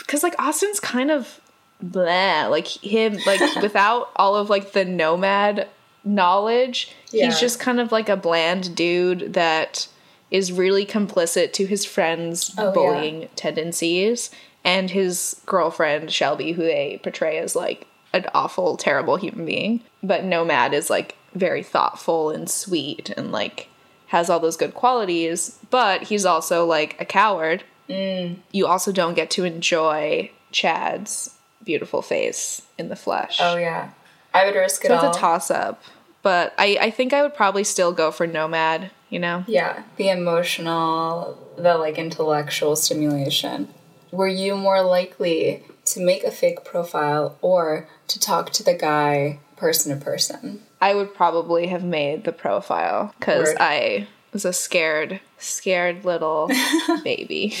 because 0.00 0.22
like 0.22 0.34
Austin's 0.38 0.80
kind 0.80 1.10
of 1.10 1.40
blah. 1.80 2.46
Like 2.48 2.66
him, 2.66 3.18
like 3.26 3.40
without 3.62 4.10
all 4.16 4.36
of 4.36 4.50
like 4.50 4.72
the 4.72 4.84
nomad 4.84 5.68
knowledge, 6.04 6.92
Yeah. 7.10 7.26
he's 7.26 7.40
just 7.40 7.58
kind 7.60 7.80
of 7.80 7.90
like 7.92 8.08
a 8.08 8.16
bland 8.16 8.74
dude 8.76 9.32
that 9.34 9.88
is 10.30 10.52
really 10.52 10.84
complicit 10.84 11.52
to 11.54 11.66
his 11.66 11.84
friends' 11.84 12.54
Oh, 12.58 12.66
yeah. 12.66 12.70
bullying 12.72 13.28
tendencies, 13.36 14.30
and 14.64 14.90
his 14.90 15.40
girlfriend 15.46 16.10
Shelby, 16.10 16.52
who 16.52 16.62
they 16.62 17.00
portray 17.02 17.38
as 17.38 17.54
like 17.56 17.86
an 18.12 18.26
awful, 18.34 18.76
terrible 18.76 19.16
human 19.16 19.44
being. 19.46 19.80
But 20.02 20.24
nomad 20.24 20.74
is 20.74 20.90
like 20.90 21.16
very 21.34 21.62
thoughtful 21.62 22.30
and 22.30 22.48
sweet 22.48 23.10
and 23.10 23.32
like 23.32 23.68
has 24.08 24.30
all 24.30 24.40
those 24.40 24.56
good 24.56 24.74
qualities, 24.74 25.58
but 25.70 26.04
he's 26.04 26.24
also 26.24 26.64
like 26.64 27.00
a 27.00 27.04
coward 27.04 27.64
mm. 27.88 28.36
you 28.52 28.66
also 28.66 28.92
don't 28.92 29.14
get 29.14 29.30
to 29.30 29.44
enjoy 29.44 30.30
Chad's 30.52 31.36
beautiful 31.64 32.02
face 32.02 32.62
in 32.78 32.88
the 32.88 32.96
flesh. 32.96 33.38
Oh 33.40 33.56
yeah, 33.56 33.90
I 34.32 34.46
would 34.46 34.54
risk 34.54 34.84
it 34.84 34.88
so 34.88 34.96
all. 34.96 35.08
it's 35.08 35.16
a 35.16 35.20
toss 35.20 35.50
up. 35.50 35.82
But 36.22 36.54
I, 36.56 36.78
I 36.80 36.90
think 36.90 37.12
I 37.12 37.20
would 37.20 37.34
probably 37.34 37.64
still 37.64 37.92
go 37.92 38.10
for 38.10 38.26
Nomad, 38.26 38.90
you 39.10 39.18
know? 39.18 39.44
Yeah, 39.46 39.82
the 39.96 40.08
emotional, 40.08 41.38
the 41.58 41.76
like 41.76 41.98
intellectual 41.98 42.76
stimulation. 42.76 43.68
Were 44.10 44.28
you 44.28 44.56
more 44.56 44.80
likely 44.80 45.64
to 45.86 46.00
make 46.00 46.24
a 46.24 46.30
fake 46.30 46.64
profile 46.64 47.36
or 47.42 47.88
to 48.08 48.18
talk 48.18 48.52
to 48.52 48.62
the 48.62 48.72
guy 48.72 49.40
person 49.56 49.96
to 49.96 50.02
person? 50.02 50.62
I 50.84 50.92
would 50.92 51.14
probably 51.14 51.68
have 51.68 51.82
made 51.82 52.24
the 52.24 52.32
profile 52.32 53.14
because 53.18 53.54
I 53.58 54.06
was 54.34 54.44
a 54.44 54.52
scared, 54.52 55.18
scared 55.38 56.04
little 56.04 56.50
baby. 57.04 57.54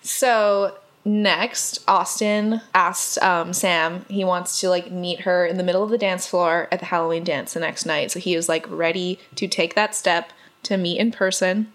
So 0.00 0.74
next, 1.04 1.84
Austin 1.86 2.62
asked 2.72 3.18
um, 3.22 3.52
Sam. 3.52 4.06
He 4.08 4.24
wants 4.24 4.58
to 4.62 4.70
like 4.70 4.90
meet 4.90 5.20
her 5.20 5.44
in 5.44 5.58
the 5.58 5.62
middle 5.62 5.82
of 5.82 5.90
the 5.90 5.98
dance 5.98 6.26
floor 6.26 6.66
at 6.72 6.80
the 6.80 6.86
Halloween 6.86 7.24
dance 7.24 7.52
the 7.52 7.60
next 7.60 7.84
night. 7.84 8.10
So 8.10 8.20
he 8.20 8.34
is 8.34 8.48
like 8.48 8.64
ready 8.70 9.18
to 9.34 9.46
take 9.46 9.74
that 9.74 9.94
step 9.94 10.32
to 10.62 10.78
meet 10.78 10.98
in 10.98 11.12
person. 11.12 11.70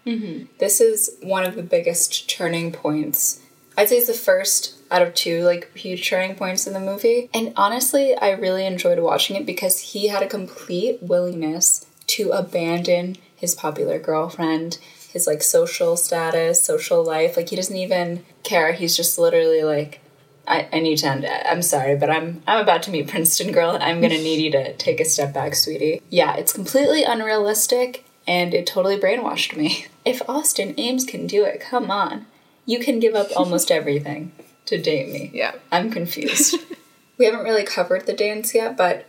This 0.58 0.82
is 0.82 1.15
one 1.22 1.44
of 1.44 1.54
the 1.54 1.62
biggest 1.62 2.28
turning 2.28 2.72
points. 2.72 3.39
I'd 3.78 3.89
say 3.89 3.98
it's 3.98 4.08
the 4.08 4.13
first 4.13 4.81
out 4.91 5.01
of 5.01 5.13
two 5.15 5.43
like 5.43 5.75
huge 5.75 6.08
turning 6.08 6.36
points 6.36 6.67
in 6.67 6.73
the 6.73 6.80
movie. 6.80 7.30
And 7.34 7.54
honestly, 7.56 8.15
I 8.15 8.32
really 8.32 8.65
enjoyed 8.65 8.99
watching 8.99 9.36
it 9.36 9.45
because 9.45 9.80
he 9.80 10.10
had 10.10 10.21
a 10.21 10.27
complete 10.27 11.01
willingness 11.01 11.88
to 12.08 12.32
abandon 12.32 13.15
his 13.36 13.56
popular 13.56 13.97
girlfriend, 13.97 14.77
his 15.12 15.25
like 15.25 15.41
social 15.41 15.95
status, 15.95 16.62
social 16.62 17.04
life. 17.04 17.38
Like 17.38 17.49
he 17.49 17.56
doesn't 17.56 17.75
even 17.75 18.23
care. 18.43 18.73
He's 18.73 18.95
just 18.95 19.17
literally 19.17 19.63
like 19.63 20.01
I, 20.47 20.67
I 20.73 20.80
need 20.80 20.97
to 20.97 21.08
end 21.08 21.23
it. 21.23 21.45
I'm 21.45 21.62
sorry, 21.62 21.95
but 21.95 22.10
I'm 22.10 22.43
I'm 22.45 22.62
about 22.62 22.84
to 22.84 22.91
meet 22.91 23.08
Princeton 23.08 23.51
girl 23.51 23.71
and 23.71 23.84
I'm 23.84 24.01
gonna 24.01 24.15
need 24.21 24.43
you 24.43 24.51
to 24.51 24.73
take 24.75 24.99
a 24.99 25.06
step 25.06 25.34
back, 25.34 25.56
sweetie. 25.56 26.01
Yeah, 26.10 26.36
it's 26.36 26.54
completely 26.54 27.04
unrealistic 27.04 28.06
and 28.27 28.54
it 28.54 28.67
totally 28.67 28.99
brainwashed 28.99 29.56
me. 29.56 29.88
If 30.04 30.27
Austin 30.27 30.73
Ames 30.80 31.06
can 31.06 31.27
do 31.27 31.45
it, 31.45 31.62
come 31.62 31.91
on. 31.91 32.25
You 32.65 32.80
can 32.80 32.99
give 32.99 33.13
up 33.13 33.27
almost 33.36 33.69
everything 33.69 34.32
to 34.65 34.82
date 34.82 35.12
me. 35.12 35.32
Yeah. 35.34 35.56
I'm 35.71 35.91
confused. 35.91 36.58
we 37.17 37.26
haven't 37.26 37.43
really 37.43 37.63
covered 37.63 38.06
the 38.06 38.13
dance 38.13 38.54
yet, 38.54 38.78
but 38.78 39.06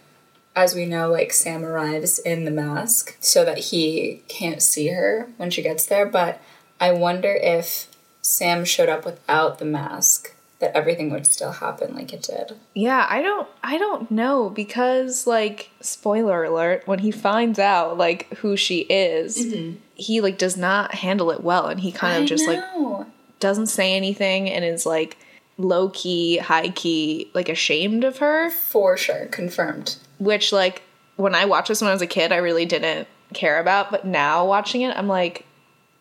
as 0.54 0.74
we 0.74 0.84
know, 0.86 1.10
like 1.10 1.32
Sam 1.32 1.64
arrives 1.64 2.18
in 2.18 2.44
the 2.44 2.50
mask 2.50 3.16
so 3.20 3.44
that 3.44 3.58
he 3.58 4.22
can't 4.28 4.62
see 4.62 4.88
her 4.88 5.30
when 5.36 5.50
she 5.50 5.62
gets 5.62 5.86
there. 5.86 6.06
But 6.06 6.40
I 6.80 6.92
wonder 6.92 7.34
if 7.34 7.88
Sam 8.20 8.64
showed 8.64 8.88
up 8.88 9.04
without 9.04 9.58
the 9.58 9.64
mask, 9.64 10.34
that 10.62 10.76
everything 10.76 11.10
would 11.10 11.26
still 11.26 11.50
happen 11.50 11.92
like 11.92 12.12
it 12.12 12.22
did. 12.22 12.56
Yeah, 12.72 13.04
I 13.10 13.20
don't 13.20 13.48
I 13.64 13.78
don't 13.78 14.08
know 14.12 14.48
because 14.48 15.26
like 15.26 15.70
spoiler 15.80 16.44
alert 16.44 16.86
when 16.86 17.00
he 17.00 17.10
finds 17.10 17.58
out 17.58 17.98
like 17.98 18.32
who 18.34 18.56
she 18.56 18.82
is, 18.82 19.44
mm-hmm. 19.44 19.78
he 19.94 20.20
like 20.20 20.38
does 20.38 20.56
not 20.56 20.94
handle 20.94 21.32
it 21.32 21.42
well 21.42 21.66
and 21.66 21.80
he 21.80 21.90
kind 21.90 22.22
of 22.22 22.28
just 22.28 22.46
like 22.46 22.62
doesn't 23.40 23.66
say 23.66 23.96
anything 23.96 24.48
and 24.48 24.64
is 24.64 24.86
like 24.86 25.18
low 25.62 25.88
key, 25.90 26.38
high 26.38 26.68
key, 26.70 27.30
like 27.34 27.48
ashamed 27.48 28.04
of 28.04 28.18
her, 28.18 28.50
for 28.50 28.96
sure 28.96 29.26
confirmed. 29.26 29.96
which 30.18 30.52
like 30.52 30.82
when 31.16 31.34
I 31.34 31.44
watched 31.44 31.68
this 31.68 31.80
when 31.80 31.90
I 31.90 31.92
was 31.92 32.02
a 32.02 32.06
kid, 32.06 32.32
I 32.32 32.36
really 32.36 32.66
didn't 32.66 33.08
care 33.34 33.60
about, 33.60 33.90
but 33.90 34.04
now 34.04 34.46
watching 34.46 34.82
it, 34.82 34.96
I'm 34.96 35.08
like 35.08 35.46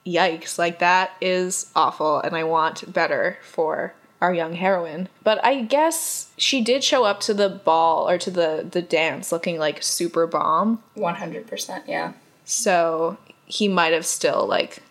yikes, 0.05 0.57
like 0.57 0.79
that 0.79 1.11
is 1.21 1.69
awful 1.75 2.19
and 2.19 2.35
I 2.35 2.43
want 2.43 2.91
better 2.91 3.37
for 3.43 3.93
our 4.19 4.33
young 4.33 4.53
heroine. 4.53 5.09
But 5.23 5.43
I 5.43 5.63
guess 5.63 6.31
she 6.37 6.61
did 6.61 6.83
show 6.83 7.03
up 7.03 7.19
to 7.21 7.33
the 7.33 7.49
ball 7.49 8.07
or 8.09 8.17
to 8.19 8.31
the 8.31 8.67
the 8.69 8.81
dance 8.81 9.31
looking 9.31 9.57
like 9.57 9.81
super 9.83 10.27
bomb, 10.27 10.81
100%, 10.95 11.83
yeah. 11.87 12.13
so 12.45 13.17
he 13.45 13.67
might 13.67 13.93
have 13.93 14.05
still 14.05 14.45
like 14.47 14.81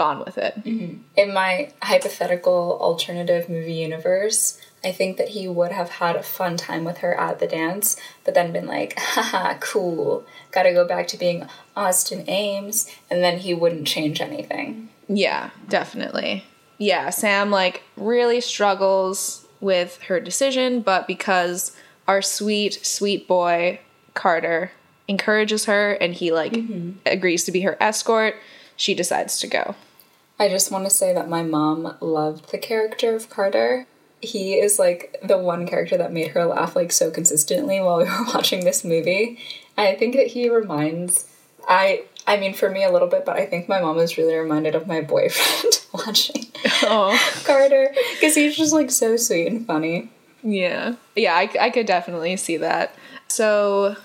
gone 0.00 0.24
with 0.24 0.38
it. 0.38 0.54
Mm-hmm. 0.64 1.02
in 1.14 1.34
my 1.34 1.72
hypothetical 1.82 2.78
alternative 2.80 3.50
movie 3.50 3.74
universe, 3.74 4.58
I 4.82 4.92
think 4.92 5.18
that 5.18 5.28
he 5.28 5.46
would 5.46 5.72
have 5.72 5.90
had 5.90 6.16
a 6.16 6.22
fun 6.22 6.56
time 6.56 6.84
with 6.84 6.98
her 6.98 7.12
at 7.20 7.38
the 7.38 7.46
dance, 7.46 7.96
but 8.24 8.32
then 8.32 8.50
been 8.50 8.66
like, 8.66 8.98
haha, 8.98 9.58
cool, 9.60 10.24
gotta 10.52 10.72
go 10.72 10.88
back 10.88 11.06
to 11.08 11.18
being 11.18 11.46
Austin 11.76 12.24
Ames, 12.28 12.90
and 13.10 13.22
then 13.22 13.40
he 13.40 13.52
wouldn't 13.52 13.86
change 13.86 14.22
anything. 14.22 14.88
Yeah, 15.06 15.50
definitely. 15.68 16.44
Yeah, 16.78 17.10
Sam 17.10 17.50
like 17.50 17.82
really 17.96 18.40
struggles 18.40 19.46
with 19.60 20.00
her 20.04 20.18
decision, 20.18 20.80
but 20.80 21.06
because 21.06 21.76
our 22.08 22.22
sweet, 22.22 22.86
sweet 22.86 23.28
boy 23.28 23.80
Carter 24.14 24.72
encourages 25.08 25.66
her 25.66 25.92
and 25.92 26.14
he 26.14 26.32
like 26.32 26.52
mm-hmm. 26.52 26.92
agrees 27.04 27.44
to 27.44 27.52
be 27.52 27.60
her 27.60 27.76
escort, 27.80 28.36
she 28.76 28.94
decides 28.94 29.38
to 29.40 29.46
go. 29.46 29.74
I 30.40 30.48
just 30.48 30.72
want 30.72 30.84
to 30.84 30.90
say 30.90 31.12
that 31.12 31.28
my 31.28 31.42
mom 31.42 31.96
loved 32.00 32.50
the 32.50 32.56
character 32.58 33.14
of 33.14 33.28
Carter. 33.28 33.86
He 34.22 34.54
is 34.54 34.78
like 34.78 35.16
the 35.22 35.36
one 35.38 35.66
character 35.66 35.98
that 35.98 36.12
made 36.14 36.28
her 36.28 36.46
laugh 36.46 36.74
like 36.74 36.92
so 36.92 37.10
consistently 37.10 37.78
while 37.80 37.98
we 37.98 38.04
were 38.08 38.24
watching 38.34 38.64
this 38.64 38.82
movie. 38.82 39.38
I 39.76 39.94
think 39.94 40.16
that 40.16 40.28
he 40.28 40.48
reminds 40.48 41.26
I 41.68 42.04
I 42.26 42.38
mean 42.38 42.54
for 42.54 42.70
me 42.70 42.82
a 42.84 42.90
little 42.90 43.06
bit, 43.08 43.26
but 43.26 43.36
I 43.36 43.44
think 43.44 43.68
my 43.68 43.80
mom 43.82 43.96
was 43.96 44.16
really 44.16 44.34
reminded 44.34 44.74
of 44.74 44.86
my 44.86 45.02
boyfriend 45.02 45.80
watching 45.92 46.46
Oh, 46.84 47.18
Carter 47.44 47.94
because 48.14 48.34
he's 48.34 48.56
just 48.56 48.72
like 48.72 48.90
so 48.90 49.16
sweet 49.18 49.46
and 49.46 49.66
funny. 49.66 50.10
yeah. 50.42 50.94
Yeah, 51.14 51.34
I, 51.34 51.50
I 51.60 51.68
could 51.70 51.86
definitely 51.86 52.36
see 52.38 52.56
that. 52.56 52.94
So 53.28 53.96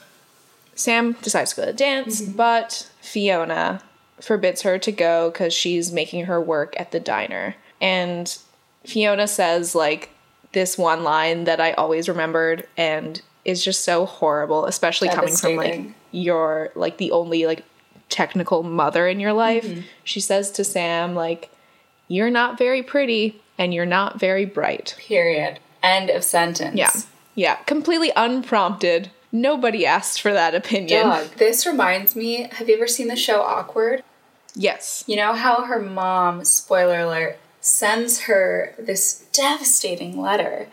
Sam 0.75 1.13
decides 1.21 1.51
to 1.53 1.61
go 1.61 1.65
to 1.67 1.73
dance, 1.73 2.21
mm-hmm. 2.21 2.33
but 2.33 2.89
Fiona 2.99 3.81
forbids 4.21 4.61
her 4.61 4.79
to 4.79 4.91
go 4.91 5.29
because 5.29 5.53
she's 5.53 5.91
making 5.91 6.25
her 6.25 6.41
work 6.41 6.79
at 6.79 6.91
the 6.91 6.99
diner. 6.99 7.55
And 7.81 8.37
Fiona 8.85 9.27
says 9.27 9.75
like 9.75 10.09
this 10.53 10.77
one 10.77 11.03
line 11.03 11.43
that 11.45 11.59
I 11.59 11.73
always 11.73 12.07
remembered 12.07 12.67
and 12.77 13.21
is 13.43 13.63
just 13.63 13.83
so 13.83 14.05
horrible, 14.05 14.65
especially 14.65 15.09
coming 15.09 15.35
from 15.35 15.55
like 15.57 15.85
your 16.11 16.71
like 16.75 16.97
the 16.97 17.11
only 17.11 17.45
like 17.45 17.63
technical 18.09 18.63
mother 18.63 19.07
in 19.07 19.19
your 19.19 19.33
life. 19.33 19.65
Mm-hmm. 19.65 19.81
She 20.03 20.19
says 20.19 20.51
to 20.51 20.63
Sam 20.63 21.15
like 21.15 21.51
you're 22.07 22.31
not 22.31 22.57
very 22.57 22.83
pretty 22.83 23.41
and 23.57 23.73
you're 23.73 23.85
not 23.85 24.19
very 24.19 24.45
bright. 24.45 24.95
Period. 24.97 25.59
End 25.83 26.09
of 26.09 26.23
sentence. 26.23 26.75
Yeah. 26.75 26.91
Yeah, 27.35 27.55
completely 27.55 28.11
unprompted. 28.15 29.11
Nobody 29.35 29.85
asked 29.85 30.21
for 30.21 30.31
that 30.31 30.55
opinion. 30.55 31.03
Dog. 31.07 31.27
This 31.35 31.65
reminds 31.65 32.15
me. 32.15 32.47
Have 32.53 32.69
you 32.69 32.75
ever 32.75 32.87
seen 32.87 33.09
the 33.09 33.17
show 33.17 33.41
Awkward? 33.41 34.01
Yes. 34.55 35.03
You 35.07 35.17
know 35.17 35.33
how 35.33 35.63
her 35.65 35.81
mom, 35.81 36.45
spoiler 36.45 36.99
alert, 37.01 37.37
sends 37.59 38.21
her 38.21 38.73
this 38.79 39.25
devastating 39.33 40.21
letter 40.21 40.67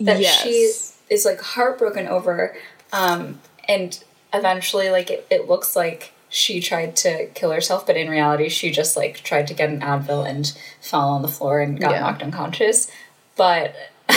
that 0.00 0.18
Yes. 0.20 0.42
she 0.42 0.72
is 1.14 1.24
like 1.24 1.40
heartbroken 1.40 2.08
over, 2.08 2.56
um, 2.92 3.40
and 3.68 4.02
eventually, 4.32 4.90
like 4.90 5.10
it, 5.10 5.24
it 5.30 5.48
looks 5.48 5.76
like 5.76 6.12
she 6.28 6.60
tried 6.60 6.96
to 6.96 7.26
kill 7.34 7.52
herself, 7.52 7.86
but 7.86 7.96
in 7.96 8.10
reality, 8.10 8.48
she 8.48 8.72
just 8.72 8.96
like 8.96 9.18
tried 9.22 9.46
to 9.46 9.54
get 9.54 9.68
an 9.70 9.80
Advil 9.80 10.28
and 10.28 10.52
fell 10.80 11.08
on 11.08 11.22
the 11.22 11.28
floor 11.28 11.60
and 11.60 11.78
got 11.80 11.92
Yeah. 11.92 12.00
knocked 12.00 12.22
unconscious. 12.24 12.90
But 13.36 13.76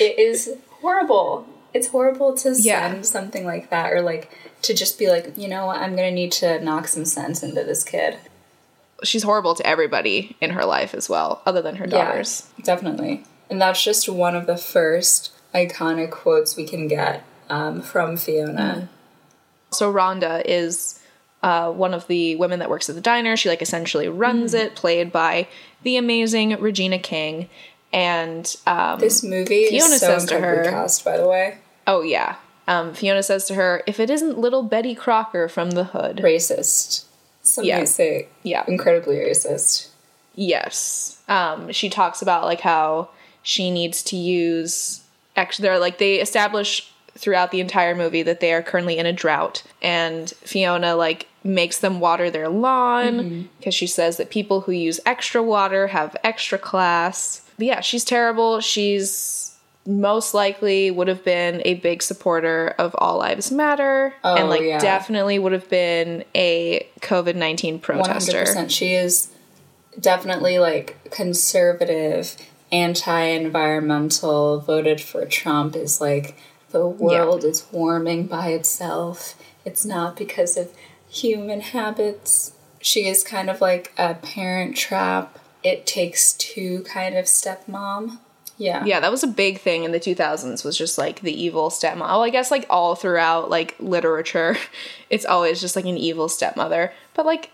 it 0.00 0.18
is 0.18 0.56
horrible. 0.80 1.46
It's 1.74 1.88
horrible 1.88 2.34
to 2.38 2.54
Yeah. 2.56 2.90
send 2.92 3.04
something 3.06 3.44
like 3.44 3.68
that, 3.70 3.92
or 3.92 4.00
like 4.00 4.30
to 4.62 4.72
just 4.74 4.98
be 4.98 5.08
like, 5.10 5.32
you 5.36 5.48
know 5.48 5.66
what, 5.66 5.78
I'm 5.78 5.94
gonna 5.96 6.10
need 6.12 6.32
to 6.32 6.60
knock 6.60 6.88
some 6.88 7.04
sense 7.04 7.42
into 7.42 7.62
this 7.64 7.84
kid. 7.84 8.16
She's 9.02 9.24
horrible 9.24 9.54
to 9.56 9.66
everybody 9.66 10.36
in 10.40 10.50
her 10.50 10.64
life 10.64 10.94
as 10.94 11.08
well, 11.08 11.42
other 11.44 11.60
than 11.60 11.76
her 11.76 11.86
daughters. 11.86 12.46
Yeah, 12.56 12.64
definitely. 12.64 13.24
And 13.50 13.60
that's 13.60 13.82
just 13.84 14.08
one 14.08 14.34
of 14.36 14.46
the 14.46 14.56
first 14.56 15.32
iconic 15.54 16.10
quotes 16.10 16.56
we 16.56 16.64
can 16.66 16.88
get 16.88 17.22
um, 17.50 17.82
from 17.82 18.16
Fiona. 18.16 18.88
So 19.72 19.92
Rhonda 19.92 20.42
is 20.46 21.00
uh, 21.42 21.70
one 21.72 21.92
of 21.92 22.06
the 22.06 22.36
women 22.36 22.60
that 22.60 22.70
works 22.70 22.88
at 22.88 22.94
the 22.94 23.00
diner. 23.02 23.36
She 23.36 23.48
like 23.50 23.60
essentially 23.60 24.08
runs 24.08 24.54
it, 24.54 24.74
played 24.76 25.12
by 25.12 25.48
the 25.82 25.96
amazing 25.98 26.58
Regina 26.60 26.98
King. 26.98 27.50
And 27.92 28.56
um, 28.66 28.98
This 29.00 29.22
movie 29.22 29.66
Fiona 29.68 29.94
is 29.94 30.00
so 30.00 30.06
says 30.06 30.24
to 30.26 30.40
her- 30.40 30.64
cast, 30.64 31.04
by 31.04 31.18
the 31.18 31.28
way. 31.28 31.58
Oh 31.86 32.02
yeah, 32.02 32.36
um, 32.66 32.94
Fiona 32.94 33.22
says 33.22 33.46
to 33.46 33.54
her, 33.54 33.82
"If 33.86 34.00
it 34.00 34.10
isn't 34.10 34.38
little 34.38 34.62
Betty 34.62 34.94
Crocker 34.94 35.48
from 35.48 35.72
the 35.72 35.84
Hood, 35.84 36.18
Racist. 36.18 37.04
Some 37.42 37.64
Yeah. 37.64 37.84
say 37.84 38.28
yeah, 38.42 38.64
incredibly 38.66 39.16
racist. 39.16 39.88
Yes. 40.34 41.18
Um, 41.28 41.70
she 41.72 41.88
talks 41.88 42.22
about 42.22 42.44
like 42.44 42.60
how 42.60 43.10
she 43.42 43.70
needs 43.70 44.02
to 44.04 44.16
use 44.16 45.02
actually 45.36 45.64
they're 45.64 45.78
like 45.78 45.98
they 45.98 46.20
establish 46.20 46.90
throughout 47.16 47.50
the 47.50 47.60
entire 47.60 47.94
movie 47.94 48.22
that 48.22 48.40
they 48.40 48.52
are 48.52 48.62
currently 48.62 48.98
in 48.98 49.06
a 49.06 49.12
drought 49.12 49.62
and 49.82 50.30
Fiona 50.42 50.96
like 50.96 51.28
makes 51.44 51.78
them 51.78 52.00
water 52.00 52.30
their 52.30 52.48
lawn 52.48 53.48
because 53.58 53.74
she 53.74 53.86
says 53.86 54.16
that 54.16 54.30
people 54.30 54.62
who 54.62 54.72
use 54.72 54.98
extra 55.04 55.42
water 55.42 55.88
have 55.88 56.16
extra 56.24 56.58
class. 56.58 57.42
But 57.58 57.66
yeah, 57.66 57.80
she's 57.80 58.04
terrible. 58.04 58.60
She's 58.60 59.43
most 59.86 60.32
likely 60.34 60.90
would 60.90 61.08
have 61.08 61.24
been 61.24 61.60
a 61.64 61.74
big 61.74 62.02
supporter 62.02 62.74
of 62.78 62.94
All 62.98 63.18
Lives 63.18 63.50
Matter 63.52 64.14
and 64.24 64.44
Oh, 64.44 64.46
like 64.46 64.62
yeah. 64.62 64.78
definitely 64.78 65.38
would 65.38 65.52
have 65.52 65.68
been 65.68 66.24
a 66.34 66.86
COVID 67.00 67.34
19 67.36 67.78
protester. 67.80 68.44
100%. 68.44 68.70
She 68.70 68.94
is 68.94 69.28
definitely 69.98 70.58
like 70.58 71.10
conservative, 71.10 72.36
anti 72.72 73.20
environmental, 73.20 74.60
voted 74.60 75.00
for 75.00 75.24
Trump, 75.26 75.76
is 75.76 76.00
like 76.00 76.36
the 76.70 76.86
world 76.88 77.44
is 77.44 77.66
warming 77.70 78.26
by 78.26 78.48
itself. 78.48 79.34
It's 79.64 79.84
not 79.84 80.16
because 80.16 80.56
of 80.56 80.72
human 81.08 81.60
habits. 81.60 82.52
She 82.80 83.06
is 83.06 83.22
kind 83.22 83.48
of 83.48 83.60
like 83.60 83.92
a 83.96 84.14
parent 84.14 84.76
trap. 84.76 85.38
It 85.62 85.86
takes 85.86 86.32
two 86.34 86.82
kind 86.82 87.16
of 87.16 87.26
stepmom. 87.26 88.18
Yeah. 88.56 88.84
Yeah, 88.84 89.00
that 89.00 89.10
was 89.10 89.22
a 89.22 89.28
big 89.28 89.58
thing 89.60 89.84
in 89.84 89.92
the 89.92 90.00
2000s 90.00 90.64
was 90.64 90.78
just 90.78 90.96
like 90.98 91.20
the 91.20 91.32
evil 91.32 91.70
stepmom. 91.70 92.00
Well, 92.00 92.22
I 92.22 92.30
guess 92.30 92.50
like 92.50 92.66
all 92.70 92.94
throughout 92.94 93.50
like 93.50 93.74
literature, 93.78 94.56
it's 95.10 95.24
always 95.24 95.60
just 95.60 95.76
like 95.76 95.86
an 95.86 95.98
evil 95.98 96.28
stepmother. 96.28 96.92
But 97.14 97.26
like 97.26 97.50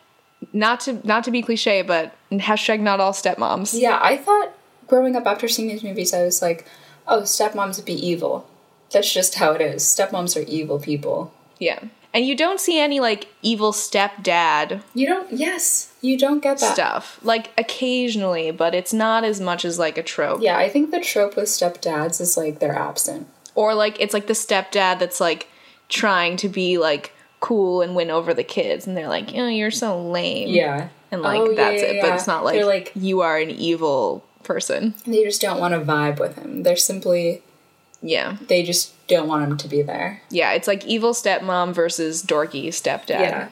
not 0.52 0.80
to 0.80 1.06
not 1.06 1.24
to 1.24 1.30
be 1.30 1.42
cliche, 1.42 1.82
but 1.82 2.14
hashtag 2.30 2.80
not 2.80 3.00
all 3.00 3.12
stepmoms. 3.12 3.78
Yeah, 3.78 3.98
I 4.00 4.16
thought 4.16 4.54
growing 4.86 5.16
up 5.16 5.26
after 5.26 5.48
seeing 5.48 5.68
these 5.68 5.84
movies, 5.84 6.12
I 6.12 6.24
was 6.24 6.42
like, 6.42 6.66
oh, 7.06 7.22
stepmoms 7.22 7.76
would 7.76 7.86
be 7.86 8.06
evil. 8.06 8.48
That's 8.90 9.12
just 9.12 9.36
how 9.36 9.52
it 9.52 9.60
is. 9.60 9.82
Stepmoms 9.84 10.36
are 10.36 10.46
evil 10.48 10.78
people. 10.78 11.32
Yeah. 11.58 11.80
And 12.12 12.26
you 12.26 12.34
don't 12.36 12.58
see 12.60 12.78
any 12.80 12.98
like 13.00 13.28
evil 13.40 13.72
stepdad 13.72 14.82
You 14.94 15.06
don't, 15.06 15.32
yes, 15.32 15.92
you 16.00 16.18
don't 16.18 16.40
get 16.40 16.58
that. 16.58 16.74
stuff. 16.74 17.20
Like 17.22 17.52
occasionally, 17.56 18.50
but 18.50 18.74
it's 18.74 18.92
not 18.92 19.22
as 19.24 19.40
much 19.40 19.64
as 19.64 19.78
like 19.78 19.96
a 19.96 20.02
trope. 20.02 20.42
Yeah, 20.42 20.58
I 20.58 20.68
think 20.68 20.90
the 20.90 21.00
trope 21.00 21.36
with 21.36 21.46
stepdads 21.46 22.20
is 22.20 22.36
like 22.36 22.58
they're 22.58 22.76
absent. 22.76 23.28
Or 23.54 23.74
like 23.74 24.00
it's 24.00 24.14
like 24.14 24.26
the 24.26 24.32
stepdad 24.32 24.98
that's 24.98 25.20
like 25.20 25.48
trying 25.88 26.36
to 26.38 26.48
be 26.48 26.78
like 26.78 27.12
cool 27.40 27.80
and 27.82 27.94
win 27.94 28.10
over 28.10 28.34
the 28.34 28.44
kids 28.44 28.86
and 28.86 28.96
they're 28.96 29.08
like, 29.08 29.30
"Oh, 29.34 29.48
you're 29.48 29.70
so 29.70 30.00
lame." 30.00 30.48
Yeah. 30.48 30.88
And 31.12 31.22
like 31.22 31.40
Oh, 31.40 31.54
that's 31.54 31.82
yeah, 31.82 31.88
it. 31.88 32.02
But 32.02 32.14
it's 32.14 32.26
not 32.26 32.44
like, 32.44 32.54
They're 32.54 32.64
like- 32.66 32.92
you 32.94 33.20
are 33.22 33.38
an 33.38 33.50
evil 33.50 34.24
person. 34.44 34.94
They 35.06 35.24
just 35.24 35.40
don't 35.40 35.58
want 35.60 35.74
to 35.74 35.80
vibe 35.80 36.18
with 36.20 36.36
him. 36.36 36.62
They're 36.62 36.76
simply, 36.76 37.42
Yeah. 38.02 38.36
they 38.46 38.62
just 38.62 38.92
don't 39.10 39.28
want 39.28 39.50
him 39.50 39.56
to 39.58 39.68
be 39.68 39.82
there. 39.82 40.22
Yeah, 40.30 40.52
it's 40.52 40.68
like 40.68 40.86
evil 40.86 41.12
stepmom 41.12 41.74
versus 41.74 42.22
dorky 42.22 42.68
stepdad. 42.68 43.08
Yeah. 43.08 43.48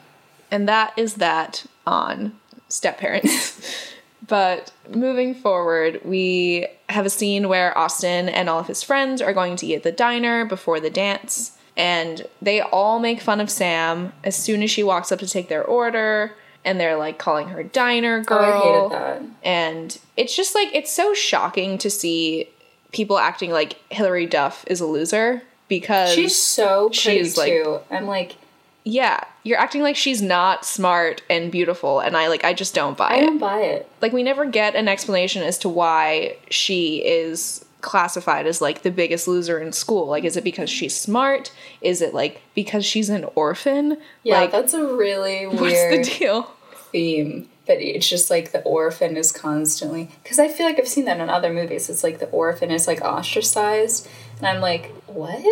And 0.49 0.67
that 0.67 0.93
is 0.97 1.15
that 1.15 1.65
on 1.85 2.33
step 2.69 2.97
parents. 2.97 3.77
but 4.27 4.71
moving 4.89 5.35
forward, 5.35 6.01
we 6.03 6.67
have 6.87 7.05
a 7.05 7.09
scene 7.09 7.49
where 7.49 7.77
Austin 7.77 8.29
and 8.29 8.49
all 8.49 8.59
of 8.59 8.67
his 8.67 8.81
friends 8.81 9.21
are 9.21 9.33
going 9.33 9.55
to 9.57 9.65
eat 9.67 9.75
at 9.75 9.83
the 9.83 9.91
diner 9.91 10.45
before 10.45 10.79
the 10.79 10.89
dance. 10.89 11.57
And 11.77 12.25
they 12.41 12.61
all 12.61 12.99
make 12.99 13.21
fun 13.21 13.39
of 13.39 13.49
Sam 13.49 14.11
as 14.23 14.35
soon 14.35 14.63
as 14.63 14.71
she 14.71 14.83
walks 14.83 15.11
up 15.11 15.19
to 15.19 15.27
take 15.27 15.49
their 15.49 15.63
order. 15.63 16.33
And 16.65 16.79
they're 16.79 16.97
like 16.97 17.17
calling 17.17 17.49
her 17.49 17.63
diner 17.63 18.23
girl. 18.23 18.39
Oh, 18.39 18.95
I 18.95 19.13
hated 19.13 19.31
that. 19.31 19.35
And 19.43 19.99
it's 20.17 20.35
just 20.35 20.55
like, 20.55 20.73
it's 20.73 20.91
so 20.91 21.13
shocking 21.13 21.77
to 21.77 21.89
see 21.89 22.49
people 22.91 23.17
acting 23.17 23.51
like 23.51 23.77
Hilary 23.89 24.25
Duff 24.25 24.65
is 24.67 24.81
a 24.81 24.85
loser 24.85 25.43
because 25.69 26.13
She's 26.13 26.35
so 26.35 26.89
pretty 26.89 27.19
she's, 27.19 27.37
like- 27.37 27.51
too. 27.53 27.79
I'm 27.89 28.05
like, 28.07 28.35
yeah, 28.83 29.23
you're 29.43 29.59
acting 29.59 29.81
like 29.81 29.95
she's 29.95 30.21
not 30.21 30.65
smart 30.65 31.21
and 31.29 31.51
beautiful, 31.51 31.99
and 31.99 32.17
I 32.17 32.27
like 32.27 32.43
I 32.43 32.53
just 32.53 32.73
don't 32.73 32.97
buy 32.97 33.09
I 33.09 33.15
it. 33.15 33.17
I 33.17 33.25
don't 33.25 33.37
buy 33.37 33.59
it. 33.61 33.89
Like 34.01 34.11
we 34.11 34.23
never 34.23 34.45
get 34.45 34.75
an 34.75 34.87
explanation 34.87 35.43
as 35.43 35.57
to 35.59 35.69
why 35.69 36.35
she 36.49 36.97
is 37.05 37.63
classified 37.81 38.45
as 38.45 38.61
like 38.61 38.81
the 38.81 38.91
biggest 38.91 39.27
loser 39.27 39.59
in 39.59 39.71
school. 39.71 40.07
Like, 40.07 40.23
is 40.23 40.35
it 40.37 40.43
because 40.43 40.69
she's 40.69 40.95
smart? 40.95 41.51
Is 41.81 42.01
it 42.01 42.13
like 42.13 42.41
because 42.55 42.85
she's 42.85 43.09
an 43.09 43.25
orphan? 43.35 43.97
Yeah, 44.23 44.39
like, 44.41 44.51
that's 44.51 44.73
a 44.73 44.83
really 44.85 45.45
what's 45.45 45.61
weird 45.61 45.99
the 46.05 46.09
deal? 46.17 46.51
theme. 46.91 47.47
That 47.67 47.79
it's 47.81 48.09
just 48.09 48.31
like 48.31 48.51
the 48.51 48.61
orphan 48.63 49.15
is 49.17 49.31
constantly. 49.31 50.09
Because 50.23 50.39
I 50.39 50.47
feel 50.47 50.65
like 50.65 50.79
I've 50.79 50.87
seen 50.87 51.05
that 51.05 51.19
in 51.19 51.29
other 51.29 51.53
movies. 51.53 51.89
It's 51.89 52.03
like 52.03 52.17
the 52.19 52.29
orphan 52.29 52.71
is 52.71 52.87
like 52.87 53.01
ostracized. 53.01 54.07
And 54.39 54.47
I'm 54.47 54.61
like, 54.61 54.91
what? 55.07 55.43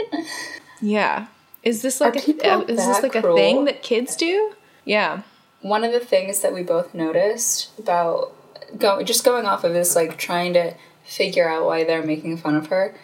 Yeah, 0.82 1.28
is 1.64 1.82
this 1.82 2.02
like 2.02 2.16
a, 2.16 2.62
is 2.70 2.78
this 2.78 3.04
like 3.04 3.16
a 3.16 3.22
thing 3.22 3.66
that 3.66 3.84
kids 3.84 4.16
do? 4.16 4.54
Yeah, 4.86 5.24
one 5.62 5.84
of 5.84 5.92
the 5.92 6.00
things 6.00 6.42
that 6.42 6.54
we 6.54 6.64
both 6.64 6.94
noticed 6.94 7.78
about 7.78 8.34
go, 8.78 9.02
just 9.04 9.24
going 9.24 9.46
off 9.46 9.64
of 9.64 9.74
this, 9.74 9.96
like 9.96 10.18
trying 10.18 10.54
to 10.54 10.74
figure 11.04 11.50
out 11.50 11.66
why 11.66 11.84
they're 11.84 12.04
making 12.04 12.38
fun 12.38 12.56
of 12.56 12.68
her, 12.68 12.96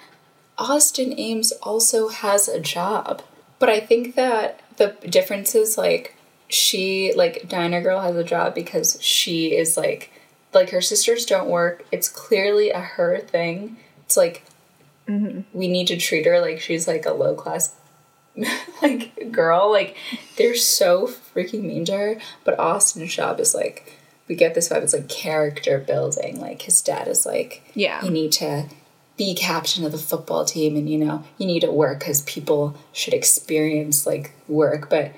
Austin 0.58 1.17
Ames 1.17 1.52
also 1.63 2.10
has 2.10 2.48
a 2.48 2.60
job. 2.60 3.22
But 3.60 3.69
I 3.69 3.80
think 3.80 4.15
that 4.15 4.62
the 4.78 4.96
difference 5.10 5.56
is 5.56 5.78
like 5.78 6.15
she, 6.48 7.13
like 7.15 7.48
Diner 7.48 7.82
Girl, 7.82 8.02
has 8.02 8.15
a 8.15 8.24
job 8.24 8.54
because 8.54 9.02
she 9.02 9.56
is 9.56 9.78
like, 9.78 10.12
like 10.54 10.69
her 10.69 10.82
sisters 10.82 11.26
don't 11.26 11.50
work. 11.50 11.86
It's 11.91 12.10
clearly 12.10 12.69
a 12.69 12.80
her 12.80 13.19
thing. 13.19 13.78
It's 14.06 14.17
like, 14.17 14.43
Mm-hmm. 15.08 15.42
we 15.58 15.68
need 15.68 15.88
to 15.88 15.98
treat 15.98 16.26
her 16.26 16.39
like 16.39 16.62
she's 16.62 16.88
like 16.88 17.06
a 17.06 17.12
low 17.13 17.36
class 17.36 17.76
like 18.82 19.32
girl. 19.32 19.72
Like 19.72 19.96
they're 20.38 20.56
so 20.56 21.08
freaking 21.08 21.63
mean 21.63 21.86
to 21.86 21.92
her. 21.98 22.18
But 22.44 22.60
austin's 22.60 23.13
job 23.13 23.39
is 23.39 23.54
like 23.54 24.00
we 24.28 24.36
get 24.36 24.56
this 24.56 24.70
vibe. 24.70 24.84
It's 24.84 24.94
like 24.94 25.10
character 25.10 25.78
building. 25.80 26.39
Like 26.39 26.62
his 26.63 26.82
dad 26.82 27.08
is 27.08 27.26
like 27.26 27.62
Yeah. 27.74 28.04
you 28.04 28.10
need 28.12 28.32
to 28.34 28.66
be 29.18 29.36
captain 29.36 29.84
of 29.86 29.92
the 29.92 29.98
football 30.00 30.44
team 30.46 30.76
and 30.76 30.89
you 30.89 30.98
know 30.98 31.24
you 31.38 31.46
need 31.46 31.60
to 31.60 31.72
work 31.72 32.00
because 32.00 32.22
people 32.24 32.76
should 32.92 33.13
experience 33.13 34.08
like 34.08 34.32
work. 34.48 34.89
But 34.89 35.12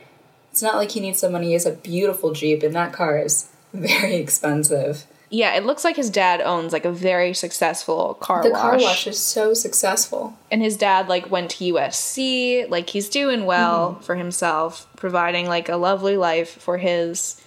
it's 0.52 0.62
not 0.62 0.76
like 0.76 0.92
he 0.92 1.00
needs 1.00 1.20
some 1.20 1.32
money 1.34 1.48
he 1.48 1.54
has 1.54 1.66
a 1.66 1.72
beautiful 1.72 2.32
jeep 2.34 2.64
and 2.64 2.74
that 2.76 2.92
car 2.94 3.18
is 3.18 3.50
very 3.74 4.16
expensive 4.16 5.06
Yeah, 5.30 5.56
it 5.56 5.66
looks 5.66 5.84
like 5.84 5.96
his 5.96 6.10
dad 6.10 6.42
owns 6.42 6.72
like 6.72 6.86
a 6.86 6.92
very 6.92 7.34
successful 7.34 8.14
car 8.16 8.38
wash. 8.38 8.46
The 8.46 8.52
wash. 8.52 8.62
car 8.62 8.78
wash 8.80 9.08
is 9.08 9.20
so 9.20 9.54
successful. 9.54 10.38
and 10.52 10.62
his 10.62 10.78
dad 10.78 11.08
like 11.08 11.30
went 11.32 11.52
to 11.52 11.74
USC, 11.74 12.70
like 12.70 12.90
he's 12.90 13.10
doing 13.10 13.46
well 13.46 13.96
for 14.02 14.16
himself, 14.16 14.88
providing 14.96 15.48
like 15.48 15.68
a 15.70 15.78
lovely 15.78 16.18
life 16.18 16.50
for 16.62 16.78
his 16.78 17.42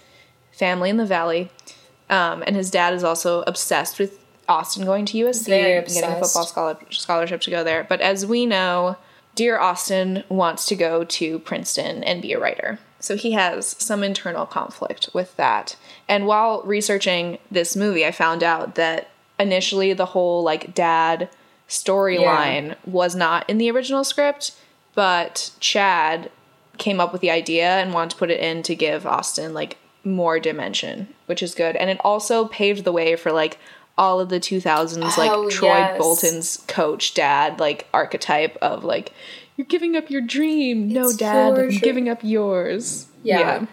family 0.51 0.89
in 0.89 0.97
the 0.97 1.05
valley. 1.05 1.51
Um, 2.09 2.43
and 2.45 2.55
his 2.55 2.71
dad 2.71 2.93
is 2.93 3.03
also 3.03 3.43
obsessed 3.43 3.99
with 3.99 4.19
Austin 4.47 4.83
going 4.83 5.05
to 5.05 5.17
USC 5.19 5.45
Very 5.45 5.77
and 5.77 5.87
getting 5.87 6.09
a 6.09 6.19
football 6.19 6.45
scholar- 6.45 6.77
scholarship 6.89 7.41
to 7.41 7.51
go 7.51 7.63
there. 7.63 7.85
But 7.87 8.01
as 8.01 8.25
we 8.25 8.45
know, 8.45 8.97
dear 9.35 9.59
Austin 9.59 10.23
wants 10.27 10.65
to 10.65 10.75
go 10.75 11.03
to 11.03 11.39
Princeton 11.39 12.03
and 12.03 12.21
be 12.21 12.33
a 12.33 12.39
writer. 12.39 12.79
So 12.99 13.15
he 13.15 13.31
has 13.31 13.75
some 13.79 14.03
internal 14.03 14.45
conflict 14.45 15.09
with 15.13 15.35
that. 15.37 15.75
And 16.07 16.27
while 16.27 16.61
researching 16.63 17.37
this 17.49 17.75
movie, 17.75 18.05
I 18.05 18.11
found 18.11 18.43
out 18.43 18.75
that 18.75 19.09
initially 19.39 19.93
the 19.93 20.07
whole 20.07 20.43
like 20.43 20.73
dad 20.73 21.29
storyline 21.67 22.75
was 22.85 23.15
not 23.15 23.49
in 23.49 23.57
the 23.57 23.71
original 23.71 24.03
script, 24.03 24.53
but 24.95 25.51
Chad 25.59 26.31
came 26.77 26.99
up 26.99 27.11
with 27.11 27.21
the 27.21 27.31
idea 27.31 27.79
and 27.79 27.93
wanted 27.93 28.11
to 28.11 28.15
put 28.17 28.31
it 28.31 28.39
in 28.39 28.63
to 28.63 28.75
give 28.75 29.05
Austin 29.05 29.53
like 29.53 29.77
more 30.03 30.39
dimension, 30.39 31.07
which 31.27 31.43
is 31.43 31.53
good. 31.53 31.75
And 31.75 31.89
it 31.89 31.99
also 32.03 32.47
paved 32.47 32.83
the 32.83 32.91
way 32.91 33.15
for 33.15 33.31
like 33.31 33.59
all 33.97 34.19
of 34.19 34.29
the 34.29 34.39
2000s 34.39 35.17
like 35.17 35.29
Oh, 35.29 35.49
Troy 35.49 35.67
yes. 35.75 35.99
Bolton's 35.99 36.57
coach 36.67 37.13
dad 37.13 37.59
like 37.59 37.87
archetype 37.93 38.57
of 38.61 38.83
like 38.83 39.13
you're 39.59 39.65
giving 39.65 39.97
up 39.97 40.09
your 40.09 40.21
dream. 40.21 40.87
no 40.87 41.11
dad, 41.11 41.59
I'm 41.59 41.69
sure. 41.69 41.81
giving 41.81 42.07
up 42.07 42.19
yours. 42.23 43.07
Yeah. 43.23 43.65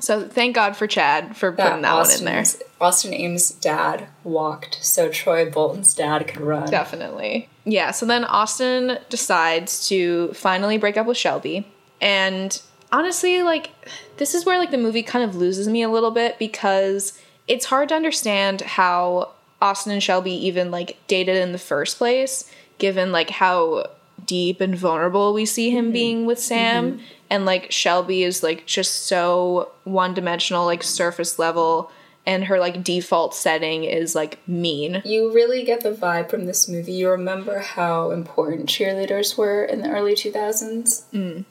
So 0.00 0.28
thank 0.28 0.54
God 0.54 0.76
for 0.76 0.86
Chad 0.86 1.36
for 1.36 1.50
That 1.50 1.66
putting 1.70 1.82
that 1.82 1.94
one 1.96 2.10
in 2.12 2.24
there. 2.24 2.38
Austin's- 2.38 2.62
Austin 2.80 3.14
Ames' 3.14 3.50
dad 3.50 4.06
walked 4.22 4.78
so 4.84 5.08
Troy 5.08 5.50
Bolton's 5.50 5.94
dad 5.94 6.28
could 6.28 6.40
run. 6.40 6.70
Definitely. 6.70 7.48
Yeah, 7.64 7.90
so 7.90 8.06
then 8.06 8.24
Austin 8.24 8.98
decides 9.08 9.88
to 9.88 10.32
finally 10.32 10.78
break 10.78 10.96
up 10.96 11.06
with 11.06 11.16
Shelby. 11.16 11.66
And 12.00 12.62
honestly, 12.92 13.42
like, 13.42 13.72
this 14.18 14.32
is 14.32 14.46
where, 14.46 14.58
like, 14.58 14.70
the 14.70 14.78
movie 14.78 15.02
kind 15.02 15.24
of 15.28 15.34
loses 15.34 15.66
me 15.66 15.82
a 15.82 15.88
little 15.90 16.12
bit 16.12 16.38
because 16.38 17.20
it's 17.48 17.64
hard 17.66 17.88
to 17.88 17.96
understand 17.96 18.60
how 18.60 19.30
Austin 19.60 19.90
and 19.92 20.02
Shelby 20.02 20.32
even, 20.46 20.70
like, 20.70 20.98
dated 21.08 21.34
in 21.36 21.50
the 21.50 21.58
first 21.58 21.98
place, 21.98 22.48
given, 22.78 23.10
like, 23.10 23.30
how 23.30 23.86
deep 24.26 24.60
and 24.60 24.76
vulnerable 24.76 25.32
we 25.32 25.44
see 25.44 25.70
him 25.70 25.92
being 25.92 26.26
with 26.26 26.38
Sam. 26.38 27.00
And, 27.28 27.46
like, 27.46 27.70
Shelby 27.70 28.24
is, 28.24 28.42
like, 28.42 28.66
just 28.66 29.06
so 29.06 29.70
one 29.84 30.14
dimensional, 30.14 30.64
like, 30.64 30.82
surface 30.82 31.38
level. 31.38 31.90
And 32.26 32.44
her, 32.44 32.58
like, 32.58 32.82
default 32.84 33.34
setting 33.34 33.84
is, 33.84 34.14
like, 34.14 34.38
mean. 34.46 35.00
You 35.04 35.32
really 35.32 35.64
get 35.64 35.82
the 35.82 35.92
vibe 35.92 36.28
from 36.28 36.44
this 36.46 36.68
movie. 36.68 36.92
You 36.92 37.08
remember 37.10 37.60
how 37.60 38.10
important 38.10 38.68
cheerleaders 38.68 39.38
were 39.38 39.64
in 39.64 39.82
the 39.82 39.90
early 39.90 40.14
2000s? 40.14 41.04
Mm. 41.14 41.44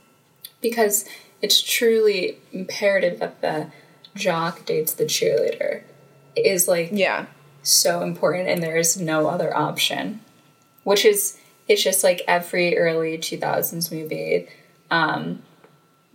Because 0.61 1.05
it's 1.41 1.61
truly 1.61 2.37
imperative 2.51 3.19
that 3.19 3.41
the 3.41 3.67
jock 4.15 4.65
dates 4.65 4.93
the 4.93 5.05
cheerleader. 5.05 5.81
It 6.35 6.45
is 6.45 6.67
like 6.67 6.89
Yeah. 6.91 7.27
so 7.63 8.01
important 8.01 8.49
and 8.49 8.61
there 8.61 8.75
is 8.77 8.99
no 8.99 9.27
other 9.27 9.55
option. 9.55 10.19
Which 10.83 11.05
is 11.05 11.38
it's 11.69 11.83
just 11.83 12.03
like 12.03 12.21
every 12.27 12.77
early 12.77 13.17
2000s 13.17 13.91
movie. 13.91 14.49
Um 14.91 15.43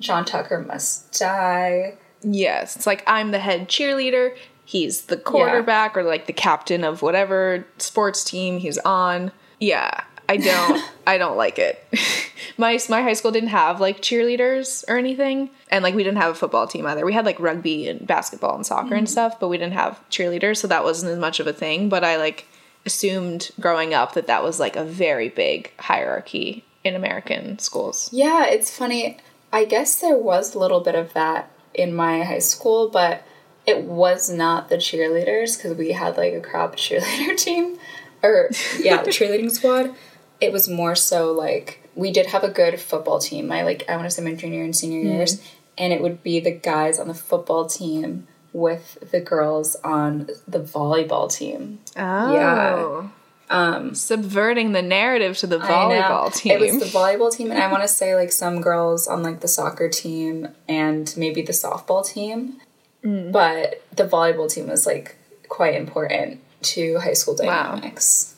John 0.00 0.24
Tucker 0.24 0.60
must 0.60 1.18
die. 1.18 1.96
Yes, 2.22 2.76
it's 2.76 2.86
like 2.86 3.02
I'm 3.06 3.30
the 3.30 3.38
head 3.38 3.68
cheerleader. 3.68 4.36
He's 4.66 5.02
the 5.02 5.16
quarterback 5.16 5.96
or 5.96 6.02
like 6.02 6.26
the 6.26 6.32
captain 6.32 6.84
of 6.84 7.02
whatever 7.02 7.66
sports 7.78 8.24
team 8.24 8.58
he's 8.58 8.78
on. 8.78 9.30
Yeah, 9.60 10.02
I 10.28 10.38
don't 10.38 10.82
I 11.06 11.18
don't 11.18 11.36
like 11.36 11.58
it. 11.58 11.84
my 12.58 12.78
my 12.88 13.02
high 13.02 13.12
school 13.12 13.30
didn't 13.30 13.50
have 13.50 13.80
like 13.80 14.00
cheerleaders 14.00 14.84
or 14.88 14.96
anything, 14.96 15.50
and 15.70 15.82
like 15.82 15.94
we 15.94 16.02
didn't 16.02 16.18
have 16.18 16.32
a 16.32 16.34
football 16.34 16.66
team 16.66 16.86
either. 16.86 17.04
We 17.04 17.12
had 17.12 17.26
like 17.26 17.38
rugby 17.38 17.88
and 17.88 18.06
basketball 18.06 18.56
and 18.56 18.66
soccer 18.66 18.94
and 18.94 19.08
stuff, 19.08 19.38
but 19.38 19.48
we 19.48 19.58
didn't 19.58 19.74
have 19.74 20.02
cheerleaders, 20.10 20.58
so 20.58 20.68
that 20.68 20.84
wasn't 20.84 21.12
as 21.12 21.18
much 21.18 21.40
of 21.40 21.46
a 21.46 21.52
thing, 21.52 21.88
but 21.88 22.04
I 22.04 22.16
like 22.16 22.46
assumed 22.86 23.50
growing 23.60 23.94
up 23.94 24.14
that 24.14 24.26
that 24.26 24.42
was 24.42 24.60
like 24.60 24.76
a 24.76 24.84
very 24.84 25.28
big 25.28 25.72
hierarchy 25.78 26.64
in 26.82 26.94
American 26.94 27.58
schools. 27.58 28.10
Yeah, 28.12 28.46
it's 28.46 28.76
funny. 28.76 29.18
I 29.52 29.64
guess 29.64 30.00
there 30.00 30.18
was 30.18 30.54
a 30.54 30.58
little 30.58 30.80
bit 30.80 30.94
of 30.94 31.12
that 31.14 31.50
in 31.72 31.94
my 31.94 32.22
high 32.22 32.40
school, 32.40 32.88
but 32.88 33.22
it 33.66 33.82
was 33.82 34.30
not 34.30 34.68
the 34.68 34.76
cheerleaders 34.76 35.56
because 35.56 35.76
we 35.76 35.92
had 35.92 36.16
like 36.16 36.34
a 36.34 36.40
crap 36.40 36.76
cheerleader 36.76 37.36
team, 37.38 37.78
or 38.22 38.50
yeah, 38.78 39.02
the 39.02 39.10
cheerleading 39.10 39.50
squad. 39.50 39.94
It 40.40 40.52
was 40.52 40.68
more 40.68 40.94
so 40.94 41.32
like 41.32 41.88
we 41.94 42.10
did 42.10 42.26
have 42.26 42.44
a 42.44 42.50
good 42.50 42.78
football 42.80 43.18
team. 43.18 43.46
My 43.46 43.62
like 43.62 43.88
I 43.88 43.96
want 43.96 44.06
to 44.06 44.10
say 44.10 44.22
my 44.22 44.34
junior 44.34 44.62
and 44.62 44.76
senior 44.76 45.00
hmm. 45.00 45.16
years, 45.16 45.42
and 45.78 45.92
it 45.92 46.02
would 46.02 46.22
be 46.22 46.40
the 46.40 46.52
guys 46.52 46.98
on 46.98 47.08
the 47.08 47.14
football 47.14 47.66
team 47.66 48.26
with 48.54 49.10
the 49.10 49.20
girls 49.20 49.76
on 49.84 50.28
the 50.48 50.60
volleyball 50.60 51.30
team. 51.30 51.80
Oh. 51.98 53.10
Um, 53.50 53.94
Subverting 53.94 54.72
the 54.72 54.80
narrative 54.80 55.36
to 55.38 55.46
the 55.46 55.58
volleyball 55.58 56.34
team. 56.34 56.52
It 56.52 56.60
was 56.60 56.78
the 56.80 56.98
volleyball 56.98 57.30
team, 57.36 57.50
and 57.50 57.62
I 57.62 57.70
want 57.70 57.82
to 57.82 57.88
say 58.00 58.14
like 58.14 58.32
some 58.32 58.62
girls 58.62 59.06
on 59.06 59.22
like 59.22 59.40
the 59.40 59.48
soccer 59.48 59.90
team 59.90 60.48
and 60.66 61.12
maybe 61.18 61.42
the 61.42 61.52
softball 61.52 62.06
team. 62.06 62.58
Mm. 63.04 63.32
But 63.32 63.82
the 63.94 64.04
volleyball 64.08 64.50
team 64.50 64.68
was 64.68 64.86
like 64.86 65.16
quite 65.48 65.74
important 65.74 66.40
to 66.62 66.98
high 67.00 67.12
school 67.12 67.36
Wow. 67.38 67.72
dynamics. 67.74 68.34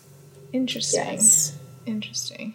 Interesting. 0.53 1.05
Yes. 1.05 1.57
Interesting. 1.85 2.55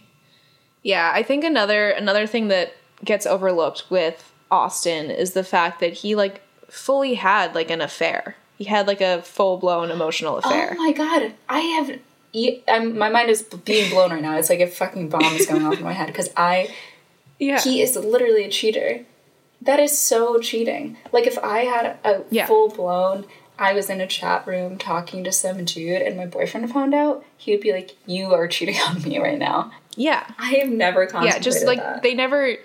Yeah, 0.84 1.12
I 1.14 1.24
think 1.24 1.44
another 1.46 1.92
another 1.92 2.28
thing 2.28 2.50
that 2.50 2.74
gets 3.06 3.26
overlooked 3.26 3.86
with 3.90 4.34
Austin 4.50 5.10
is 5.10 5.32
the 5.34 5.44
fact 5.44 5.80
that 5.80 5.94
he 5.94 6.16
like 6.16 6.42
fully 6.72 7.16
had 7.16 7.54
like 7.54 7.70
an 7.70 7.82
affair. 7.82 8.36
He 8.58 8.64
had 8.64 8.88
like 8.88 9.02
a 9.02 9.22
full 9.22 9.58
blown 9.58 9.92
emotional 9.92 10.36
oh 10.36 10.38
affair. 10.38 10.76
Oh 10.78 10.84
my 10.84 10.92
god, 10.94 11.34
I 11.50 11.60
have. 11.60 12.00
I'm, 12.70 12.98
my 12.98 13.10
mind 13.10 13.30
is 13.30 13.44
being 13.44 13.90
blown 13.92 14.12
right 14.12 14.22
now. 14.22 14.38
It's 14.38 14.50
like 14.50 14.62
a 14.62 14.68
fucking 14.68 15.10
bomb 15.10 15.22
is 15.36 15.46
going 15.46 15.66
off 15.66 15.78
in 15.78 15.84
my 15.84 15.92
head 15.92 16.08
because 16.08 16.30
I 16.38 16.74
yeah. 17.40 17.60
he 17.60 17.82
is 17.82 17.96
literally 17.98 18.46
a 18.46 18.50
cheater. 18.50 19.02
That 19.62 19.80
is 19.80 19.98
so 19.98 20.40
cheating. 20.40 20.98
Like 21.12 21.28
if 21.28 21.38
I 21.40 21.60
had 21.60 21.98
a 22.06 22.24
Yeah. 22.30 22.46
full 22.48 22.70
blown, 22.70 23.26
I 23.60 23.74
was 23.74 23.90
in 23.90 24.00
a 24.00 24.08
chat 24.08 24.48
room 24.48 24.78
talking 24.78 25.24
to 25.26 25.32
some 25.32 25.66
dude 25.66 26.02
and 26.02 26.16
my 26.16 26.26
boyfriend 26.26 26.72
found 26.72 26.94
out, 26.94 27.26
he 27.38 27.52
would 27.52 27.62
be 27.62 27.74
like, 27.74 27.96
"You 28.06 28.34
are 28.34 28.48
cheating 28.48 28.78
on 28.88 29.02
me 29.04 29.20
right 29.20 29.38
now." 29.38 29.72
yeah. 29.98 30.26
I 30.40 30.52
have 30.54 30.70
never 30.70 31.06
contemplated 31.06 31.46
Yeah, 31.46 31.52
just 31.52 31.66
like 31.66 31.80
that. 31.80 32.02
they 32.02 32.14
never 32.14 32.56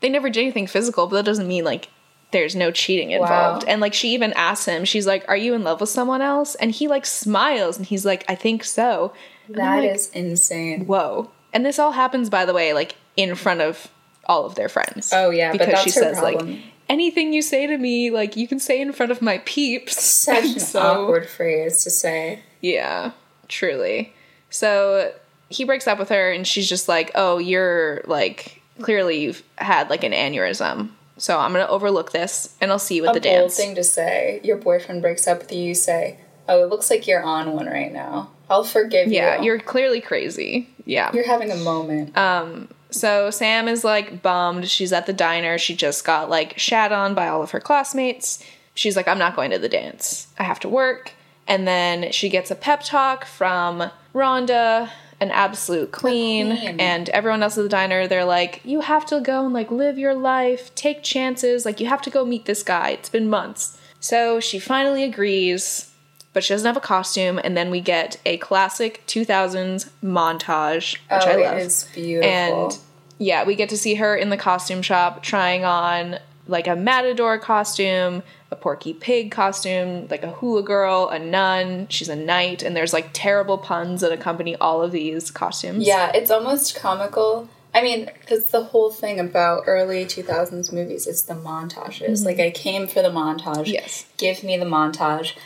they 0.00 0.10
never 0.10 0.28
did 0.28 0.42
anything 0.42 0.66
physical, 0.66 1.06
but 1.06 1.16
that 1.16 1.24
doesn't 1.24 1.48
mean 1.48 1.64
like 1.64 1.88
there's 2.34 2.54
no 2.54 2.70
cheating 2.70 3.12
involved. 3.12 3.62
Wow. 3.64 3.72
And 3.72 3.80
like 3.80 3.94
she 3.94 4.10
even 4.12 4.34
asks 4.34 4.66
him, 4.66 4.84
she's 4.84 5.06
like, 5.06 5.24
"Are 5.28 5.36
you 5.36 5.54
in 5.54 5.64
love 5.64 5.80
with 5.80 5.88
someone 5.88 6.20
else?" 6.20 6.54
And 6.56 6.70
he 6.70 6.86
like 6.88 7.06
smiles 7.06 7.78
and 7.78 7.86
he's 7.86 8.04
like, 8.04 8.24
"I 8.28 8.34
think 8.34 8.62
so." 8.64 9.14
And 9.46 9.56
That 9.56 9.76
like, 9.78 9.90
is 9.90 10.10
insane. 10.10 10.84
whoa. 10.86 11.30
And 11.54 11.64
this 11.64 11.78
all 11.78 11.92
happens, 11.92 12.28
by 12.28 12.44
the 12.44 12.52
way, 12.52 12.74
like 12.74 12.96
in 13.16 13.34
front 13.36 13.60
of 13.62 13.88
all 14.26 14.44
of 14.44 14.54
their 14.56 14.68
friends. 14.68 15.10
Oh, 15.14 15.30
yeah, 15.30 15.52
because 15.52 15.80
she 15.82 15.90
says 15.90 16.18
problem. 16.18 16.50
like 16.52 16.60
anything 16.88 17.32
you 17.32 17.42
say 17.42 17.66
to 17.66 17.78
me, 17.78 18.10
like 18.10 18.36
you 18.36 18.48
can 18.48 18.58
say 18.58 18.80
in 18.80 18.92
front 18.92 19.12
of 19.12 19.22
my 19.22 19.38
peeps. 19.44 20.02
Such 20.04 20.44
an 20.44 20.58
So- 20.60 20.80
awkward 21.04 21.28
phrase 21.28 21.84
to 21.84 21.90
say. 21.90 22.40
Yeah, 22.60 23.12
truly. 23.48 24.12
So 24.50 25.12
he 25.50 25.64
breaks 25.64 25.86
up 25.86 25.98
with 25.98 26.08
her, 26.08 26.30
and 26.32 26.46
she's 26.46 26.68
just 26.68 26.88
like, 26.88 27.10
"Oh, 27.14 27.38
you're 27.38 28.02
like 28.06 28.60
clearly 28.80 29.20
you've 29.20 29.42
had 29.58 29.90
like 29.90 30.02
an 30.04 30.12
aneurysm." 30.12 30.90
So 31.24 31.38
I'm 31.38 31.52
gonna 31.52 31.66
overlook 31.68 32.12
this, 32.12 32.54
and 32.60 32.70
I'll 32.70 32.78
see 32.78 32.96
you 32.96 33.06
at 33.06 33.14
the 33.14 33.18
dance. 33.20 33.24
A 33.24 33.30
the 33.30 33.38
bold 33.38 33.48
dance. 33.48 33.56
thing 33.56 33.74
to 33.76 33.82
say. 33.82 34.40
Your 34.44 34.58
boyfriend 34.58 35.00
breaks 35.00 35.26
up 35.26 35.38
with 35.38 35.50
you. 35.52 35.62
You 35.62 35.74
say, 35.74 36.18
"Oh, 36.46 36.62
it 36.62 36.68
looks 36.68 36.90
like 36.90 37.06
you're 37.06 37.22
on 37.22 37.54
one 37.54 37.64
right 37.64 37.90
now. 37.90 38.28
I'll 38.50 38.62
forgive 38.62 39.08
Yeah, 39.10 39.38
you." 39.38 39.44
you're 39.46 39.58
clearly 39.58 40.02
crazy. 40.02 40.68
Yeah. 40.84 41.10
you're 41.14 41.26
having 41.26 41.50
a 41.50 41.56
moment. 41.56 42.14
Um. 42.18 42.68
So 42.90 43.30
Sam 43.30 43.68
is 43.68 43.84
like 43.84 44.20
bummed. 44.20 44.68
She's 44.68 44.92
at 44.92 45.06
the 45.06 45.14
diner. 45.14 45.56
She 45.56 45.74
just 45.74 46.04
got 46.04 46.28
like 46.28 46.58
shat 46.58 46.92
on 46.92 47.14
by 47.14 47.28
all 47.28 47.42
of 47.42 47.52
her 47.52 47.60
classmates. 47.60 48.44
She's 48.74 48.94
like, 48.94 49.08
I'm 49.08 49.18
not 49.18 49.34
going 49.34 49.50
to 49.52 49.58
the 49.58 49.68
dance. 49.70 50.26
I 50.38 50.42
have 50.42 50.60
to 50.60 50.68
work. 50.68 51.12
And 51.48 51.66
then 51.66 52.12
she 52.12 52.28
gets 52.28 52.50
a 52.50 52.54
pep 52.54 52.82
talk 52.82 53.24
from 53.24 53.90
Rhonda, 54.14 54.90
an 55.24 55.30
absolute 55.30 55.90
queen, 55.90 56.56
queen. 56.56 56.78
and 56.78 57.08
everyone 57.08 57.42
else 57.42 57.56
at 57.56 57.62
the 57.62 57.68
diner. 57.68 58.06
They're 58.06 58.24
like, 58.24 58.60
You 58.62 58.82
have 58.82 59.06
to 59.06 59.20
go 59.20 59.44
and 59.44 59.54
like 59.54 59.70
live 59.70 59.98
your 59.98 60.14
life, 60.14 60.74
take 60.74 61.02
chances. 61.02 61.64
Like, 61.64 61.80
you 61.80 61.86
have 61.86 62.02
to 62.02 62.10
go 62.10 62.24
meet 62.24 62.44
this 62.44 62.62
guy. 62.62 62.90
It's 62.90 63.08
been 63.08 63.28
months. 63.28 63.78
So 64.00 64.38
she 64.38 64.58
finally 64.58 65.02
agrees, 65.02 65.90
but 66.34 66.44
she 66.44 66.52
doesn't 66.52 66.66
have 66.66 66.76
a 66.76 66.80
costume. 66.80 67.40
And 67.42 67.56
then 67.56 67.70
we 67.70 67.80
get 67.80 68.20
a 68.26 68.36
classic 68.36 69.02
2000s 69.06 69.88
montage, 70.02 70.92
which 70.92 71.22
oh, 71.26 71.30
I 71.30 71.36
love. 71.36 71.58
it 71.58 71.62
is 71.62 71.88
beautiful. 71.94 72.30
And 72.30 72.78
yeah, 73.18 73.44
we 73.44 73.54
get 73.54 73.70
to 73.70 73.78
see 73.78 73.94
her 73.94 74.14
in 74.14 74.28
the 74.28 74.36
costume 74.36 74.82
shop 74.82 75.22
trying 75.22 75.64
on 75.64 76.18
like 76.46 76.66
a 76.66 76.76
matador 76.76 77.38
costume, 77.38 78.22
a 78.50 78.56
porky 78.56 78.92
pig 78.92 79.30
costume, 79.30 80.06
like 80.08 80.22
a 80.22 80.30
hula 80.30 80.62
girl, 80.62 81.08
a 81.08 81.18
nun, 81.18 81.86
she's 81.88 82.08
a 82.08 82.16
knight, 82.16 82.62
and 82.62 82.76
there's 82.76 82.92
like 82.92 83.08
terrible 83.12 83.58
puns 83.58 84.00
that 84.02 84.12
accompany 84.12 84.54
all 84.56 84.82
of 84.82 84.92
these 84.92 85.30
costumes. 85.30 85.86
Yeah, 85.86 86.10
it's 86.14 86.30
almost 86.30 86.76
comical. 86.76 87.48
I 87.74 87.82
mean, 87.82 88.08
that's 88.28 88.52
the 88.52 88.62
whole 88.62 88.92
thing 88.92 89.18
about 89.18 89.64
early 89.66 90.04
2000s 90.04 90.72
movies. 90.72 91.08
It's 91.08 91.22
the 91.22 91.34
montages. 91.34 92.02
Mm-hmm. 92.02 92.24
Like, 92.24 92.38
I 92.38 92.50
came 92.52 92.86
for 92.86 93.02
the 93.02 93.08
montage. 93.08 93.66
Yes. 93.66 94.06
Give 94.16 94.44
me 94.44 94.56
the 94.56 94.64
montage. 94.64 95.36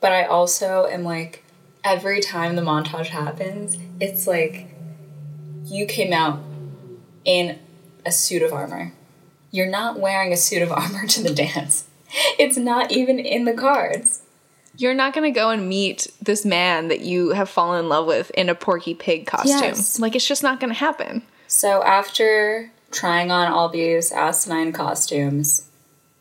But 0.00 0.12
I 0.12 0.24
also 0.24 0.86
am 0.86 1.04
like, 1.04 1.44
every 1.84 2.20
time 2.20 2.56
the 2.56 2.62
montage 2.62 3.08
happens, 3.08 3.76
it's 4.00 4.26
like 4.26 4.74
you 5.64 5.84
came 5.84 6.14
out 6.14 6.40
in 7.24 7.58
a 8.06 8.12
suit 8.12 8.42
of 8.42 8.52
armor. 8.52 8.94
You're 9.54 9.70
not 9.70 10.00
wearing 10.00 10.32
a 10.32 10.36
suit 10.36 10.62
of 10.62 10.72
armor 10.72 11.06
to 11.06 11.22
the 11.22 11.32
dance. 11.32 11.86
It's 12.40 12.56
not 12.56 12.90
even 12.90 13.20
in 13.20 13.44
the 13.44 13.54
cards. 13.54 14.22
You're 14.76 14.94
not 14.94 15.14
gonna 15.14 15.30
go 15.30 15.50
and 15.50 15.68
meet 15.68 16.08
this 16.20 16.44
man 16.44 16.88
that 16.88 17.02
you 17.02 17.30
have 17.30 17.48
fallen 17.48 17.84
in 17.84 17.88
love 17.88 18.06
with 18.06 18.32
in 18.32 18.48
a 18.48 18.56
porky 18.56 18.94
pig 18.94 19.28
costume. 19.28 19.60
Yes. 19.60 20.00
Like 20.00 20.16
it's 20.16 20.26
just 20.26 20.42
not 20.42 20.58
gonna 20.58 20.74
happen. 20.74 21.22
So 21.46 21.84
after 21.84 22.72
trying 22.90 23.30
on 23.30 23.46
all 23.46 23.68
these 23.68 24.10
asinine 24.10 24.72
costumes, 24.72 25.68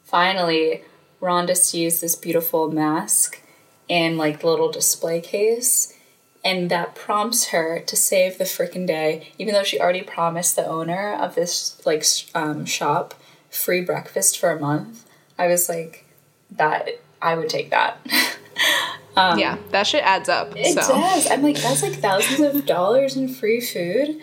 finally 0.03 0.83
Rhonda 1.19 1.57
sees 1.57 2.01
this 2.01 2.15
beautiful 2.15 2.69
mask 2.69 3.41
in 3.89 4.15
like 4.15 4.41
the 4.41 4.47
little 4.47 4.71
display 4.71 5.21
case, 5.21 5.97
and 6.45 6.69
that 6.69 6.93
prompts 6.93 7.47
her 7.47 7.79
to 7.79 7.95
save 7.95 8.37
the 8.37 8.43
frickin' 8.43 8.85
day, 8.85 9.33
even 9.39 9.55
though 9.55 9.63
she 9.63 9.79
already 9.79 10.03
promised 10.03 10.55
the 10.55 10.67
owner 10.67 11.15
of 11.15 11.33
this 11.33 11.83
like 11.83 12.05
um, 12.35 12.65
shop 12.65 13.15
free 13.53 13.81
breakfast 13.81 14.39
for 14.39 14.51
a 14.51 14.59
month. 14.59 15.05
I 15.37 15.47
was 15.47 15.69
like, 15.69 16.05
that 16.51 16.89
I 17.21 17.35
would 17.35 17.49
take 17.49 17.69
that. 17.71 17.99
yeah, 19.17 19.57
that 19.71 19.87
shit 19.87 20.03
adds 20.03 20.29
up. 20.29 20.51
Um, 20.51 20.57
It 20.57 20.73
so 20.73 20.93
does. 20.93 21.29
I'm 21.29 21.41
like, 21.43 21.57
that's 21.57 21.81
like 21.83 21.93
thousands 21.93 22.39
of 22.55 22.65
dollars 22.77 23.15
in 23.15 23.27
free 23.27 23.61
food. 23.61 24.21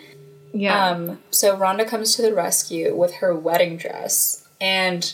yeah. 0.53 0.89
Um, 0.89 1.19
so 1.31 1.57
Rhonda 1.57 1.87
comes 1.87 2.15
to 2.15 2.21
the 2.21 2.33
rescue 2.33 2.95
with 2.95 3.15
her 3.15 3.35
wedding 3.35 3.77
dress. 3.77 4.47
And 4.59 5.13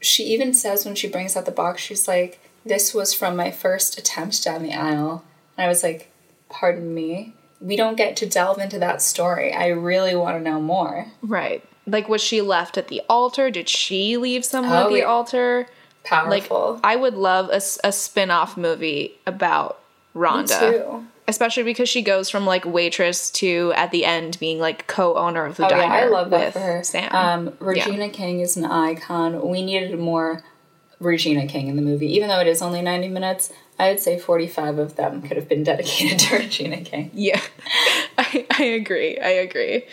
she 0.00 0.24
even 0.24 0.54
says 0.54 0.84
when 0.84 0.94
she 0.94 1.08
brings 1.08 1.36
out 1.36 1.46
the 1.46 1.50
box, 1.52 1.82
she's 1.82 2.06
like, 2.06 2.40
This 2.64 2.94
was 2.94 3.12
from 3.14 3.34
my 3.36 3.50
first 3.50 3.98
attempt 3.98 4.42
down 4.44 4.62
the 4.62 4.74
aisle. 4.74 5.24
And 5.56 5.64
I 5.66 5.68
was 5.68 5.82
like, 5.82 6.10
Pardon 6.48 6.94
me? 6.94 7.34
We 7.60 7.76
don't 7.76 7.96
get 7.96 8.16
to 8.16 8.26
delve 8.28 8.58
into 8.58 8.78
that 8.78 9.00
story. 9.00 9.52
I 9.52 9.68
really 9.68 10.14
want 10.14 10.36
to 10.36 10.50
know 10.50 10.60
more. 10.60 11.06
right. 11.22 11.64
Like 11.86 12.08
was 12.08 12.22
she 12.22 12.40
left 12.40 12.78
at 12.78 12.88
the 12.88 13.02
altar? 13.08 13.50
Did 13.50 13.68
she 13.68 14.16
leave 14.16 14.44
someone 14.44 14.72
Oh, 14.76 14.86
at 14.86 14.88
the 14.90 14.98
yeah. 14.98 15.04
altar? 15.04 15.66
Like 16.10 16.48
Powerful. 16.48 16.80
I 16.84 16.96
would 16.96 17.14
love 17.14 17.48
a 17.50 17.60
spin-off 17.92 18.56
movie 18.58 19.14
about 19.26 19.80
Rhonda. 20.14 20.58
too. 20.72 21.06
Especially 21.26 21.62
because 21.62 21.88
she 21.88 22.02
goes 22.02 22.28
from 22.28 22.44
like 22.44 22.66
waitress 22.66 23.30
to 23.30 23.72
at 23.76 23.90
the 23.90 24.04
end 24.04 24.36
being 24.38 24.58
like 24.58 24.86
co-owner 24.86 25.46
of 25.46 25.56
the 25.56 25.64
Oh 25.64 25.68
diner. 25.70 25.82
yeah, 25.82 26.00
I 26.00 26.04
love 26.08 26.28
that 26.30 26.52
for 26.52 26.58
her. 26.58 26.82
Sam. 26.84 27.10
Um, 27.14 27.54
Regina 27.58 28.10
King 28.10 28.40
is 28.40 28.58
an 28.58 28.66
icon. 28.66 29.48
We 29.48 29.62
needed 29.64 29.98
more 29.98 30.42
Regina 31.00 31.46
King 31.46 31.68
in 31.68 31.76
the 31.76 31.82
movie, 31.82 32.12
even 32.14 32.28
though 32.28 32.40
it 32.40 32.46
is 32.46 32.60
only 32.60 32.82
ninety 32.82 33.08
minutes. 33.08 33.50
I 33.78 33.88
would 33.88 34.00
say 34.00 34.18
forty-five 34.18 34.76
of 34.78 34.96
them 34.96 35.22
could 35.22 35.38
have 35.38 35.48
been 35.48 35.64
dedicated 35.70 36.18
to 36.20 36.36
Regina 36.36 36.82
King. 36.82 37.10
Yeah, 37.14 37.40
I, 38.18 38.46
I 38.58 38.62
agree. 38.64 39.18
I 39.18 39.30
agree. 39.30 39.84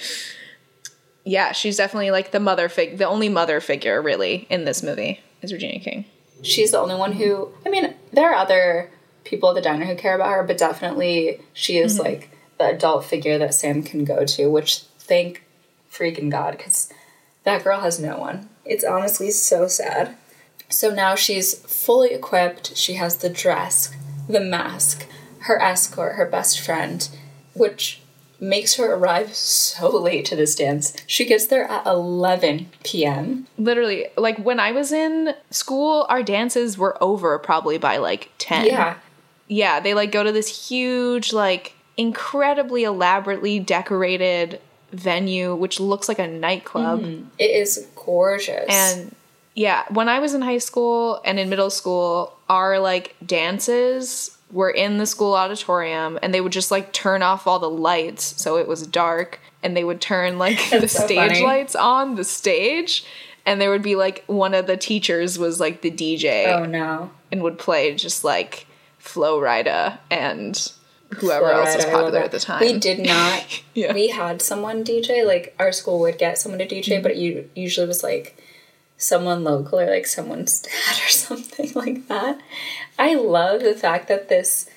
Yeah, 1.24 1.52
she's 1.52 1.78
definitely 1.78 2.12
like 2.12 2.32
the 2.32 2.40
mother 2.40 2.70
fig, 2.70 2.98
the 2.98 3.08
only 3.08 3.30
mother 3.30 3.60
figure 3.62 4.02
really 4.02 4.48
in 4.50 4.66
this 4.66 4.82
movie 4.82 5.20
is 5.42 5.54
Regina 5.54 5.80
King. 5.80 6.06
She's 6.42 6.72
the 6.72 6.80
only 6.80 6.96
one 6.96 7.14
who. 7.14 7.52
I 7.66 7.70
mean, 7.70 7.94
there 8.12 8.32
are 8.32 8.36
other 8.36 8.90
people 9.24 9.50
at 9.50 9.56
the 9.56 9.62
diner 9.62 9.86
who 9.86 9.96
care 9.96 10.16
about 10.16 10.30
her, 10.30 10.44
but 10.44 10.58
definitely 10.58 11.40
she 11.54 11.78
is 11.78 11.96
mm-hmm. 11.96 12.06
like 12.06 12.30
the 12.58 12.66
adult 12.70 13.06
figure 13.06 13.38
that 13.38 13.54
Sam 13.54 13.84
can 13.84 14.04
go 14.04 14.26
to. 14.26 14.48
Which 14.48 14.80
thank 14.98 15.44
freaking 15.92 16.32
God, 16.32 16.58
because 16.58 16.92
that 17.44 17.64
girl 17.64 17.82
has 17.82 18.00
no 18.00 18.18
one. 18.18 18.50
It's 18.66 18.84
honestly 18.84 19.30
so 19.32 19.68
sad. 19.68 20.16
So 20.70 20.90
now 20.94 21.16
she's 21.16 21.56
fully 21.60 22.12
equipped. 22.12 22.76
She 22.78 22.94
has 22.94 23.18
the 23.18 23.30
dress, 23.30 23.94
the 24.28 24.40
mask, 24.40 25.06
her 25.40 25.62
escort, 25.62 26.16
her 26.16 26.26
best 26.26 26.60
friend, 26.60 27.08
which 27.54 28.02
makes 28.42 28.76
her 28.76 28.96
arrive 28.96 29.36
so 29.36 29.88
late 29.90 30.26
to 30.26 30.36
this 30.36 30.56
dance. 30.56 30.98
She 31.06 31.26
gets 31.26 31.46
there 31.48 31.66
at 31.66 31.86
11 31.86 32.70
p.m. 32.84 33.48
Literally, 33.58 34.08
like 34.18 34.38
when 34.40 34.60
I 34.60 34.72
was 34.72 34.92
in 34.92 35.36
school, 35.52 36.08
our 36.10 36.24
dances 36.24 36.78
were 36.78 37.02
over 37.02 37.38
probably 37.40 37.78
by 37.78 37.98
like 37.98 38.32
ten. 38.40 38.66
Yeah. 38.66 38.98
yeah. 39.48 39.80
They 39.80 39.94
like 39.94 40.12
go 40.12 40.24
to 40.24 40.32
this 40.32 40.68
huge, 40.68 41.32
like 41.32 41.76
incredibly 41.96 42.84
elaborately 42.84 43.60
decorated 43.60 44.60
venue, 44.92 45.56
which 45.56 45.80
looks 45.80 46.10
like 46.10 46.20
a 46.20 46.28
nightclub. 46.28 47.02
Mm-hmm. 47.02 47.28
It 47.38 47.52
is 47.52 47.88
gorgeous. 47.96 48.66
And 48.68 49.16
yeah, 49.54 49.84
when 49.90 50.10
I 50.10 50.20
was 50.20 50.34
in 50.34 50.42
high 50.42 50.58
school 50.58 51.22
and 51.24 51.38
in 51.38 51.50
middle 51.50 51.70
school, 51.70 52.38
our 52.50 52.80
like 52.80 53.16
dances 53.26 54.38
were 54.52 54.70
in 54.70 54.98
the 54.98 55.06
school 55.06 55.34
auditorium 55.34 56.20
and 56.22 56.34
they 56.34 56.42
would 56.42 56.52
just 56.52 56.72
like 56.72 56.92
turn 56.94 57.22
off 57.24 57.48
all 57.48 57.60
the 57.60 57.70
lights 57.70 58.40
so 58.42 58.58
it 58.58 58.68
was 58.68 58.86
dark 58.86 59.40
and 59.64 59.76
they 59.78 59.84
would 59.84 60.02
turn 60.02 60.38
like 60.38 60.58
the 60.72 60.88
so 60.88 61.06
stage 61.06 61.30
funny. 61.32 61.44
lights 61.44 61.76
on 61.76 62.16
the 62.16 62.24
stage 62.24 63.06
and 63.46 63.60
there 63.62 63.70
would 63.72 63.82
be 63.82 63.96
like 63.96 64.24
one 64.28 64.54
of 64.54 64.68
the 64.68 64.76
teachers 64.78 65.40
was 65.40 65.60
like 65.60 65.82
the 65.82 65.90
DJ 65.92 66.48
oh 66.48 66.66
no. 66.66 67.10
and 67.32 67.42
would 67.42 67.58
play 67.58 67.96
just 67.96 68.24
like 68.24 68.68
Flo 69.00 69.40
Rida 69.40 69.98
and 70.12 70.72
whoever 71.16 71.50
else 71.52 71.76
was 71.76 71.86
Flo 71.86 71.94
Rida, 71.94 71.96
I 71.96 71.98
love 71.98 72.04
popular 72.06 72.20
at 72.24 72.32
the 72.32 72.40
time. 72.40 72.60
We 72.62 72.78
did 72.80 73.00
not. 73.00 73.62
Yeah. 73.74 73.94
We 73.94 74.10
had 74.10 74.42
someone 74.42 74.84
DJ. 74.84 75.26
Like 75.26 75.56
our 75.58 75.72
school 75.72 76.00
would 76.02 76.18
get 76.18 76.38
someone 76.38 76.60
to 76.60 76.68
DJ, 76.68 76.84
Mm-hmm. 76.86 77.04
but 77.04 77.16
you 77.16 77.50
usually 77.56 77.88
was 77.88 78.04
like 78.04 78.38
someone 78.98 79.44
local 79.44 79.80
or 79.80 79.90
like 79.90 80.06
someone's 80.06 80.60
dad 80.62 80.96
or 81.06 81.10
something 81.10 81.72
like 81.74 82.08
that. 82.10 82.40
I 83.02 83.16
love 83.16 83.62
the 83.62 83.74
fact 83.74 84.08
that 84.10 84.30
this. 84.30 84.70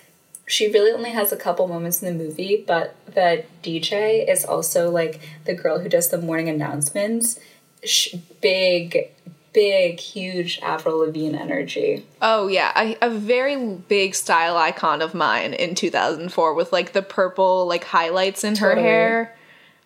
She 0.46 0.70
really 0.70 0.90
only 0.92 1.10
has 1.10 1.30
a 1.32 1.36
couple 1.36 1.66
moments 1.68 2.02
in 2.02 2.18
the 2.18 2.24
movie, 2.24 2.62
but 2.66 2.94
the 3.06 3.44
DJ 3.62 4.28
is 4.28 4.44
also 4.44 4.90
like 4.90 5.20
the 5.44 5.54
girl 5.54 5.78
who 5.78 5.88
does 5.88 6.08
the 6.10 6.18
morning 6.18 6.48
announcements. 6.50 7.38
Sh- 7.82 8.14
big, 8.42 9.10
big, 9.54 10.00
huge 10.00 10.58
Avril 10.62 10.98
Lavigne 10.98 11.36
energy. 11.38 12.04
Oh 12.20 12.48
yeah, 12.48 12.72
I, 12.74 12.96
a 13.00 13.08
very 13.10 13.56
big 13.76 14.14
style 14.14 14.56
icon 14.56 15.00
of 15.00 15.14
mine 15.14 15.54
in 15.54 15.74
2004 15.74 16.54
with 16.54 16.72
like 16.72 16.92
the 16.92 17.02
purple 17.02 17.66
like 17.66 17.84
highlights 17.84 18.44
in 18.44 18.56
her 18.56 18.70
Totally. 18.70 18.86
hair. 18.86 19.36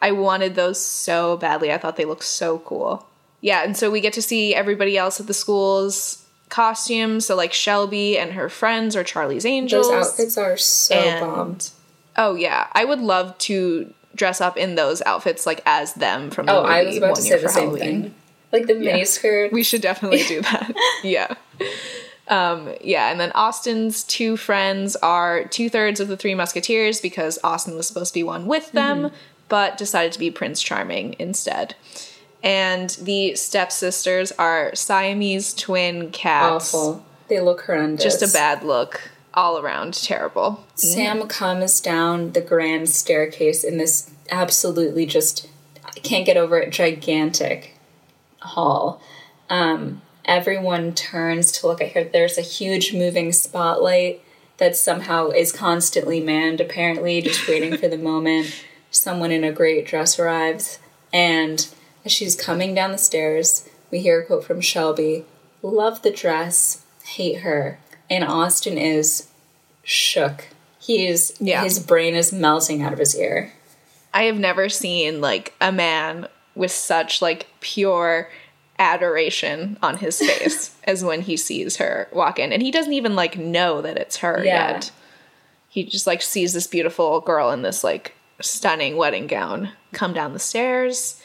I 0.01 0.12
wanted 0.12 0.55
those 0.55 0.80
so 0.80 1.36
badly. 1.36 1.72
I 1.72 1.78
thought 1.78 1.97
they 1.97 2.05
looked 2.05 2.24
so 2.24 2.59
cool. 2.61 3.07
Yeah, 3.41 3.62
and 3.64 3.76
so 3.76 3.91
we 3.91 4.01
get 4.01 4.12
to 4.14 4.22
see 4.22 4.55
everybody 4.55 4.97
else 4.97 5.20
at 5.20 5.26
the 5.28 5.34
school's 5.34 6.24
costumes. 6.49 7.26
So 7.26 7.36
like 7.36 7.53
Shelby 7.53 8.18
and 8.18 8.32
her 8.32 8.49
friends 8.49 8.96
are 8.96 9.05
Charlie's 9.05 9.44
Angels. 9.46 9.88
Those 9.88 10.07
outfits 10.07 10.38
are 10.38 10.57
so 10.57 10.94
And- 10.94 11.20
bomb. 11.20 11.59
Oh 12.16 12.34
yeah, 12.34 12.66
I 12.72 12.84
would 12.84 13.01
love 13.01 13.36
to 13.38 13.92
dress 14.14 14.40
up 14.40 14.57
in 14.57 14.74
those 14.74 15.01
outfits 15.03 15.46
like 15.46 15.62
as 15.64 15.94
them 15.94 16.30
from 16.30 16.46
the 16.46 16.53
Oh, 16.53 16.62
movie 16.62 16.74
I 16.74 16.82
was 16.84 16.96
about 16.96 17.14
to 17.16 17.22
say 17.22 17.38
the 17.40 17.49
same 17.49 17.64
Halloween. 17.68 18.03
thing. 18.03 18.14
Like 18.51 18.66
the 18.66 18.74
mini 18.74 19.05
skirt. 19.05 19.53
We 19.53 19.62
should 19.62 19.82
definitely 19.82 20.24
do 20.24 20.40
that. 20.42 20.72
yeah. 21.05 21.34
Um, 22.28 22.74
yeah, 22.82 23.11
and 23.11 23.18
then 23.20 23.30
Austin's 23.34 24.03
two 24.05 24.36
friends 24.36 24.96
are 24.96 25.44
two 25.44 25.70
thirds 25.70 25.99
of 26.01 26.09
the 26.09 26.16
Three 26.16 26.34
Musketeers 26.34 27.01
because 27.01 27.38
Austin 27.44 27.74
was 27.76 27.86
supposed 27.86 28.12
to 28.12 28.18
be 28.18 28.22
one 28.22 28.46
with 28.46 28.70
them, 28.72 29.11
but 29.49 29.78
decided 29.78 30.12
to 30.12 30.18
be 30.18 30.30
Prince 30.30 30.61
Charming 30.61 31.14
instead. 31.18 31.74
And 32.43 32.91
the 33.03 33.34
stepsisters 33.34 34.32
are 34.32 34.74
Siamese 34.74 35.55
twin 35.55 36.11
cats. 36.11 36.72
awful. 36.74 37.05
They 37.28 37.41
look 37.41 37.62
horrendous. 37.62 38.03
Just 38.03 38.22
a 38.22 38.32
bad 38.32 38.62
look. 38.62 39.11
All 39.34 39.59
around 39.59 39.95
terrible. 39.95 40.64
Sam 40.74 41.26
comes 41.28 41.80
down 41.80 42.32
the 42.32 42.41
grand 42.41 42.89
staircase 42.89 43.62
in 43.62 43.78
this 43.78 44.11
absolutely 44.30 45.07
just 45.07 45.49
I 45.84 46.01
can't 46.01 46.26
get 46.26 46.36
over 46.36 46.59
it 46.59 46.70
gigantic 46.70 47.74
hall. 48.41 49.01
Um, 49.51 50.03
everyone 50.24 50.95
turns 50.95 51.51
to 51.53 51.66
look 51.66 51.80
at 51.80 51.93
her. 51.93 52.05
There's 52.05 52.39
a 52.39 52.43
huge 52.43 52.93
moving 52.93 53.32
spotlight 53.32 54.22
that 54.59 54.76
somehow 54.76 55.28
is 55.28 55.53
constantly 55.53 56.20
manned, 56.20 56.61
apparently, 56.61 57.22
just 57.22 57.49
waiting 57.49 57.76
for 57.76 57.89
the 57.89 57.99
moment 58.12 58.64
someone 58.91 59.30
in 59.30 59.45
a 59.45 59.53
great 59.53 59.86
dress 59.86 60.18
arrives. 60.18 60.78
And 61.12 61.66
as 62.05 62.12
she's 62.12 62.36
coming 62.36 62.74
down 62.74 62.92
the 62.92 62.99
stairs, 62.99 63.68
we 63.90 64.01
hear 64.01 64.20
a 64.20 64.26
quote 64.26 64.44
from 64.44 64.61
Shelby 64.61 65.24
Love 65.62 66.03
the 66.03 66.11
dress, 66.12 66.84
hate 67.05 67.40
her. 67.40 67.78
And 68.09 68.22
Austin 68.24 68.78
is 68.78 69.28
shook. 69.82 70.46
He 70.80 71.07
is, 71.07 71.34
Yeah. 71.40 71.64
his 71.64 71.78
brain 71.80 72.14
is 72.14 72.32
melting 72.32 72.80
out 72.82 72.92
of 72.92 72.99
his 72.99 73.16
ear. 73.16 73.53
I 74.14 74.24
have 74.24 74.38
never 74.38 74.68
seen 74.68 75.20
like 75.20 75.53
a 75.61 75.72
man 75.72 76.28
with 76.55 76.70
such 76.70 77.20
like 77.20 77.46
pure 77.61 78.30
adoration 78.78 79.76
on 79.82 79.99
his 79.99 80.18
face 80.24 80.74
as 80.84 81.05
when 81.05 81.22
he 81.22 81.36
sees 81.36 81.76
her 81.76 82.09
walk 82.12 82.38
in. 82.38 82.53
And 82.53 82.62
he 82.62 82.70
doesn't 82.70 82.92
even 82.92 83.16
like 83.16 83.36
know 83.36 83.82
that 83.82 83.96
it's 83.96 84.18
her 84.18 84.42
Yeah. 84.44 84.70
yet. 84.72 84.90
He 85.68 85.84
just 85.84 86.07
like 86.07 86.22
sees 86.22 86.53
this 86.53 86.66
beautiful 86.66 87.20
girl 87.20 87.51
in 87.51 87.62
this 87.62 87.82
like 87.84 88.14
stunning 88.40 88.96
wedding 88.96 89.26
gown 89.26 89.70
come 89.92 90.14
down 90.14 90.32
the 90.32 90.38
stairs. 90.38 91.20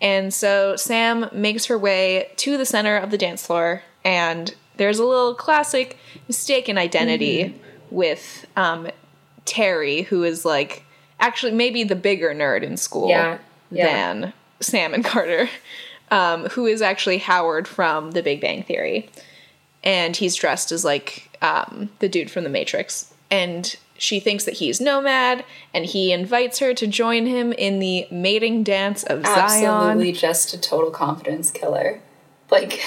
And 0.00 0.32
so 0.32 0.76
Sam 0.76 1.28
makes 1.32 1.66
her 1.66 1.78
way 1.78 2.30
to 2.36 2.56
the 2.56 2.64
center 2.64 2.96
of 2.96 3.10
the 3.10 3.18
dance 3.18 3.44
floor, 3.46 3.82
and 4.04 4.54
there's 4.76 4.98
a 4.98 5.04
little 5.04 5.34
classic 5.34 5.98
mistaken 6.26 6.78
identity 6.78 7.44
Mm-hmm. 7.44 7.94
with 7.94 8.46
um, 8.56 8.88
Terry, 9.44 10.02
who 10.02 10.22
is 10.24 10.44
like 10.44 10.84
actually 11.18 11.52
maybe 11.52 11.84
the 11.84 11.96
bigger 11.96 12.32
nerd 12.34 12.62
in 12.62 12.76
school 12.76 13.08
Yeah, 13.10 13.38
yeah. 13.70 13.86
than 13.86 14.32
Sam 14.60 14.94
and 14.94 15.04
Carter, 15.12 15.50
um, 16.10 16.46
who 16.50 16.66
is 16.66 16.80
actually 16.80 17.18
Howard 17.18 17.68
from 17.68 18.12
The 18.12 18.22
Big 18.22 18.40
Bang 18.40 18.62
Theory. 18.62 19.10
And 19.84 20.16
he's 20.16 20.34
dressed 20.34 20.72
as 20.72 20.84
like 20.84 21.36
um, 21.42 21.90
the 21.98 22.08
dude 22.08 22.30
from 22.30 22.44
The 22.44 22.50
Matrix. 22.50 23.12
And 23.30 23.76
she 24.00 24.18
thinks 24.18 24.44
that 24.44 24.54
he's 24.54 24.80
Nomad, 24.80 25.44
and 25.74 25.84
he 25.84 26.10
invites 26.10 26.58
her 26.58 26.72
to 26.72 26.86
join 26.86 27.26
him 27.26 27.52
in 27.52 27.80
the 27.80 28.08
mating 28.10 28.62
dance 28.62 29.02
of 29.02 29.26
Zion. 29.26 29.66
Absolutely 29.66 30.12
just 30.12 30.54
a 30.54 30.58
total 30.58 30.90
confidence 30.90 31.50
killer. 31.50 32.00
Like 32.50 32.80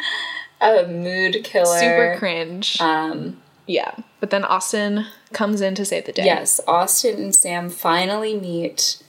a 0.60 0.86
mood 0.86 1.42
killer. 1.42 1.78
Super 1.78 2.16
cringe. 2.18 2.78
Um 2.82 3.40
yeah. 3.66 3.94
But 4.20 4.28
then 4.28 4.44
Austin 4.44 5.06
comes 5.32 5.62
in 5.62 5.74
to 5.76 5.86
save 5.86 6.04
the 6.04 6.12
day. 6.12 6.26
Yes, 6.26 6.60
Austin 6.68 7.18
and 7.22 7.34
Sam 7.34 7.70
finally 7.70 8.38
meet 8.38 9.02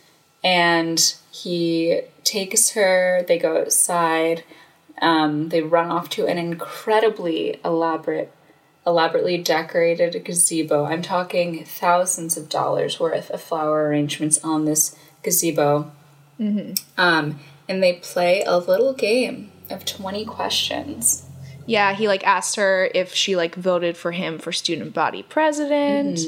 and 0.46 1.14
he 1.30 2.04
takes 2.24 2.70
her, 2.72 3.26
they 3.28 3.38
go 3.38 3.58
outside, 3.58 4.46
um, 5.02 5.50
they 5.50 5.62
run 5.62 5.91
off 5.91 6.10
to 6.12 6.26
an 6.26 6.38
incredibly 6.38 7.60
elaborate 7.66 8.32
elaborately 8.86 9.38
decorated 9.38 10.24
gazebo. 10.24 10.86
I'm 10.86 11.02
talking 11.02 11.64
thousands 11.66 12.38
of 12.38 12.50
dollars 12.50 13.00
worth 13.00 13.30
of 13.30 13.42
flower 13.42 13.88
arrangements 13.88 14.44
on 14.44 14.66
this 14.66 14.96
gazebo. 15.24 15.92
Um, 16.98 17.40
and 17.68 17.82
they 17.82 17.94
play 17.94 18.44
a 18.44 18.58
little 18.58 18.94
game 18.94 19.52
of 19.70 19.86
20 19.86 20.26
questions. 20.26 21.26
Yeah, 21.66 21.94
he 21.94 22.08
like 22.08 22.26
asked 22.26 22.58
her 22.58 22.90
if 22.94 23.14
she 23.14 23.36
like 23.36 23.56
voted 23.56 23.96
for 23.96 24.12
him 24.12 24.38
for 24.38 24.52
student 24.52 24.94
body 24.94 25.24
president. 25.24 26.20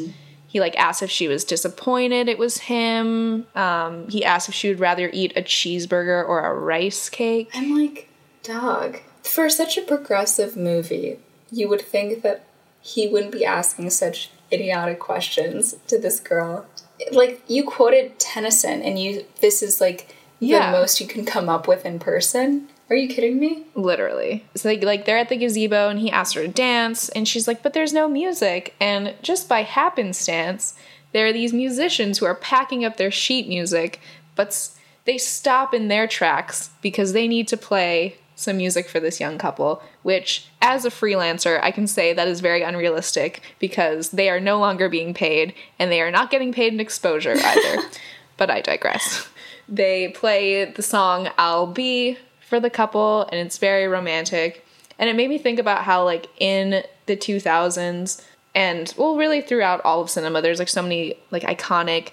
He 0.47 0.62
like 0.62 0.78
asked 0.78 1.03
if 1.03 1.12
she 1.12 1.28
was 1.28 1.43
disappointed 1.43 2.30
it 2.30 2.38
was 2.38 2.58
him. 2.60 3.45
Um, 3.56 4.08
he 4.08 4.24
asked 4.24 4.47
if 4.47 4.56
she 4.56 4.70
would 4.70 4.80
rather 4.80 5.10
eat 5.12 5.34
a 5.36 5.41
cheeseburger 5.41 6.26
or 6.26 6.45
a 6.45 6.53
rice 6.53 7.10
cake. 7.10 7.49
I'm 7.53 7.78
like, 7.78 8.08
dog. 8.43 8.99
For 9.24 9.49
such 9.49 9.78
a 9.78 9.82
progressive 9.82 10.56
movie, 10.56 11.20
you 11.51 11.68
would 11.68 11.82
think 11.82 12.22
that 12.22 12.45
he 12.86 13.07
wouldn't 13.07 13.31
be 13.31 13.43
asking 13.43 13.89
such 13.89 14.29
idiotic 14.53 14.99
questions 14.99 15.75
to 15.88 15.97
this 15.97 16.19
girl. 16.19 16.65
Like 17.11 17.41
you 17.47 17.63
quoted 17.63 18.19
Tennyson, 18.19 18.83
and 18.83 18.99
you 18.99 19.25
this 19.41 19.63
is 19.63 19.81
like 19.81 20.13
Yeah. 20.39 20.71
the 20.71 20.77
most 20.77 21.01
you 21.01 21.07
can 21.07 21.25
come 21.25 21.49
up 21.49 21.67
with 21.67 21.83
in 21.86 21.97
person. 21.99 22.67
Are 22.89 22.95
you 22.95 23.07
kidding 23.09 23.39
me? 23.39 23.63
Literally. 23.73 24.45
So 24.55 24.69
like, 24.69 24.83
like 24.83 25.05
they're 25.05 25.17
at 25.17 25.29
the 25.29 25.38
gazebo 25.38 25.89
and 25.89 25.97
he 25.99 26.11
asked 26.11 26.36
her 26.36 26.43
to 26.43 26.47
dance 26.47 27.09
and 27.09 27.27
she's 27.27 27.47
like, 27.47 27.63
but 27.63 27.73
there's 27.73 27.91
no 27.93 28.07
music. 28.07 28.75
And 28.79 29.15
just 29.23 29.49
by 29.49 29.63
happenstance, 29.63 30.75
there 31.11 31.25
are 31.25 31.33
these 31.33 31.51
musicians 31.53 32.19
who 32.19 32.25
are 32.27 32.36
packing 32.36 32.86
up 32.86 32.97
their 32.97 33.09
sheet 33.09 33.47
music, 33.47 33.99
but 34.36 34.47
s- 34.49 34.77
they 35.05 35.17
stop 35.17 35.73
in 35.73 35.88
their 35.88 36.05
tracks 36.07 36.69
because 36.83 37.13
they 37.13 37.27
need 37.27 37.47
to 37.47 37.57
play 37.57 38.17
some 38.36 38.57
music 38.57 38.89
for 38.89 38.99
this 38.99 39.19
young 39.19 39.38
couple, 39.38 39.81
which 40.03 40.47
as 40.61 40.83
a 40.86 40.89
freelancer, 40.89 41.59
I 41.63 41.71
can 41.71 41.88
say 41.88 42.13
that 42.13 42.27
is 42.27 42.41
very 42.41 42.61
unrealistic 42.63 43.41
because 43.59 44.09
they 44.09 44.29
are 44.29 44.39
no 44.39 44.59
longer 44.59 44.89
being 44.89 45.13
paid 45.13 45.53
and 45.79 45.91
they 45.91 46.01
are 46.01 46.11
not 46.11 46.29
getting 46.29 46.51
paid 46.51 46.73
in 46.73 46.79
exposure 46.79 47.36
either. 47.41 47.83
but 48.38 48.49
I 48.49 48.61
digress. 48.61 49.27
They 49.69 50.09
play 50.09 50.65
the 50.65 50.81
song 50.83 51.29
I'll 51.38 51.67
Be 51.67 52.17
for 52.41 52.59
the 52.59 52.69
couple 52.69 53.21
and 53.23 53.36
it's 53.36 53.57
very 53.57 53.88
romantic. 53.88 54.65
And 54.99 55.09
it 55.09 55.15
made 55.15 55.29
me 55.29 55.38
think 55.38 55.57
about 55.59 55.83
how 55.83 56.03
like 56.03 56.27
in 56.38 56.83
the 57.05 57.15
2000s 57.17 58.23
and 58.53 58.93
well 58.97 59.15
really 59.15 59.41
throughout 59.41 59.81
all 59.83 60.01
of 60.01 60.09
cinema 60.09 60.41
there's 60.41 60.59
like 60.59 60.69
so 60.69 60.81
many 60.81 61.15
like 61.31 61.43
iconic 61.43 62.09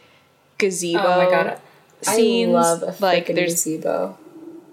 gazebo 0.58 0.98
Oh 1.02 1.24
my 1.24 1.30
god. 1.30 1.60
scenes. 2.02 2.50
I 2.50 2.52
love 2.52 2.82
a 2.82 2.96
like 3.00 3.26
there's 3.28 3.52
gazebo. 3.64 4.18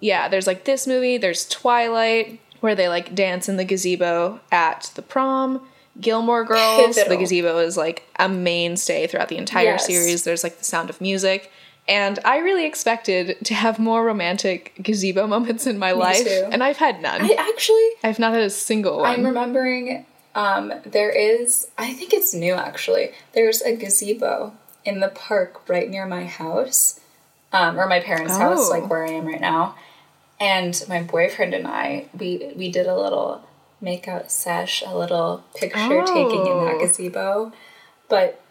Yeah, 0.01 0.27
there's 0.27 0.47
like 0.47 0.65
this 0.65 0.87
movie, 0.87 1.17
there's 1.17 1.47
Twilight, 1.47 2.39
where 2.59 2.75
they 2.75 2.87
like 2.89 3.15
dance 3.15 3.47
in 3.49 3.57
the 3.57 3.65
gazebo 3.65 4.39
at 4.51 4.91
the 4.95 5.01
prom. 5.01 5.67
Gilmore 5.99 6.43
Girls, 6.45 6.95
the 6.95 7.17
gazebo 7.17 7.57
is 7.59 7.75
like 7.75 8.03
a 8.17 8.29
mainstay 8.29 9.07
throughout 9.07 9.27
the 9.29 9.37
entire 9.37 9.65
Yes. 9.65 9.85
series. 9.85 10.23
There's 10.23 10.43
like 10.43 10.57
the 10.57 10.63
sound 10.63 10.89
of 10.89 11.01
music. 11.01 11.51
And 11.87 12.19
I 12.23 12.37
really 12.37 12.65
expected 12.65 13.37
to 13.45 13.53
have 13.55 13.79
more 13.79 14.05
romantic 14.05 14.73
gazebo 14.81 15.25
moments 15.27 15.65
in 15.65 15.79
my 15.79 15.91
life. 15.91 16.23
too. 16.23 16.47
And 16.51 16.63
I've 16.63 16.77
had 16.77 17.01
none. 17.01 17.21
I 17.21 17.35
actually 17.37 17.89
I've 18.03 18.19
not 18.19 18.31
had 18.33 18.43
a 18.43 18.49
single 18.49 18.99
one. 18.99 19.09
I'm 19.09 19.25
remembering 19.25 20.05
um, 20.35 20.71
there 20.85 21.09
is, 21.09 21.67
I 21.77 21.91
think 21.93 22.13
it's 22.13 22.33
new 22.33 22.53
actually. 22.53 23.11
There's 23.33 23.61
a 23.63 23.75
gazebo 23.75 24.53
in 24.85 24.99
the 24.99 25.07
park 25.09 25.67
right 25.67 25.89
near 25.89 26.05
my 26.05 26.25
house, 26.25 26.99
um, 27.51 27.79
or 27.79 27.87
my 27.87 27.99
parents' 27.99 28.37
house, 28.37 28.67
Oh. 28.67 28.69
like 28.69 28.89
where 28.89 29.03
I 29.05 29.09
am 29.11 29.25
right 29.25 29.41
now. 29.41 29.75
And 30.39 30.81
my 30.87 31.03
boyfriend 31.03 31.53
and 31.53 31.67
I, 31.67 32.05
we 32.17 32.53
we 32.55 32.71
did 32.71 32.87
a 32.87 32.97
little 32.97 33.43
makeout 33.83 34.29
sesh, 34.29 34.83
a 34.85 34.97
little 34.97 35.43
picture 35.55 36.03
taking 36.05 36.47
in 36.47 36.65
that 36.65 36.75
Oh. 36.75 36.79
gazebo. 36.79 37.51
But 38.07 38.41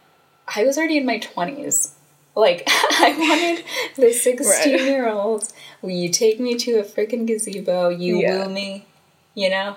I 0.55 0.65
was 0.65 0.77
already 0.79 0.99
in 0.99 1.07
my 1.07 1.19
twenties. 1.19 1.95
Like 2.35 2.63
I 2.69 3.15
wanted 3.19 3.65
the 3.97 4.13
sixteen 4.13 4.79
year 4.79 5.09
old. 5.09 5.51
Will 5.83 5.91
you 5.91 6.09
take 6.11 6.39
me 6.41 6.57
to 6.57 6.79
a 6.79 6.83
freaking 6.85 7.27
gazebo? 7.27 7.89
You 7.89 8.19
Yeah. 8.19 8.47
woo 8.47 8.53
me, 8.53 8.87
you 9.35 9.51
know. 9.51 9.77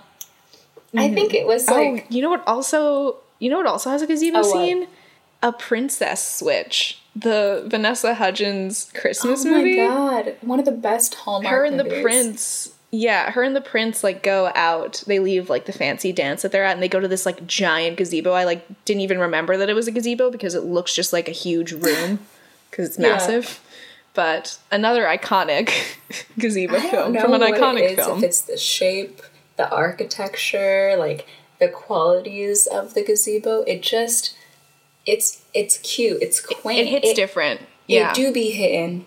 I 0.93 1.05
mm-hmm. 1.05 1.16
think 1.16 1.34
it 1.34 1.47
was 1.47 1.68
oh, 1.70 1.76
like 1.76 2.07
you 2.09 2.22
know 2.22 2.30
what 2.30 2.43
also 2.45 3.18
you 3.39 3.49
know 3.49 3.57
what 3.57 3.68
also 3.68 3.89
has 3.89 4.01
a 4.01 4.07
gazebo 4.07 4.39
A 4.39 4.43
scene? 4.43 4.88
A 5.41 5.51
princess 5.51 6.38
switch. 6.39 7.01
The 7.16 7.64
Vanessa 7.68 8.14
Hudgens 8.16 8.91
Christmas 8.95 9.45
oh 9.45 9.49
movie. 9.49 9.78
my 9.80 9.86
god, 9.88 10.36
one 10.41 10.59
of 10.59 10.66
the 10.66 10.72
best 10.72 11.16
Hallmark. 11.16 11.51
her 11.53 11.66
and 11.66 11.80
the 11.80 11.86
prince 12.01 12.74
yeah 12.93 13.32
her 13.32 13.41
and 13.43 13.55
the 13.55 13.62
prince 13.62 14.03
like 14.03 14.22
go 14.22 14.51
out 14.53 15.01
they 15.07 15.20
leave 15.20 15.49
like 15.49 15.66
the 15.66 15.72
fancy 15.72 16.12
dance 16.12 16.41
that 16.41 16.51
they're 16.51 16.66
at 16.66 16.74
and 16.74 16.84
they 16.84 16.89
go 16.89 16.99
to 16.99 17.07
this 17.07 17.26
like 17.26 17.47
giant 17.47 17.95
gazebo 17.95 18.34
i 18.34 18.43
like 18.43 18.66
didn't 18.84 18.99
even 18.99 19.18
remember 19.18 19.55
that 19.55 19.70
it 19.70 19.74
was 19.74 19.88
a 19.88 19.91
gazebo 19.91 20.30
because 20.30 20.55
it 20.55 20.64
looks 20.66 20.93
just 20.93 21.14
like 21.14 21.30
a 21.30 21.32
huge 21.32 21.72
room 21.72 22.20
because 22.70 22.88
it's 22.89 22.99
Yeah. 22.99 23.07
massive 23.09 23.62
but 24.14 24.57
another 24.74 25.03
iconic 25.05 25.72
gazebo 26.38 26.80
film 26.82 27.16
from 27.18 27.34
an 27.34 27.39
iconic 27.41 27.95
film 27.95 28.18
If 28.18 28.24
it's 28.26 28.41
the 28.41 28.57
shape, 28.57 29.22
the 29.55 29.70
architecture, 29.74 30.95
like 30.97 31.26
the 31.59 31.70
qualities 31.70 32.68
of 32.68 32.93
the 32.93 33.03
gazebo, 33.03 33.62
it 33.62 33.82
just 33.84 34.36
it's 35.06 35.43
it's 35.54 35.78
cute. 35.80 36.22
It's 36.22 36.39
quaint. 36.39 36.88
it 36.88 36.88
hits 36.88 37.14
different 37.14 37.62
yeah 37.88 38.12
It 38.12 38.16
do 38.16 38.32
be 38.32 38.52
hitting 38.52 39.06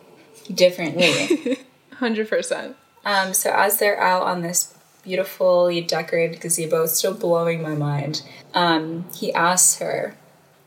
differently. 0.53 1.59
100% 1.92 2.74
Um, 3.07 3.34
so 3.34 3.51
as 3.55 3.78
they're 3.78 4.01
out 4.01 4.22
on 4.22 4.40
this 4.40 4.74
beautifully 5.03 5.82
decorated 5.82 6.40
gazebo, 6.40 6.84
it's 6.84 6.95
still 6.97 7.12
blowing 7.12 7.61
my 7.61 7.74
mind. 7.74 8.22
Um, 8.55 9.05
he 9.14 9.30
asks 9.34 9.78
her, 9.78 10.16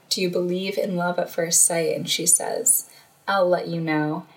"Do 0.10 0.22
you 0.22 0.30
believe 0.30 0.78
in 0.78 0.96
love 0.96 1.18
at 1.18 1.32
first 1.32 1.66
sight?" 1.66 1.96
And 1.96 2.08
she 2.08 2.28
says, 2.28 2.92
"I'll 3.28 3.50
let 3.50 3.68
you 3.68 3.82
know." 3.82 4.28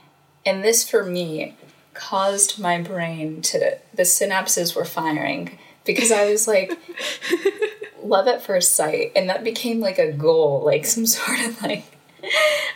And 0.47 0.64
this, 0.64 0.88
for 0.88 1.05
me, 1.05 1.57
caused 1.93 2.59
my 2.59 2.80
brain 2.80 3.43
to 3.43 3.76
the 3.93 4.03
synapses 4.05 4.74
were 4.74 4.86
firing 4.86 5.59
because 5.84 6.11
I 6.11 6.30
was 6.30 6.49
like, 6.49 6.72
"Love 8.05 8.26
at 8.26 8.42
first 8.42 8.74
sight," 8.74 9.12
and 9.16 9.28
that 9.28 9.44
became 9.44 9.80
like 9.80 9.98
a 9.98 10.12
goal, 10.12 10.62
like 10.64 10.86
some 10.86 11.07
sort 11.18 11.40
of 11.40 11.62
like. 11.62 11.84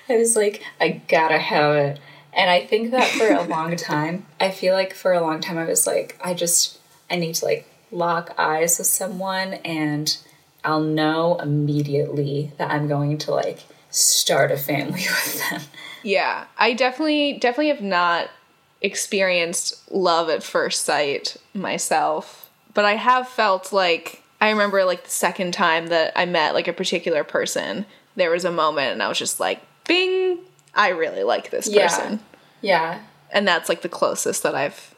I 0.08 0.16
was 0.16 0.36
like, 0.36 0.62
I 0.80 1.02
gotta 1.06 1.38
have 1.38 1.76
it. 1.76 2.00
And 2.32 2.50
I 2.50 2.66
think 2.66 2.90
that 2.90 3.06
for 3.08 3.28
a 3.28 3.42
long 3.42 3.76
time, 3.76 4.26
I 4.40 4.50
feel 4.50 4.74
like 4.74 4.94
for 4.94 5.12
a 5.12 5.20
long 5.20 5.40
time 5.40 5.58
I 5.58 5.66
was 5.66 5.86
like, 5.86 6.18
I 6.22 6.34
just, 6.34 6.78
I 7.10 7.16
need 7.16 7.34
to 7.36 7.44
like 7.44 7.68
lock 7.90 8.34
eyes 8.36 8.78
with 8.78 8.86
someone 8.86 9.54
and 9.64 10.16
I'll 10.64 10.80
know 10.80 11.36
immediately 11.36 12.52
that 12.58 12.70
I'm 12.70 12.88
going 12.88 13.18
to 13.18 13.30
like 13.30 13.60
start 13.90 14.50
a 14.50 14.56
family 14.56 15.04
with 15.24 15.50
them. 15.50 15.60
Yeah, 16.02 16.46
I 16.58 16.74
definitely 16.74 17.34
definitely 17.34 17.68
have 17.68 17.82
not 17.82 18.30
experienced 18.80 19.90
love 19.90 20.28
at 20.28 20.42
first 20.42 20.84
sight 20.84 21.36
myself, 21.54 22.50
but 22.74 22.84
I 22.84 22.96
have 22.96 23.28
felt 23.28 23.72
like 23.72 24.22
I 24.44 24.50
remember 24.50 24.84
like 24.84 25.04
the 25.04 25.10
second 25.10 25.54
time 25.54 25.86
that 25.86 26.12
I 26.14 26.26
met 26.26 26.52
like 26.52 26.68
a 26.68 26.72
particular 26.74 27.24
person, 27.24 27.86
there 28.14 28.30
was 28.30 28.44
a 28.44 28.52
moment 28.52 28.92
and 28.92 29.02
I 29.02 29.08
was 29.08 29.18
just 29.18 29.40
like, 29.40 29.62
"Bing, 29.88 30.38
I 30.74 30.88
really 30.90 31.22
like 31.22 31.48
this 31.48 31.66
Yeah. 31.66 31.88
person." 31.88 32.20
Yeah. 32.60 33.00
And 33.30 33.48
that's 33.48 33.70
like 33.70 33.80
the 33.80 33.88
closest 33.88 34.42
that 34.42 34.54
I've 34.54 34.94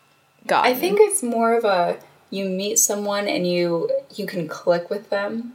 gotten. 0.48 0.70
I 0.70 0.74
think 0.74 0.98
it's 1.00 1.22
more 1.22 1.54
of 1.56 1.64
a 1.64 1.98
you 2.30 2.48
meet 2.48 2.80
someone 2.80 3.28
and 3.28 3.46
you 3.46 3.88
you 4.16 4.26
can 4.26 4.48
click 4.48 4.90
with 4.90 5.10
them. 5.10 5.54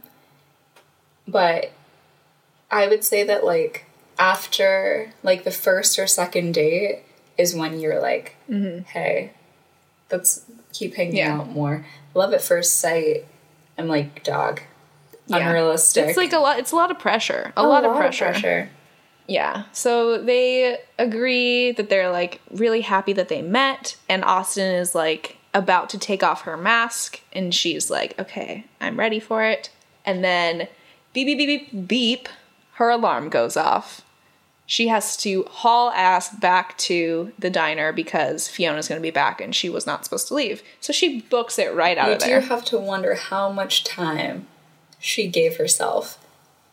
But 1.28 1.72
I 2.70 2.88
would 2.88 3.04
say 3.04 3.22
that 3.24 3.44
like 3.44 3.84
after 4.18 5.12
like 5.22 5.44
the 5.44 5.50
first 5.50 5.98
or 5.98 6.06
second 6.06 6.54
date 6.54 7.02
is 7.36 7.54
when 7.54 7.78
you're 7.78 8.00
like, 8.00 8.36
mm-hmm. 8.48 8.84
hey, 8.84 9.32
let's 10.10 10.46
keep 10.72 10.94
hanging 10.94 11.16
Yeah. 11.16 11.40
out 11.40 11.50
more. 11.50 11.84
Love 12.14 12.32
at 12.32 12.40
first 12.40 12.76
sight. 12.76 13.26
I'm 13.82 13.88
like, 13.88 14.22
dog, 14.22 14.60
Yeah. 15.26 15.48
unrealistic. 15.48 16.08
It's 16.08 16.16
like 16.16 16.32
a 16.32 16.38
lot. 16.38 16.58
It's 16.58 16.72
a 16.72 16.76
lot 16.76 16.90
of 16.90 16.98
pressure. 16.98 17.52
A, 17.56 17.66
lot, 17.66 17.84
of 17.84 17.96
pressure. 17.96 18.70
Yeah. 19.26 19.64
So 19.72 20.22
they 20.22 20.78
agree 20.98 21.72
that 21.72 21.88
they're 21.88 22.10
like 22.10 22.40
really 22.50 22.82
happy 22.82 23.12
that 23.14 23.28
they 23.28 23.42
met, 23.42 23.96
and 24.08 24.24
Austin 24.24 24.74
is 24.74 24.94
like 24.94 25.36
about 25.54 25.90
to 25.90 25.98
take 25.98 26.22
off 26.22 26.42
her 26.42 26.56
mask, 26.56 27.20
and 27.32 27.54
she's 27.54 27.90
like, 27.90 28.18
"Okay, 28.18 28.64
I'm 28.80 28.98
ready 28.98 29.20
for 29.20 29.42
it." 29.44 29.70
And 30.04 30.22
then 30.24 30.68
beep 31.12 31.26
beep 31.26 31.38
beep 31.38 31.70
beep 31.72 31.88
beep, 31.88 32.28
her 32.74 32.88
alarm 32.90 33.28
goes 33.28 33.56
off. 33.56 34.02
She 34.72 34.88
has 34.88 35.18
to 35.18 35.44
haul 35.50 35.90
ass 35.90 36.34
back 36.34 36.78
to 36.78 37.30
the 37.38 37.50
diner 37.50 37.92
because 37.92 38.48
Fiona's 38.48 38.88
going 38.88 38.98
to 38.98 39.02
be 39.02 39.10
back 39.10 39.38
and 39.38 39.54
she 39.54 39.68
was 39.68 39.86
not 39.86 40.02
supposed 40.02 40.28
to 40.28 40.34
leave. 40.34 40.62
So 40.80 40.94
she 40.94 41.20
books 41.20 41.58
it 41.58 41.74
right 41.74 41.98
out 41.98 42.06
You 42.06 42.12
of 42.14 42.18
do 42.20 42.26
there. 42.26 42.40
have 42.40 42.64
to 42.66 42.78
wonder 42.78 43.14
how 43.14 43.52
much 43.52 43.84
time 43.84 44.46
she 44.98 45.26
gave 45.28 45.58
herself 45.58 46.16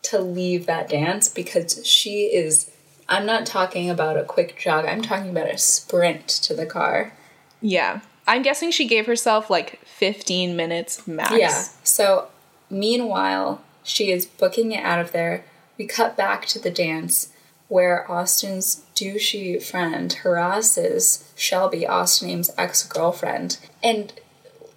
to 0.04 0.18
leave 0.18 0.64
that 0.64 0.88
dance 0.88 1.28
because 1.28 1.86
she 1.86 2.22
is. 2.34 2.70
I'm 3.06 3.26
not 3.26 3.44
talking 3.44 3.90
about 3.90 4.16
a 4.16 4.24
quick 4.24 4.58
jog, 4.58 4.86
I'm 4.86 5.02
talking 5.02 5.28
about 5.28 5.50
a 5.52 5.58
sprint 5.58 6.26
to 6.26 6.54
the 6.54 6.64
car. 6.64 7.12
yeah. 7.60 8.00
I'm 8.26 8.40
guessing 8.40 8.70
she 8.70 8.86
gave 8.88 9.04
herself 9.06 9.50
like 9.50 9.84
15 9.84 10.56
minutes 10.56 11.06
max. 11.06 11.32
Yeah. 11.36 11.64
So, 11.84 12.28
meanwhile, 12.70 13.60
she 13.82 14.10
is 14.10 14.24
booking 14.24 14.72
it 14.72 14.82
out 14.82 15.00
of 15.00 15.12
there. 15.12 15.44
We 15.76 15.84
cut 15.86 16.16
back 16.16 16.46
to 16.46 16.58
the 16.58 16.70
dance 16.70 17.30
where 17.70 18.10
Austin's 18.10 18.82
douchey 18.96 19.62
friend 19.62 20.12
harasses 20.12 21.32
Shelby, 21.36 21.86
Austin 21.86 22.42
ex 22.58 22.82
girlfriend. 22.82 23.58
And 23.82 24.12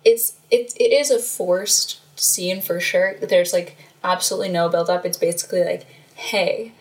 it's 0.06 0.36
it, 0.52 0.74
it 0.78 0.94
is 0.94 1.10
a 1.10 1.20
forced 1.20 2.00
scene 2.18 2.62
for 2.62 2.80
sure. 2.80 3.16
There's 3.16 3.52
like 3.52 3.76
absolutely 4.04 4.50
no 4.50 4.70
build 4.70 4.91
up. 4.91 5.06
It's 5.06 5.18
basically 5.18 5.64
like, 5.64 5.88
hey, 6.14 6.72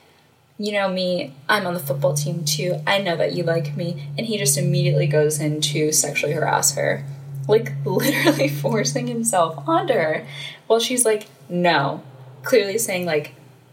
you 0.59 0.73
know 0.73 0.89
me, 0.91 1.35
I'm 1.49 1.67
on 1.67 1.73
the 1.73 1.81
football 1.81 2.13
team 2.13 2.45
too. 2.45 2.81
I 2.87 2.99
know 2.99 3.17
that 3.17 3.33
you 3.33 3.43
like 3.43 3.75
me. 3.75 4.11
And 4.19 4.27
he 4.27 4.37
just 4.37 4.59
immediately 4.59 5.07
goes 5.07 5.41
in 5.41 5.63
to 5.63 5.93
sexually 5.93 6.35
harass 6.35 6.75
her. 6.75 7.05
Like 7.49 7.73
literally 7.87 8.49
forcing 8.49 9.07
himself 9.07 9.67
onto 9.67 9.95
her. 9.95 10.27
While 10.67 10.79
she's 10.79 11.07
like, 11.07 11.29
no. 11.49 12.03
Clearly 12.43 12.77
saying 12.77 13.07
like, 13.07 13.33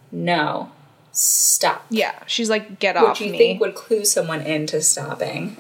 no. 0.09 0.71
Stop. 1.19 1.85
Yeah. 1.89 2.17
She's 2.27 2.49
like, 2.49 2.79
get 2.79 2.95
Which 2.95 3.03
off 3.03 3.21
you 3.21 3.31
me. 3.31 3.37
think 3.37 3.61
would 3.61 3.75
clue 3.75 4.05
someone 4.05 4.41
into 4.41 4.81
stopping. 4.81 5.57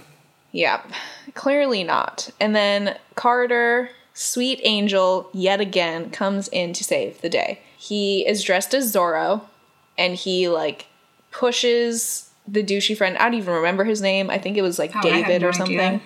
Yep, 0.51 0.91
clearly 1.35 1.83
not. 1.83 2.29
And 2.39 2.55
then 2.55 2.97
Carter, 3.15 3.89
sweet 4.13 4.59
angel, 4.63 5.29
yet 5.33 5.59
again 5.61 6.09
comes 6.11 6.47
in 6.47 6.73
to 6.73 6.83
save 6.83 7.21
the 7.21 7.29
day. 7.29 7.59
He 7.77 8.25
is 8.27 8.43
dressed 8.43 8.73
as 8.73 8.93
Zorro 8.93 9.41
and 9.97 10.15
he 10.15 10.47
like 10.49 10.87
pushes 11.31 12.29
the 12.47 12.63
douchey 12.63 12.97
friend. 12.97 13.17
I 13.17 13.25
don't 13.25 13.35
even 13.35 13.53
remember 13.53 13.83
his 13.83 14.01
name. 14.01 14.29
I 14.29 14.37
think 14.37 14.57
it 14.57 14.61
was 14.61 14.79
like 14.79 14.91
Oh, 14.95 15.01
David 15.01 15.41
no 15.41 15.49
or 15.49 15.53
something. 15.53 15.79
idea. 15.79 16.01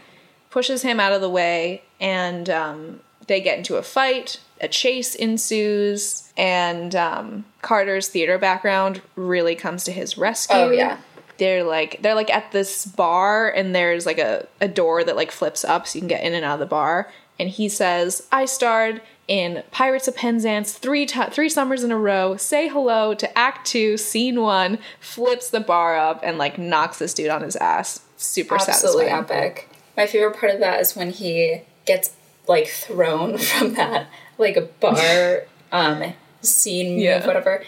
Pushes 0.50 0.82
him 0.82 1.00
out 1.00 1.14
of 1.14 1.22
the 1.22 1.30
way 1.30 1.82
and 2.00 2.50
um, 2.50 3.00
they 3.28 3.42
get 3.42 3.58
into 3.58 3.76
a 3.78 3.84
fight. 3.84 4.40
A 4.64 4.68
chase 4.70 5.14
ensues, 5.14 6.32
and 6.38 6.96
um, 6.96 7.44
Carter's 7.62 8.08
theater 8.08 8.38
background 8.38 9.02
really 9.18 9.56
comes 9.56 9.84
to 9.84 9.92
his 9.92 10.18
rescue. 10.18 10.56
Oh, 10.56 10.72
yeah. 10.72 11.00
they're 11.38 11.66
like 11.66 12.02
they're 12.02 12.16
like 12.16 12.30
at 12.30 12.54
this 12.54 12.86
bar 12.86 13.50
and 13.50 13.76
there's 13.76 14.06
like 14.06 14.20
a, 14.20 14.48
a 14.62 14.70
door 14.70 15.04
that 15.04 15.18
like 15.18 15.32
flips 15.32 15.66
up 15.66 15.86
so 15.86 15.98
you 15.98 16.02
can 16.02 16.08
get 16.08 16.24
in 16.24 16.34
and 16.34 16.46
out 16.46 16.54
of 16.54 16.60
the 16.62 16.66
bar. 16.66 17.12
And 17.38 17.50
he 17.50 17.68
says 17.68 18.26
i 18.32 18.46
starred 18.46 19.02
in 19.28 19.64
pirates 19.72 20.08
of 20.08 20.16
penzance 20.16 20.74
three 20.74 21.06
three 21.06 21.50
summers 21.50 21.84
in 21.84 21.92
a 21.92 21.98
row. 21.98 22.38
Say 22.38 22.70
hello 22.70 23.14
to 23.16 23.38
act 23.38 23.68
two 23.68 23.98
scene 23.98 24.42
one. 24.42 24.80
Flips 25.02 25.50
the 25.50 25.60
bar 25.60 25.98
up 25.98 26.22
and 26.24 26.38
like 26.38 26.58
knocks 26.58 27.00
this 27.00 27.14
dude 27.14 27.30
on 27.30 27.42
his 27.42 27.58
ass. 27.58 28.00
Super 28.16 28.56
absolutely 28.56 29.08
satisfying. 29.08 29.42
epic. 29.42 29.70
My 29.98 30.08
favorite 30.08 30.40
part 30.40 30.54
of 30.54 30.62
that 30.62 30.80
is 30.80 30.96
when 30.96 31.12
he 31.12 31.64
gets 31.86 32.16
like 32.48 32.68
thrown 32.68 33.38
from 33.58 33.74
that 33.74 34.08
like 34.38 34.58
a 34.58 34.62
bar 34.62 35.44
um 35.72 36.14
scene 36.42 36.96
move, 36.96 37.04
Yeah. 37.04 37.26
whatever. 37.26 37.64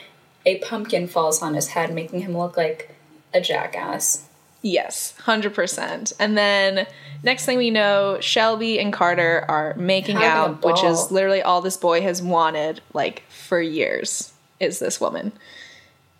A 0.45 0.57
pumpkin 0.59 1.07
falls 1.07 1.41
on 1.41 1.53
his 1.55 1.69
head, 1.69 1.93
making 1.93 2.21
him 2.21 2.37
look 2.37 2.55
like 2.57 2.93
a 3.33 3.41
jackass. 3.41 4.27
Yes, 4.61 5.13
100%. 5.25 6.13
And 6.19 6.37
then 6.37 6.87
next 7.23 7.45
thing 7.45 7.57
we 7.59 7.69
know, 7.69 8.17
Shelby 8.19 8.79
and 8.79 8.91
Carter 8.91 9.45
are 9.47 9.75
making 9.75 10.17
Having 10.17 10.55
out, 10.55 10.63
which 10.65 10.83
is 10.83 11.11
literally 11.11 11.41
all 11.41 11.61
this 11.61 11.77
boy 11.77 12.01
has 12.01 12.21
wanted 12.21 12.81
like 12.93 13.23
for 13.29 13.61
years 13.61 14.33
is 14.59 14.79
this 14.79 14.99
woman. 14.99 15.31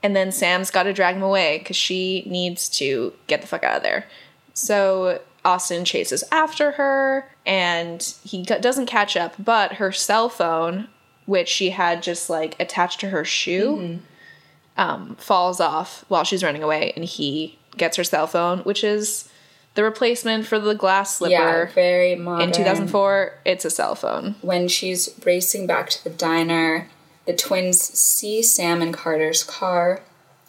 And 0.03 0.15
then 0.15 0.31
Sam's 0.31 0.69
got 0.69 0.83
to 0.83 0.93
drag 0.93 1.15
him 1.15 1.23
away 1.23 1.59
cuz 1.59 1.75
she 1.75 2.23
needs 2.27 2.69
to 2.77 3.13
get 3.27 3.41
the 3.41 3.47
fuck 3.47 3.63
out 3.63 3.77
of 3.77 3.83
there. 3.83 4.05
So 4.53 5.21
Austin 5.43 5.83
chases 5.85 6.23
after 6.31 6.71
her 6.73 7.27
and 7.45 8.01
he 8.23 8.43
doesn't 8.43 8.87
catch 8.87 9.15
up, 9.15 9.35
but 9.37 9.73
her 9.73 9.91
cell 9.91 10.29
phone 10.29 10.87
which 11.25 11.47
she 11.47 11.71
had 11.71 12.03
just 12.03 12.29
like 12.29 12.55
attached 12.59 12.99
to 12.99 13.09
her 13.09 13.25
shoe 13.25 13.99
um, 14.77 15.15
falls 15.15 15.59
off 15.59 16.05
while 16.07 16.23
she's 16.23 16.43
running 16.43 16.63
away, 16.63 16.93
and 16.95 17.05
he 17.05 17.57
gets 17.77 17.97
her 17.97 18.03
cell 18.03 18.27
phone, 18.27 18.59
which 18.59 18.83
is 18.83 19.29
the 19.73 19.83
replacement 19.83 20.45
for 20.45 20.59
the 20.59 20.75
glass 20.75 21.17
slipper. 21.17 21.31
Yeah, 21.31 21.65
very 21.65 22.15
modern. 22.15 22.49
In 22.49 22.53
2004, 22.53 23.39
it's 23.45 23.65
a 23.65 23.69
cell 23.69 23.95
phone. 23.95 24.35
When 24.41 24.67
she's 24.67 25.09
racing 25.25 25.67
back 25.67 25.89
to 25.91 26.03
the 26.03 26.09
diner, 26.09 26.89
the 27.25 27.33
twins 27.33 27.81
see 27.81 28.41
Sam 28.43 28.81
and 28.81 28.93
Carter's 28.93 29.43
car, 29.43 30.01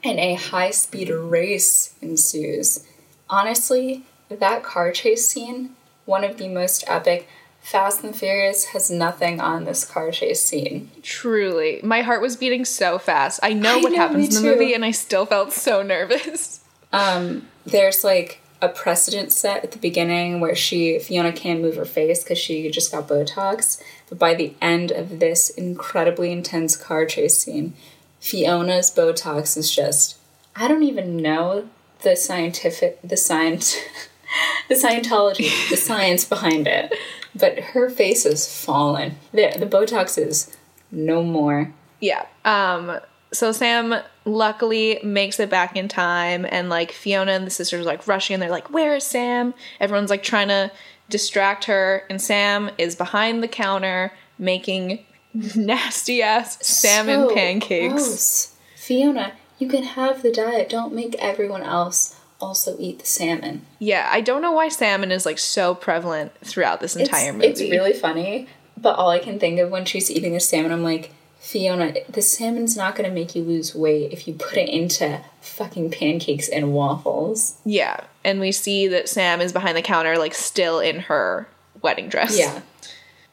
and 0.04 0.18
a 0.18 0.34
high 0.34 0.70
speed 0.70 1.10
race 1.10 1.94
ensues. 2.02 2.84
Honestly, 3.28 4.04
that 4.28 4.62
car 4.62 4.92
chase 4.92 5.26
scene, 5.26 5.74
one 6.06 6.24
of 6.24 6.38
the 6.38 6.48
most 6.48 6.84
epic. 6.86 7.28
Fast 7.60 8.04
and 8.04 8.14
Furious 8.14 8.66
has 8.66 8.92
nothing 8.92 9.40
on 9.40 9.64
this 9.64 9.84
car 9.84 10.12
chase 10.12 10.40
scene. 10.40 10.88
Truly, 11.02 11.80
my 11.82 12.02
heart 12.02 12.22
was 12.22 12.36
beating 12.36 12.64
so 12.64 12.96
fast. 12.96 13.40
I 13.42 13.52
know 13.52 13.78
I 13.78 13.82
what 13.82 13.92
know, 13.92 13.98
happens 13.98 14.36
in 14.36 14.42
the 14.42 14.48
movie, 14.48 14.72
and 14.72 14.84
I 14.84 14.92
still 14.92 15.26
felt 15.26 15.52
so 15.52 15.82
nervous. 15.82 16.60
Um, 16.92 17.48
there's 17.66 18.04
like 18.04 18.40
a 18.62 18.68
precedent 18.68 19.32
set 19.32 19.64
at 19.64 19.72
the 19.72 19.78
beginning 19.78 20.40
where 20.40 20.54
she 20.54 20.98
Fiona 20.98 21.32
can't 21.32 21.60
move 21.60 21.76
her 21.76 21.84
face 21.84 22.22
because 22.22 22.38
she 22.38 22.70
just 22.70 22.92
got 22.92 23.08
Botox. 23.08 23.82
But 24.08 24.18
by 24.18 24.34
the 24.34 24.54
end 24.62 24.92
of 24.92 25.18
this 25.18 25.50
incredibly 25.50 26.30
intense 26.30 26.76
car 26.76 27.04
chase 27.04 27.38
scene, 27.38 27.74
Fiona's 28.20 28.90
Botox 28.90 29.56
is 29.56 29.74
just 29.74 30.16
I 30.54 30.68
don't 30.68 30.84
even 30.84 31.16
know 31.16 31.68
the 32.02 32.16
scientific 32.16 32.98
the 33.02 33.16
science 33.16 33.76
the 34.68 34.74
Scientology, 34.74 35.48
the 35.70 35.76
science 35.76 36.24
behind 36.24 36.66
it. 36.66 36.94
But 37.34 37.58
her 37.58 37.90
face 37.90 38.24
is 38.26 38.46
fallen. 38.64 39.16
The 39.32 39.54
the 39.58 39.66
Botox 39.66 40.16
is 40.18 40.56
no 40.90 41.22
more. 41.22 41.72
Yeah. 42.00 42.26
Um. 42.44 42.98
So 43.32 43.52
Sam 43.52 43.94
luckily 44.24 45.00
makes 45.02 45.38
it 45.40 45.50
back 45.50 45.76
in 45.76 45.88
time, 45.88 46.46
and 46.48 46.68
like 46.70 46.92
Fiona 46.92 47.32
and 47.32 47.46
the 47.46 47.50
sisters 47.50 47.80
are 47.80 47.84
like 47.84 48.06
rushing, 48.08 48.34
and 48.34 48.42
they're 48.42 48.50
like, 48.50 48.70
"Where 48.70 48.94
is 48.96 49.04
Sam?" 49.04 49.52
Everyone's 49.80 50.10
like 50.10 50.22
trying 50.22 50.48
to 50.48 50.70
distract 51.10 51.64
her, 51.64 52.04
and 52.08 52.20
Sam 52.20 52.70
is 52.78 52.94
behind 52.94 53.42
the 53.42 53.48
counter 53.48 54.12
making 54.38 55.04
nasty 55.54 56.22
ass 56.22 56.58
salmon 56.66 57.28
So 57.28 57.34
pancakes. 57.34 57.92
gross. 57.92 58.52
Fiona, 58.76 59.32
you 59.58 59.68
can 59.68 59.82
have 59.82 60.22
the 60.22 60.32
diet. 60.32 60.68
Don't 60.70 60.94
make 60.94 61.14
everyone 61.16 61.62
else 61.62 62.15
also 62.40 62.76
eat 62.78 62.98
the 62.98 63.06
salmon. 63.06 63.64
Yeah, 63.78 64.08
I 64.10 64.20
don't 64.20 64.42
know 64.42 64.52
why 64.52 64.68
salmon 64.68 65.10
is 65.10 65.24
like 65.26 65.38
so 65.38 65.74
prevalent 65.74 66.32
throughout 66.44 66.80
this 66.80 66.94
It's, 66.96 67.08
entire 67.08 67.32
movie. 67.32 67.46
it's 67.46 67.60
really 67.60 67.92
funny, 67.92 68.48
but 68.76 68.96
all 68.96 69.10
I 69.10 69.18
can 69.18 69.38
think 69.38 69.58
of 69.60 69.70
when 69.70 69.84
she's 69.84 70.10
eating 70.10 70.32
the 70.34 70.40
salmon, 70.40 70.72
I'm 70.72 70.82
like, 70.82 71.12
Fiona, 71.40 71.94
the 72.08 72.22
salmon's 72.22 72.76
not 72.76 72.96
going 72.96 73.08
to 73.08 73.14
make 73.14 73.34
you 73.36 73.42
lose 73.42 73.74
weight 73.74 74.12
if 74.12 74.26
you 74.26 74.34
put 74.34 74.56
it 74.58 74.68
into 74.68 75.20
fucking 75.40 75.92
pancakes 75.92 76.48
and 76.48 76.72
waffles. 76.74 77.56
yeah, 77.64 78.00
and 78.24 78.40
we 78.40 78.50
see 78.50 78.88
that 78.88 79.08
Sam 79.08 79.40
is 79.40 79.52
behind 79.52 79.76
the 79.76 79.82
counter, 79.82 80.18
like 80.18 80.34
still 80.34 80.80
in 80.80 81.00
her 81.00 81.46
wedding 81.82 82.08
dress. 82.08 82.36
Yeah. 82.38 82.62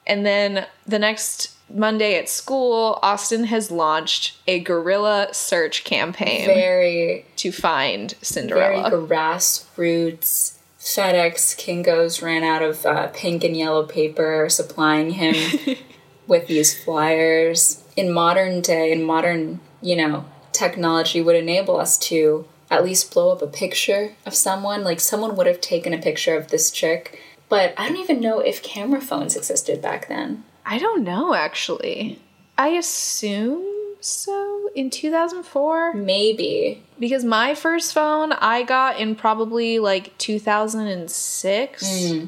And 0.06 0.26
then 0.26 0.68
the 0.86 0.99
next 0.99 1.53
Monday 1.74 2.15
at 2.17 2.30
school, 2.30 2.99
Austin 3.01 3.45
has 3.45 3.71
launched 3.71 4.38
a 4.47 4.59
guerrilla 4.59 5.30
search 5.34 5.84
campaign 5.84 6.45
Very, 6.45 7.26
to 7.38 7.51
find 7.51 8.13
Cinderella. 8.21 8.89
very 8.91 9.07
grassroots, 9.07 10.57
FedEx 10.80 11.57
Kinko's 11.57 12.21
ran 12.21 12.43
out 12.43 12.61
of 12.61 12.86
uh, 12.86 13.07
pink 13.07 13.43
and 13.43 13.57
yellow 13.57 13.86
paper, 13.86 14.47
supplying 14.49 15.11
him 15.11 15.78
with 16.28 16.47
these 16.47 16.78
flyers. 16.84 17.82
In 17.95 18.11
modern 18.11 18.61
day, 18.61 18.91
in 18.91 19.03
modern, 19.03 19.59
you 19.82 19.95
know, 19.95 20.26
technology 20.51 21.21
would 21.21 21.36
enable 21.36 21.80
us 21.80 21.97
to 21.99 22.45
at 22.69 22.84
least 22.84 23.13
blow 23.13 23.32
up 23.32 23.41
a 23.41 23.47
picture 23.47 24.13
of 24.26 24.36
someone. 24.36 24.84
Like 24.84 24.99
someone 24.99 25.36
would 25.36 25.47
have 25.47 25.61
taken 25.61 25.93
a 25.93 26.01
picture 26.01 26.36
of 26.36 26.49
this 26.49 26.69
chick, 26.69 27.19
but 27.49 27.74
I 27.78 27.88
don't 27.88 27.97
even 27.97 28.19
know 28.19 28.39
if 28.39 28.61
camera 28.61 29.01
phones 29.01 29.36
existed 29.36 29.82
back 29.82 30.07
then. 30.07 30.43
I 30.66 30.78
don't 30.80 31.03
know 31.03 31.34
actually. 31.34 32.20
I 32.57 32.70
assume 32.70 33.66
so 33.99 34.70
in 34.76 34.89
2004 34.89 35.93
Maybe. 35.93 36.84
because 36.99 37.24
my 37.24 37.55
first 37.55 37.93
phone 37.93 38.32
I 38.34 38.64
got 38.64 38.99
in 38.99 39.16
probably 39.16 39.80
like 39.80 40.18
2006 40.18 41.84
Mm. 41.84 42.28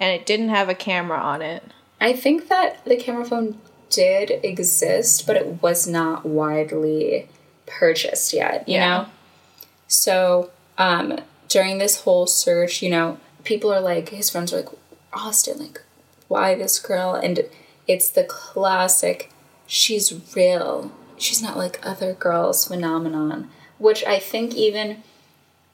and 0.00 0.10
it 0.20 0.26
didn't 0.26 0.50
have 0.50 0.68
a 0.68 0.74
camera 0.74 1.18
on 1.18 1.42
it. 1.42 1.62
I 2.00 2.12
think 2.12 2.48
that 2.48 2.84
the 2.84 2.96
camera 2.96 3.24
phone 3.24 3.58
did 3.90 4.30
exist, 4.44 5.26
but 5.26 5.36
it 5.36 5.62
was 5.62 5.86
not 5.86 6.26
widely 6.26 7.28
purchased 7.66 8.32
yet, 8.32 8.68
you 8.68 8.74
Yeah. 8.74 8.88
know? 8.98 9.06
So, 9.88 10.50
um, 10.78 11.18
during 11.48 11.78
this 11.78 12.00
whole 12.02 12.26
search, 12.26 12.82
you 12.82 12.90
know, 12.90 13.18
people 13.44 13.72
are 13.72 13.80
like, 13.80 14.08
his 14.10 14.28
friends 14.30 14.52
are 14.52 14.56
like, 14.56 14.68
Austin, 15.12 15.58
like, 15.58 15.80
why 16.28 16.54
this 16.54 16.78
girl? 16.78 17.14
And 17.14 17.44
it's 17.86 18.10
the 18.10 18.24
classic, 18.24 19.30
she's 19.66 20.12
real. 20.34 20.90
She's 21.18 21.42
not 21.42 21.56
like 21.56 21.78
other 21.82 22.12
girls 22.12 22.66
phenomenon, 22.66 23.50
which 23.78 24.04
I 24.04 24.18
think 24.18 24.54
even, 24.54 25.02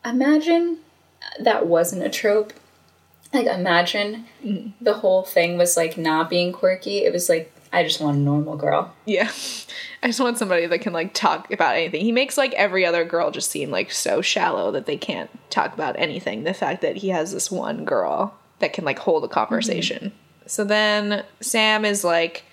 imagine 0.05 0.79
uh, 1.23 1.43
that 1.43 1.67
wasn't 1.67 2.05
a 2.05 2.11
trope. 2.11 2.53
Like, 3.33 3.47
imagine 3.47 4.27
mm-hmm. 4.45 4.71
the 4.81 4.95
whole 4.95 5.23
thing 5.23 5.57
was 5.57 5.77
like 5.77 5.97
not 5.97 6.29
being 6.29 6.53
quirky. 6.53 6.99
It 6.99 7.13
was 7.13 7.29
like, 7.29 7.53
I 7.73 7.83
just 7.83 8.01
want 8.01 8.19
a 8.19 8.21
normal 8.21 8.57
girl. 8.57 8.95
Yeah. 9.07 9.31
I 10.03 10.09
just 10.09 10.21
want 10.21 10.37
somebody 10.37 10.67
that 10.67 10.81
can 10.81 10.93
like 10.93 11.15
talk 11.15 11.51
about 11.53 11.77
anything. 11.77 12.03
He 12.03 12.13
makes 12.13 12.37
like 12.37 12.53
every 12.55 12.85
other 12.85 13.05
girl 13.05 13.31
just 13.31 13.51
seem 13.51 13.71
like 13.71 13.93
so 13.93 14.21
shallow 14.21 14.73
that 14.73 14.85
they 14.85 14.97
can't 14.97 15.31
talk 15.49 15.73
about 15.73 15.99
anything. 15.99 16.43
The 16.43 16.55
fact 16.55 16.83
that 16.83 16.97
he 16.97 17.11
has 17.11 17.33
this 17.33 17.51
one 17.51 17.85
girl 17.85 18.35
that 18.59 18.73
can 18.73 18.85
like 18.85 18.99
hold 18.99 19.25
a 19.25 19.29
conversation. 19.29 20.07
Mm-hmm. 20.07 20.22
So 20.53 20.65
then 20.65 21.25
Sam 21.41 21.87
is 21.87 22.05
like 22.05 22.45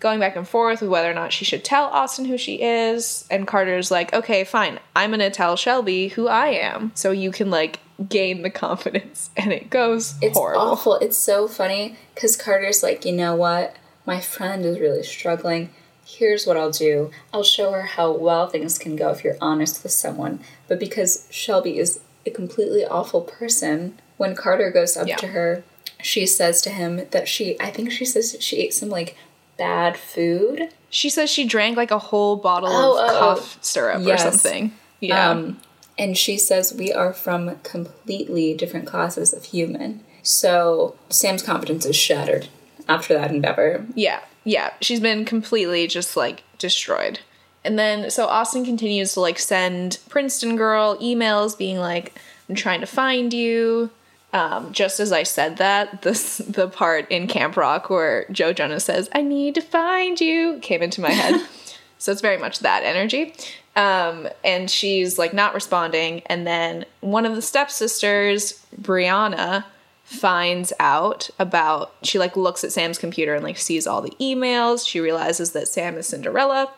going 0.00 0.18
back 0.18 0.34
and 0.34 0.46
forth 0.46 0.80
with 0.80 0.90
whether 0.90 1.08
or 1.08 1.14
not 1.14 1.32
she 1.32 1.44
should 1.44 1.62
tell 1.64 1.84
Austin 1.84 2.24
who 2.24 2.36
she 2.36 2.60
is. 2.60 3.24
And 3.30 3.46
Carter's 3.46 3.92
like, 3.92 4.12
okay, 4.12 4.42
fine. 4.42 4.80
I'm 4.96 5.10
going 5.10 5.20
to 5.20 5.30
tell 5.30 5.54
Shelby 5.56 6.08
who 6.08 6.26
I 6.26 6.48
am 6.48 6.90
so 6.96 7.12
you 7.12 7.30
can 7.30 7.50
like 7.50 7.78
gain 8.08 8.42
the 8.42 8.50
confidence. 8.50 9.30
And 9.36 9.52
it 9.52 9.70
goes 9.70 10.16
It's 10.20 10.36
horrible. 10.36 10.62
awful. 10.62 10.96
It's 10.96 11.16
so 11.16 11.46
funny 11.46 11.96
because 12.14 12.36
Carter's 12.36 12.82
like, 12.82 13.04
you 13.04 13.12
know 13.12 13.36
what? 13.36 13.76
My 14.04 14.20
friend 14.20 14.64
is 14.64 14.80
really 14.80 15.04
struggling. 15.04 15.70
Here's 16.04 16.46
what 16.48 16.56
I'll 16.56 16.72
do. 16.72 17.12
I'll 17.32 17.44
show 17.44 17.70
her 17.70 17.82
how 17.82 18.10
well 18.16 18.48
things 18.48 18.78
can 18.78 18.96
go 18.96 19.10
if 19.10 19.22
you're 19.22 19.36
honest 19.40 19.84
with 19.84 19.92
someone. 19.92 20.40
But 20.66 20.80
because 20.80 21.28
Shelby 21.30 21.78
is 21.78 22.00
a 22.26 22.30
completely 22.30 22.84
awful 22.84 23.20
person, 23.20 23.98
when 24.16 24.34
Carter 24.34 24.70
goes 24.72 24.96
up 24.96 25.06
Yeah. 25.06 25.16
to 25.18 25.28
her, 25.28 25.62
she 26.04 26.26
says 26.26 26.60
to 26.62 26.70
him 26.70 27.06
that 27.12 27.26
she, 27.26 27.58
I 27.60 27.70
think 27.70 27.90
she 27.90 28.04
says 28.04 28.36
she 28.40 28.58
ate 28.58 28.74
some 28.74 28.90
like 28.90 29.16
bad 29.56 29.96
food. 29.96 30.68
She 30.90 31.08
says 31.08 31.30
she 31.30 31.46
drank 31.46 31.76
like 31.76 31.90
a 31.90 31.98
whole 31.98 32.36
bottle 32.36 32.68
Oh, 32.70 33.02
of 33.02 33.10
oh, 33.10 33.18
cough 33.18 33.58
syrup 33.62 34.02
yes. 34.04 34.24
or 34.24 34.30
something. 34.30 34.72
Yeah. 35.00 35.30
Um, 35.30 35.60
and 35.98 36.16
she 36.16 36.36
says 36.36 36.74
we 36.74 36.92
are 36.92 37.12
from 37.12 37.56
completely 37.62 38.52
different 38.54 38.86
classes 38.86 39.32
of 39.32 39.44
human. 39.44 40.04
So 40.22 40.94
Sam's 41.08 41.42
confidence 41.42 41.86
is 41.86 41.96
shattered 41.96 42.48
after 42.88 43.14
that 43.14 43.30
endeavor. 43.30 43.86
Yeah, 43.94 44.20
yeah. 44.44 44.70
She's 44.82 45.00
been 45.00 45.24
completely 45.24 45.86
just 45.86 46.16
like 46.16 46.42
destroyed. 46.58 47.20
And 47.64 47.78
then 47.78 48.10
so 48.10 48.26
Austin 48.26 48.64
continues 48.64 49.14
to 49.14 49.20
like 49.20 49.38
send 49.38 49.98
Princeton 50.10 50.56
girl 50.56 50.98
emails 50.98 51.56
being 51.56 51.78
like, 51.78 52.18
I'm 52.48 52.54
trying 52.54 52.80
to 52.80 52.86
find 52.86 53.32
you. 53.32 53.90
Um, 54.34 54.72
just 54.72 54.98
as 54.98 55.12
I 55.12 55.22
said 55.22 55.56
that, 55.58 56.02
this 56.02 56.38
the 56.38 56.68
part 56.68 57.10
in 57.10 57.26
Camp 57.26 57.56
Rock 57.56 57.88
where 57.88 58.26
Joe 58.30 58.52
Jonas 58.52 58.84
says, 58.84 59.08
I 59.14 59.22
need 59.22 59.54
to 59.54 59.62
find 59.62 60.20
you 60.20 60.58
came 60.60 60.82
into 60.82 61.00
my 61.00 61.10
head. 61.10 61.40
so 61.98 62.12
it's 62.12 62.20
very 62.20 62.36
much 62.36 62.58
that 62.58 62.82
energy. 62.82 63.32
Um, 63.76 64.28
and 64.44 64.70
she's 64.70 65.18
like 65.18 65.32
not 65.32 65.54
responding. 65.54 66.22
And 66.26 66.46
then 66.46 66.84
one 67.00 67.24
of 67.24 67.34
the 67.34 67.42
stepsisters, 67.42 68.64
Brianna, 68.80 69.64
finds 70.04 70.72
out 70.78 71.30
about 71.38 71.94
she 72.02 72.18
like 72.18 72.36
looks 72.36 72.62
at 72.62 72.72
Sam's 72.72 72.98
computer 72.98 73.34
and 73.34 73.42
like 73.42 73.56
sees 73.56 73.86
all 73.86 74.02
the 74.02 74.14
emails. 74.20 74.86
She 74.86 75.00
realizes 75.00 75.52
that 75.52 75.66
Sam 75.66 75.96
is 75.96 76.08
Cinderella, 76.08 76.70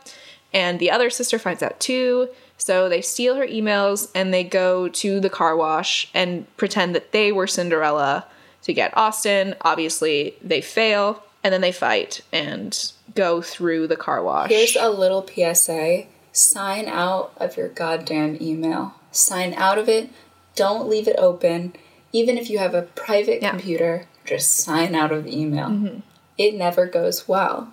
and 0.52 0.78
the 0.78 0.90
other 0.90 1.10
sister 1.10 1.38
finds 1.38 1.62
out 1.62 1.80
too. 1.80 2.28
So 2.58 2.88
they 2.88 3.00
steal 3.02 3.36
her 3.36 3.46
emails 3.46 4.10
and 4.14 4.32
they 4.32 4.44
go 4.44 4.88
to 4.88 5.20
the 5.20 5.30
car 5.30 5.56
wash 5.56 6.08
and 6.14 6.46
pretend 6.56 6.94
that 6.94 7.12
they 7.12 7.30
were 7.32 7.46
Cinderella 7.46 8.26
to 8.62 8.72
get 8.72 8.96
Austin. 8.96 9.54
Obviously, 9.60 10.34
they 10.42 10.60
fail 10.60 11.22
and 11.44 11.52
then 11.52 11.60
they 11.60 11.72
fight 11.72 12.22
and 12.32 12.92
go 13.14 13.40
through 13.42 13.86
the 13.86 13.96
car 13.96 14.22
wash. 14.22 14.48
Here's 14.50 14.74
a 14.76 14.88
little 14.90 15.26
PSA 15.26 16.04
sign 16.32 16.86
out 16.86 17.32
of 17.36 17.56
your 17.56 17.68
goddamn 17.68 18.36
email. 18.40 18.94
Sign 19.12 19.54
out 19.54 19.78
of 19.78 19.88
it. 19.88 20.10
Don't 20.54 20.88
leave 20.88 21.06
it 21.08 21.16
open. 21.18 21.74
Even 22.12 22.36
if 22.38 22.50
you 22.50 22.58
have 22.58 22.74
a 22.74 22.82
private 22.82 23.42
Yeah. 23.42 23.50
computer, 23.50 24.06
just 24.24 24.56
sign 24.56 24.94
out 24.94 25.12
of 25.12 25.24
the 25.24 25.38
email. 25.38 25.68
Mm-hmm. 25.68 25.98
It 26.38 26.54
never 26.54 26.86
goes 26.86 27.28
well. 27.28 27.72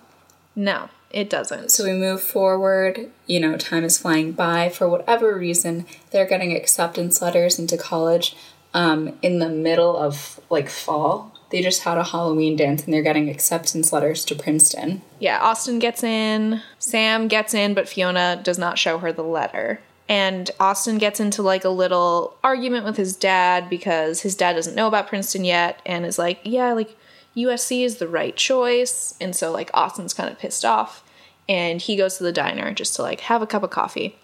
no, 0.56 0.88
it 1.14 1.30
doesn't. 1.30 1.70
So 1.70 1.84
we 1.84 1.92
move 1.92 2.20
forward. 2.20 3.08
You 3.26 3.38
know, 3.38 3.56
time 3.56 3.84
is 3.84 3.98
flying 3.98 4.32
by. 4.32 4.68
For 4.68 4.88
whatever 4.88 5.38
reason, 5.38 5.86
they're 6.10 6.26
getting 6.26 6.52
acceptance 6.52 7.22
letters 7.22 7.56
into 7.56 7.78
college 7.78 8.36
um, 8.74 9.16
in 9.22 9.38
the 9.38 9.48
middle 9.48 9.96
of 9.96 10.40
like 10.50 10.68
fall. 10.68 11.32
They 11.50 11.62
just 11.62 11.84
had 11.84 11.98
a 11.98 12.02
Halloween 12.02 12.56
dance 12.56 12.82
and 12.84 12.92
they're 12.92 13.02
getting 13.02 13.30
acceptance 13.30 13.92
letters 13.92 14.24
to 14.24 14.34
Princeton. 14.34 15.02
Yeah, 15.20 15.38
Austin 15.40 15.78
gets 15.78 16.02
in, 16.02 16.60
Sam 16.80 17.28
gets 17.28 17.54
in, 17.54 17.74
but 17.74 17.88
Fiona 17.88 18.40
does 18.42 18.58
not 18.58 18.76
show 18.76 18.98
her 18.98 19.12
the 19.12 19.22
letter. 19.22 19.80
And 20.08 20.50
Austin 20.58 20.98
gets 20.98 21.20
into 21.20 21.42
like 21.42 21.64
a 21.64 21.68
little 21.68 22.36
argument 22.42 22.84
with 22.84 22.96
his 22.96 23.14
dad 23.14 23.70
because 23.70 24.22
his 24.22 24.34
dad 24.34 24.54
doesn't 24.54 24.74
know 24.74 24.88
about 24.88 25.06
Princeton 25.06 25.44
yet 25.44 25.80
and 25.86 26.04
is 26.04 26.18
like, 26.18 26.40
yeah, 26.42 26.72
like 26.72 26.96
USC 27.36 27.84
is 27.84 27.98
the 27.98 28.08
right 28.08 28.34
choice. 28.34 29.14
And 29.20 29.36
so 29.36 29.52
like 29.52 29.70
Austin's 29.72 30.12
kind 30.12 30.28
of 30.28 30.40
pissed 30.40 30.64
off 30.64 31.03
and 31.48 31.80
he 31.80 31.96
goes 31.96 32.18
to 32.18 32.24
the 32.24 32.32
diner 32.32 32.72
just 32.72 32.96
to 32.96 33.02
like 33.02 33.20
have 33.20 33.42
a 33.42 33.46
cup 33.46 33.62
of 33.62 33.70
coffee. 33.70 34.16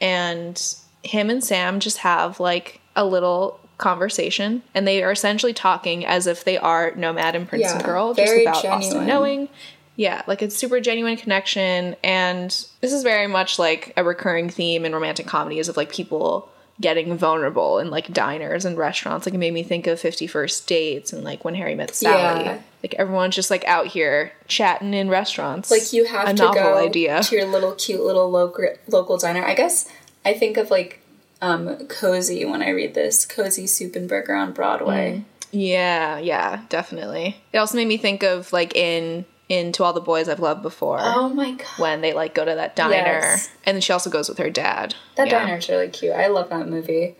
And 0.00 0.60
him 1.02 1.30
and 1.30 1.42
Sam 1.42 1.80
just 1.80 1.98
have 1.98 2.40
like 2.40 2.80
a 2.96 3.04
little 3.04 3.60
conversation 3.78 4.62
and 4.74 4.86
they 4.86 5.02
are 5.02 5.10
essentially 5.10 5.52
talking 5.52 6.06
as 6.06 6.26
if 6.26 6.44
they 6.44 6.56
are 6.56 6.94
Nomad 6.94 7.34
and 7.34 7.48
Prince 7.48 7.64
Yeah, 7.64 7.82
Girl 7.82 8.14
just 8.14 8.34
without 8.36 8.64
Austin 8.64 9.06
knowing. 9.06 9.48
Yeah, 9.96 10.22
like 10.26 10.40
it's 10.40 10.56
super 10.56 10.80
genuine 10.80 11.16
connection 11.16 11.96
and 12.02 12.50
this 12.80 12.92
is 12.92 13.02
very 13.02 13.26
much 13.26 13.58
like 13.58 13.92
a 13.96 14.04
recurring 14.04 14.48
theme 14.48 14.84
in 14.84 14.94
romantic 14.94 15.26
comedies 15.26 15.68
of 15.68 15.76
like 15.76 15.92
people 15.92 16.50
getting 16.82 17.16
vulnerable 17.16 17.78
in 17.78 17.88
like 17.88 18.12
diners 18.12 18.66
and 18.66 18.76
restaurants. 18.76 19.26
Like 19.26 19.34
it 19.34 19.38
made 19.38 19.54
me 19.54 19.62
think 19.62 19.86
of 19.86 19.98
50 19.98 20.26
First 20.26 20.66
Dates 20.66 21.12
and 21.12 21.24
like 21.24 21.44
when 21.44 21.54
Harry 21.54 21.74
met 21.74 21.94
Sally. 21.94 22.44
Yeah. 22.44 22.60
Like 22.82 22.94
everyone's 22.94 23.34
just 23.34 23.50
like 23.50 23.64
out 23.64 23.86
here 23.86 24.32
chatting 24.48 24.92
in 24.92 25.08
restaurants. 25.08 25.70
Like 25.70 25.92
you 25.94 26.04
have 26.04 26.28
a 26.28 26.34
to 26.34 26.42
novel 26.42 26.62
go 26.62 26.86
idea. 26.86 27.22
to 27.22 27.36
your 27.36 27.46
little 27.46 27.72
cute 27.72 28.02
little 28.02 28.30
local 28.30 28.66
local 28.88 29.16
diner. 29.16 29.42
I 29.42 29.54
guess 29.54 29.88
I 30.24 30.34
think 30.34 30.58
of 30.58 30.70
like 30.70 31.00
um, 31.40 31.86
cozy 31.86 32.44
when 32.44 32.62
I 32.62 32.70
read 32.70 32.94
this 32.94 33.24
cozy 33.24 33.66
soup 33.66 33.96
and 33.96 34.08
burger 34.08 34.34
on 34.34 34.52
Broadway. 34.52 35.24
Yeah, 35.50 36.18
yeah, 36.18 36.62
definitely. 36.70 37.36
It 37.52 37.58
also 37.58 37.76
made 37.76 37.88
me 37.88 37.98
think 37.98 38.22
of 38.22 38.52
like 38.52 38.74
in 38.74 39.24
in 39.48 39.72
To 39.72 39.84
All 39.84 39.92
the 39.92 40.00
Boys 40.00 40.28
I've 40.28 40.40
Loved 40.40 40.62
Before. 40.62 40.98
Oh 41.00 41.28
my 41.28 41.52
god, 41.52 41.66
When 41.78 42.00
they 42.00 42.12
like 42.12 42.34
go 42.34 42.44
to 42.44 42.54
that 42.54 42.74
diner, 42.76 42.94
Yes. 42.94 43.50
and 43.64 43.76
then 43.76 43.80
she 43.82 43.92
also 43.92 44.08
goes 44.10 44.28
with 44.28 44.38
her 44.38 44.50
dad. 44.50 44.94
that 45.16 45.28
Yeah. 45.28 45.56
is 45.56 45.68
really 45.68 45.88
cute. 45.88 46.12
I 46.14 46.28
love 46.28 46.48
that 46.50 46.68
movie. 46.68 47.16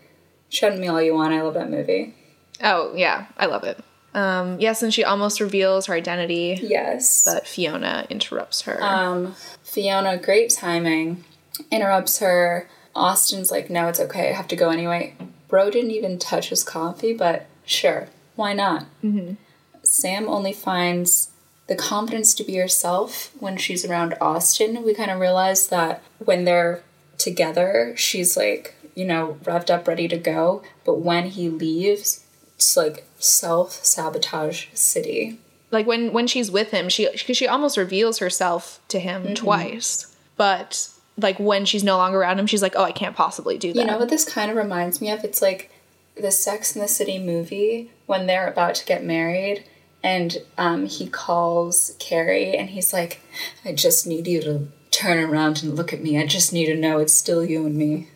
Shut 0.49 0.77
me 0.77 0.87
all 0.87 1.01
you 1.01 1.13
want. 1.13 1.33
I 1.33 1.41
love 1.41 1.53
that 1.55 1.69
movie. 1.69 2.15
Oh 2.63 2.93
yeah, 2.95 3.25
I 3.37 3.45
love 3.47 3.63
it. 3.63 3.79
Um, 4.15 4.59
yes, 4.59 4.83
and 4.83 4.93
she 4.93 5.03
almost 5.03 5.39
reveals 5.39 5.87
her 5.87 5.93
identity, 5.95 6.59
Yes. 6.61 7.25
but 7.25 7.47
Fiona 7.47 8.05
interrupts 8.11 8.61
her. 8.61 8.77
Um, 8.83 9.35
Fiona, 9.63 10.17
great 10.17 10.51
timing, 10.51 11.23
interrupts 11.71 12.19
her. 12.19 12.69
Austin's 12.95 13.49
like, 13.49 13.71
no, 13.71 13.87
it's 13.87 13.99
okay. 13.99 14.29
I 14.29 14.33
have 14.33 14.47
to 14.49 14.55
go 14.55 14.69
anyway. 14.69 15.15
Bro 15.47 15.71
didn't 15.71 15.89
even 15.91 16.19
touch 16.19 16.49
his 16.49 16.63
coffee, 16.63 17.13
but 17.13 17.47
sure, 17.65 18.07
why 18.35 18.53
not? 18.53 18.85
Mm-hmm. 19.03 19.33
Sam 19.81 20.29
only 20.29 20.53
finds 20.53 21.31
the 21.73 21.81
confidence 21.81 22.35
to 22.35 22.43
be 22.43 22.55
herself 22.57 23.31
when 23.39 23.57
she's 23.57 23.83
around 23.83 24.13
Austin. 24.21 24.83
We 24.83 24.93
kind 24.93 25.09
of 25.09 25.19
realize 25.19 25.67
that 25.69 26.03
when 26.19 26.45
they're 26.45 26.83
together, 27.17 27.93
she's 27.97 28.37
like, 28.37 28.75
you 28.95 29.05
know, 29.05 29.37
revved 29.43 29.71
up, 29.71 29.87
ready 29.87 30.07
to 30.07 30.17
go. 30.17 30.61
But 30.85 30.99
when 30.99 31.27
he 31.27 31.49
leaves 31.49 32.23
it's 32.55 32.77
like 32.77 33.05
self 33.17 33.83
sabotage 33.83 34.67
city. 34.73 35.39
Like 35.71 35.87
when 35.87 36.13
when 36.13 36.27
she's 36.27 36.51
with 36.51 36.69
him, 36.69 36.87
she 36.89 37.09
she 37.17 37.47
almost 37.47 37.77
reveals 37.77 38.19
herself 38.19 38.79
to 38.89 38.99
him 38.99 39.23
Mm-hmm. 39.23 39.33
twice. 39.33 40.15
But 40.37 40.89
like 41.17 41.39
when 41.39 41.65
she's 41.65 41.83
no 41.83 41.97
longer 41.97 42.19
around 42.19 42.39
him, 42.39 42.45
she's 42.47 42.61
like, 42.61 42.75
"Oh, 42.75 42.83
I 42.83 42.91
can't 42.91 43.15
possibly 43.15 43.57
do 43.57 43.73
that." 43.73 43.79
You 43.79 43.85
know 43.87 43.97
what 43.97 44.09
this 44.09 44.25
kind 44.25 44.51
of 44.51 44.57
reminds 44.57 45.01
me 45.01 45.09
of? 45.09 45.23
It's 45.23 45.41
like 45.41 45.71
the 46.15 46.31
Sex 46.31 46.75
in 46.75 46.81
the 46.81 46.87
City 46.87 47.17
movie 47.17 47.89
when 48.05 48.27
they're 48.27 48.47
about 48.47 48.75
to 48.75 48.85
get 48.85 49.03
married 49.03 49.63
and 50.03 50.37
um, 50.57 50.85
he 50.85 51.07
calls 51.07 51.95
Carrie 51.99 52.55
and 52.55 52.69
he's 52.69 52.91
like, 52.91 53.21
I 53.63 53.73
just 53.73 54.05
need 54.05 54.27
you 54.27 54.41
to 54.41 54.67
turn 54.91 55.17
around 55.17 55.63
and 55.63 55.75
look 55.75 55.93
at 55.93 56.01
me. 56.01 56.19
I 56.19 56.27
just 56.27 56.53
need 56.53 56.65
to 56.67 56.75
know 56.75 56.99
it's 56.99 57.13
still 57.13 57.43
you 57.43 57.65
and 57.65 57.75
me. 57.75 58.09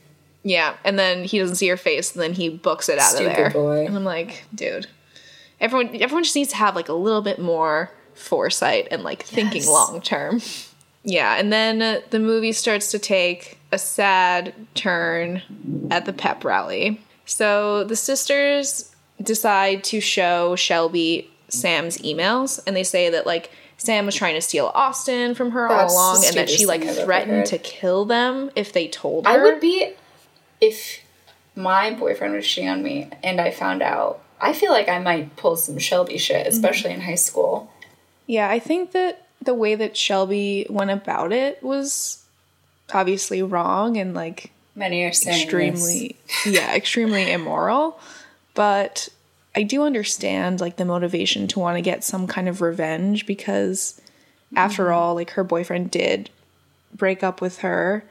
Yeah, 0.43 0.75
and 0.83 0.97
then 0.97 1.23
he 1.23 1.39
doesn't 1.39 1.55
see 1.57 1.67
her 1.67 1.77
face, 1.77 2.13
and 2.13 2.21
then 2.21 2.33
he 2.33 2.47
books 2.47 2.87
it 2.87 2.99
out 2.99 3.11
Stupid 3.11 3.31
of 3.31 3.35
there. 3.35 3.49
boy. 3.49 3.85
And 3.85 3.95
I'm 3.95 4.05
like, 4.05 4.45
dude, 4.55 4.87
everyone, 5.59 5.89
everyone 6.01 6.23
just 6.23 6.35
needs 6.35 6.51
to 6.51 6.55
have 6.57 6.75
like 6.75 6.87
a 6.87 6.93
little 6.93 7.21
bit 7.21 7.39
more 7.39 7.91
foresight 8.13 8.87
and 8.91 9.03
like 9.03 9.23
thinking 9.23 9.65
long 9.65 10.01
term. 10.01 10.41
Yeah, 11.03 11.35
and 11.35 11.51
then 11.51 11.81
uh, 11.81 12.01
the 12.11 12.19
movie 12.19 12.51
starts 12.51 12.91
to 12.91 12.99
take 12.99 13.57
a 13.71 13.77
sad 13.77 14.53
turn 14.73 15.41
at 15.91 16.05
the 16.05 16.13
pep 16.13 16.43
rally. 16.43 17.01
So 17.25 17.83
the 17.83 17.95
sisters 17.95 18.93
decide 19.21 19.83
to 19.85 19.99
show 19.99 20.55
Shelby 20.55 21.29
Sam's 21.49 21.97
emails, 21.99 22.59
and 22.67 22.75
they 22.75 22.83
say 22.83 23.09
that 23.09 23.25
like 23.25 23.51
Sam 23.77 24.05
was 24.05 24.15
trying 24.15 24.35
to 24.35 24.41
steal 24.41 24.71
Austin 24.73 25.35
from 25.35 25.51
her 25.51 25.67
That's 25.67 25.93
all 25.93 26.13
along, 26.13 26.25
and 26.25 26.35
that 26.35 26.49
she 26.49 26.65
like 26.65 26.81
thing 26.81 26.89
I've 26.89 26.97
ever 26.97 27.05
threatened 27.05 27.45
to 27.47 27.57
kill 27.57 28.05
them 28.05 28.51
if 28.55 28.73
they 28.73 28.87
told 28.87 29.25
her. 29.25 29.31
I 29.31 29.41
would 29.41 29.59
be, 29.59 29.93
if 30.59 30.99
my 31.55 31.91
boyfriend 31.93 32.33
was 32.33 32.47
cheating 32.47 32.69
on 32.69 32.83
me 32.83 33.09
and 33.23 33.39
I 33.39 33.51
found 33.51 33.81
out, 33.81 34.21
I 34.41 34.53
feel 34.53 34.71
like 34.71 34.89
I 34.89 34.99
might 34.99 35.35
pull 35.35 35.55
some 35.55 35.77
Shelby 35.77 36.17
shit, 36.17 36.45
mm-hmm. 36.45 36.49
especially 36.49 36.91
in 36.91 37.01
high 37.01 37.15
school. 37.15 37.71
Yeah, 38.25 38.49
I 38.49 38.59
think 38.59 38.91
that 38.91 39.27
the 39.41 39.53
way 39.53 39.75
that 39.75 39.95
Shelby 39.95 40.65
went 40.69 40.91
about 40.91 41.31
it 41.31 41.61
was 41.63 42.23
obviously 42.93 43.43
wrong 43.43 43.97
and 43.97 44.13
like 44.13 44.51
Many 44.75 45.03
are 45.05 45.11
saying 45.11 45.41
extremely 45.41 46.15
yeah, 46.45 46.75
extremely 46.75 47.31
immoral, 47.31 47.99
but 48.53 49.09
I 49.57 49.63
do 49.63 49.81
understand 49.81 50.61
like 50.61 50.75
the 50.75 50.85
motivation 50.85 51.47
to 51.47 51.59
want 51.59 51.77
to 51.77 51.81
get 51.81 52.03
some 52.03 52.27
kind 52.27 52.47
of 52.47 52.61
revenge 52.61 53.25
because 53.25 53.99
after 54.55 54.83
mm-hmm. 54.83 54.93
all, 54.93 55.15
like 55.15 55.31
her 55.31 55.43
boyfriend 55.43 55.89
did 55.89 56.29
break 56.93 57.23
up 57.23 57.41
with 57.41 57.59
her 57.59 58.03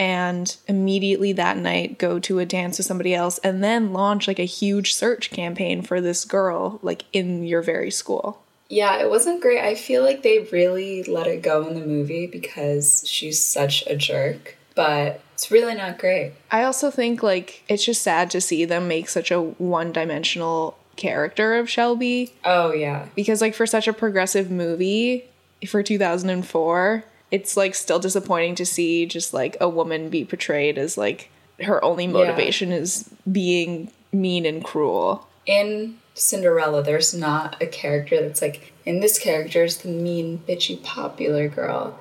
and 0.00 0.56
immediately 0.66 1.32
that 1.34 1.56
night 1.56 1.96
go 1.96 2.18
to 2.18 2.40
a 2.40 2.44
dance 2.44 2.78
with 2.78 2.88
somebody 2.88 3.14
else 3.14 3.38
and 3.38 3.62
then 3.62 3.92
launch 3.92 4.26
like 4.26 4.40
a 4.40 4.44
huge 4.44 4.92
search 4.92 5.30
campaign 5.30 5.80
for 5.80 6.00
this 6.00 6.24
girl 6.24 6.80
like 6.82 7.04
in 7.12 7.44
your 7.44 7.62
very 7.62 7.92
school. 7.92 8.42
Yeah, 8.68 9.00
it 9.00 9.08
wasn't 9.08 9.42
great. 9.42 9.60
I 9.60 9.76
feel 9.76 10.02
like 10.02 10.24
they 10.24 10.40
really 10.50 11.04
let 11.04 11.28
it 11.28 11.40
go 11.40 11.68
in 11.68 11.74
the 11.78 11.86
movie 11.86 12.26
because 12.26 13.04
she's 13.06 13.40
such 13.40 13.86
a 13.86 13.94
jerk, 13.94 14.56
but 14.74 15.20
it's 15.34 15.52
really 15.52 15.76
not 15.76 15.98
great. 15.98 16.32
I 16.50 16.64
also 16.64 16.90
think 16.90 17.22
like 17.22 17.62
it's 17.68 17.84
just 17.84 18.02
sad 18.02 18.28
to 18.32 18.40
see 18.40 18.64
them 18.64 18.88
make 18.88 19.08
such 19.08 19.30
a 19.30 19.40
one-dimensional 19.40 20.76
character 21.00 21.56
of 21.56 21.68
Shelby 21.68 22.32
Oh, 22.44 22.72
yeah. 22.72 23.06
because 23.16 23.40
like 23.40 23.54
for 23.54 23.66
such 23.66 23.88
a 23.88 23.92
progressive 23.92 24.50
movie 24.50 25.24
for 25.66 25.82
2004, 25.82 27.04
it's 27.32 27.56
like 27.56 27.74
still 27.74 27.98
disappointing 27.98 28.54
to 28.56 28.66
see 28.66 29.06
just 29.06 29.34
like 29.34 29.56
a 29.60 29.68
woman 29.68 30.08
be 30.10 30.24
portrayed 30.24 30.78
as 30.78 30.96
like 30.96 31.30
her 31.62 31.82
only 31.84 32.06
motivation 32.06 32.70
is 32.72 33.08
being 33.30 33.90
mean 34.12 34.46
and 34.46 34.64
cruel. 34.64 35.26
In 35.46 35.98
Cinderella, 36.14 36.82
there's 36.82 37.14
not 37.14 37.60
a 37.62 37.66
character 37.66 38.20
that's 38.20 38.42
like, 38.42 38.72
in 38.84 39.00
this 39.00 39.18
character 39.18 39.64
is 39.64 39.78
the 39.78 39.88
mean, 39.88 40.42
bitchy, 40.48 40.82
popular 40.82 41.48
girl. 41.48 41.98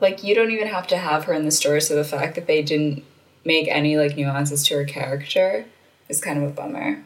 Like, 0.00 0.24
you 0.24 0.34
don't 0.34 0.50
even 0.50 0.66
have 0.68 0.86
to 0.88 0.96
have 0.96 1.24
her 1.24 1.32
in 1.32 1.44
the 1.44 1.50
story, 1.50 1.80
so 1.80 1.94
the 1.94 2.04
fact 2.04 2.34
that 2.34 2.46
they 2.46 2.62
didn't 2.62 3.04
make 3.44 3.68
any 3.68 3.96
like 3.96 4.16
nuances 4.16 4.66
to 4.66 4.74
her 4.76 4.84
character 4.84 5.64
is 6.08 6.20
kind 6.20 6.42
of 6.42 6.50
a 6.50 6.52
bummer. 6.52 7.02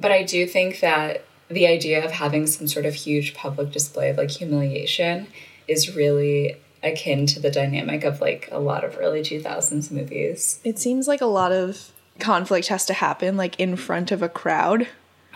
But 0.00 0.12
I 0.12 0.22
do 0.22 0.46
think 0.46 0.80
that 0.80 1.24
the 1.48 1.66
idea 1.66 2.04
of 2.04 2.10
having 2.12 2.46
some 2.46 2.66
sort 2.68 2.86
of 2.86 2.94
huge 2.94 3.34
public 3.34 3.72
display 3.72 4.10
of 4.10 4.16
like 4.16 4.30
humiliation 4.30 5.26
is 5.68 5.94
really 5.94 6.56
akin 6.82 7.26
to 7.26 7.40
the 7.40 7.50
dynamic 7.50 8.04
of 8.04 8.20
like 8.20 8.48
a 8.50 8.58
lot 8.58 8.84
of 8.84 8.96
early 8.98 9.20
2000s 9.20 9.90
movies. 9.90 10.60
It 10.64 10.78
seems 10.78 11.06
like 11.06 11.20
a 11.20 11.26
lot 11.26 11.52
of 11.52 11.90
conflict 12.18 12.68
has 12.68 12.86
to 12.86 12.94
happen 12.94 13.36
like 13.36 13.58
in 13.58 13.76
front 13.76 14.12
of 14.12 14.22
a 14.22 14.28
crowd 14.28 14.86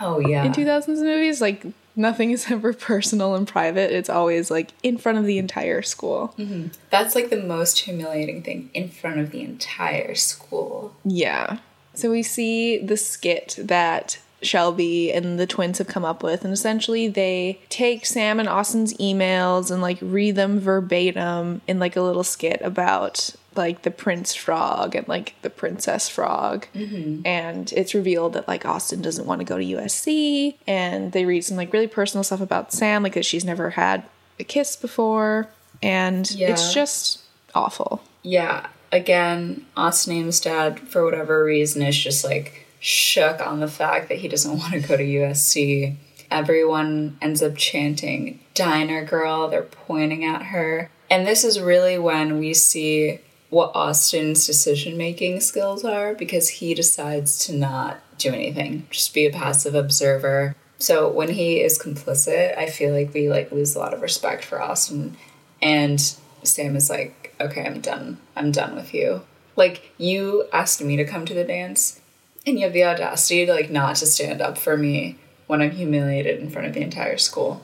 Oh, 0.00 0.18
yeah. 0.18 0.44
in 0.44 0.52
2000s 0.52 0.88
movies 1.02 1.40
like 1.40 1.64
nothing 1.96 2.30
is 2.32 2.46
ever 2.50 2.72
personal 2.74 3.34
and 3.34 3.46
private 3.48 3.90
it's 3.92 4.10
always 4.10 4.50
like 4.50 4.70
in 4.82 4.98
front 4.98 5.16
of 5.18 5.24
the 5.24 5.38
entire 5.38 5.82
school 5.82 6.34
mm-hmm. 6.36 6.68
That's 6.90 7.14
like 7.14 7.30
the 7.30 7.40
most 7.42 7.78
humiliating 7.80 8.42
thing 8.42 8.70
in 8.74 8.88
front 8.88 9.18
of 9.18 9.30
the 9.30 9.40
entire 9.42 10.14
school. 10.14 10.94
Yeah. 11.04 11.58
So 11.94 12.10
we 12.10 12.22
see 12.22 12.78
the 12.78 12.96
skit 12.96 13.56
that 13.58 14.18
Shelby 14.46 15.12
and 15.12 15.38
the 15.38 15.46
twins 15.46 15.78
have 15.78 15.86
come 15.86 16.04
up 16.04 16.22
with, 16.22 16.44
and 16.44 16.52
essentially 16.52 17.08
they 17.08 17.60
take 17.68 18.06
Sam 18.06 18.38
and 18.40 18.48
Austin's 18.48 18.94
emails 18.98 19.70
and 19.70 19.80
like 19.82 19.98
read 20.00 20.36
them 20.36 20.60
verbatim 20.60 21.60
in 21.66 21.78
like 21.78 21.96
a 21.96 22.02
little 22.02 22.24
skit 22.24 22.60
about 22.62 23.34
like 23.56 23.82
the 23.82 23.90
prince 23.90 24.34
frog 24.34 24.94
and 24.96 25.06
like 25.06 25.34
the 25.42 25.50
princess 25.50 26.08
frog. 26.08 26.66
Mm-hmm. 26.74 27.26
And 27.26 27.72
it's 27.72 27.94
revealed 27.94 28.32
that 28.32 28.48
like 28.48 28.66
Austin 28.66 29.00
doesn't 29.02 29.26
want 29.26 29.40
to 29.40 29.44
go 29.44 29.58
to 29.58 29.64
USC, 29.64 30.56
and 30.66 31.12
they 31.12 31.24
read 31.24 31.44
some 31.44 31.56
like 31.56 31.72
really 31.72 31.86
personal 31.86 32.24
stuff 32.24 32.40
about 32.40 32.72
Sam, 32.72 33.02
like 33.02 33.14
that 33.14 33.24
she's 33.24 33.44
never 33.44 33.70
had 33.70 34.04
a 34.40 34.44
kiss 34.44 34.74
before, 34.76 35.48
and 35.82 36.28
Yeah. 36.32 36.50
it's 36.50 36.74
just 36.74 37.20
awful. 37.54 38.02
Yeah, 38.22 38.66
again, 38.90 39.66
Austin 39.76 40.30
dad, 40.42 40.80
for 40.80 41.04
whatever 41.04 41.44
reason, 41.44 41.82
is 41.82 41.96
just 41.96 42.24
like 42.24 42.63
shook 42.84 43.40
on 43.40 43.60
the 43.60 43.68
fact 43.68 44.10
that 44.10 44.18
he 44.18 44.28
doesn't 44.28 44.58
want 44.58 44.72
to 44.74 44.80
go 44.80 44.96
to 44.96 45.02
USC. 45.02 45.96
Everyone 46.30 47.16
ends 47.22 47.42
up 47.42 47.56
chanting 47.56 48.40
Diner 48.52 49.04
Girl, 49.04 49.48
they're 49.48 49.62
pointing 49.62 50.24
at 50.24 50.42
her. 50.42 50.90
And 51.10 51.26
this 51.26 51.44
is 51.44 51.60
really 51.60 51.98
when 51.98 52.38
we 52.38 52.52
see 52.54 53.20
what 53.48 53.72
Austin's 53.74 54.46
decision 54.46 54.96
making 54.96 55.40
skills 55.40 55.84
are 55.84 56.14
because 56.14 56.48
he 56.48 56.74
decides 56.74 57.38
to 57.46 57.54
not 57.54 58.00
do 58.18 58.32
anything, 58.32 58.86
just 58.90 59.14
be 59.14 59.26
a 59.26 59.30
passive 59.30 59.74
observer. 59.74 60.54
So 60.78 61.08
when 61.08 61.30
he 61.30 61.60
is 61.60 61.78
complicit, 61.78 62.58
I 62.58 62.66
feel 62.66 62.92
like 62.92 63.14
we 63.14 63.30
like 63.30 63.52
lose 63.52 63.74
a 63.74 63.78
lot 63.78 63.94
of 63.94 64.02
respect 64.02 64.44
for 64.44 64.60
Austin 64.60 65.16
and 65.62 66.00
Sam 66.42 66.76
is 66.76 66.90
like, 66.90 67.34
okay, 67.40 67.64
I'm 67.64 67.80
done. 67.80 68.18
I'm 68.36 68.50
done 68.50 68.74
with 68.74 68.92
you. 68.92 69.22
Like, 69.56 69.92
you 69.98 70.48
asked 70.52 70.82
me 70.82 70.96
to 70.96 71.04
come 71.04 71.24
to 71.26 71.34
the 71.34 71.44
dance, 71.44 72.00
and 72.46 72.58
you 72.58 72.64
have 72.64 72.72
the 72.72 72.84
audacity 72.84 73.46
to, 73.46 73.52
like, 73.52 73.70
not 73.70 73.96
to 73.96 74.06
stand 74.06 74.40
up 74.40 74.58
for 74.58 74.76
me 74.76 75.18
when 75.46 75.60
I'm 75.60 75.70
humiliated 75.72 76.40
in 76.40 76.50
front 76.50 76.66
of 76.66 76.74
the 76.74 76.80
entire 76.80 77.18
school. 77.18 77.62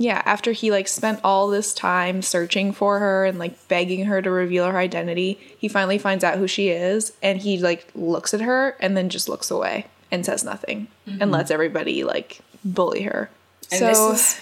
yeah, 0.00 0.22
after 0.24 0.52
he 0.52 0.70
like 0.70 0.86
spent 0.86 1.18
all 1.24 1.48
this 1.48 1.74
time 1.74 2.22
searching 2.22 2.70
for 2.72 3.00
her 3.00 3.24
and 3.24 3.36
like 3.38 3.66
begging 3.66 4.04
her 4.04 4.22
to 4.22 4.30
reveal 4.30 4.64
her 4.70 4.78
identity, 4.78 5.40
he 5.58 5.66
finally 5.68 5.98
finds 5.98 6.22
out 6.22 6.38
who 6.38 6.46
she 6.46 6.68
is 6.68 7.12
and 7.20 7.40
he 7.40 7.58
like 7.58 7.88
looks 7.96 8.32
at 8.32 8.40
her 8.40 8.76
and 8.78 8.96
then 8.96 9.08
just 9.08 9.28
looks 9.28 9.50
away 9.50 9.86
and 10.12 10.24
says 10.24 10.44
nothing 10.44 10.86
and 11.04 11.20
mm-hmm. 11.20 11.30
lets 11.32 11.50
everybody 11.50 12.04
like 12.04 12.38
bully 12.64 13.02
her. 13.02 13.28
And 13.72 13.80
so 13.80 14.12
is 14.12 14.40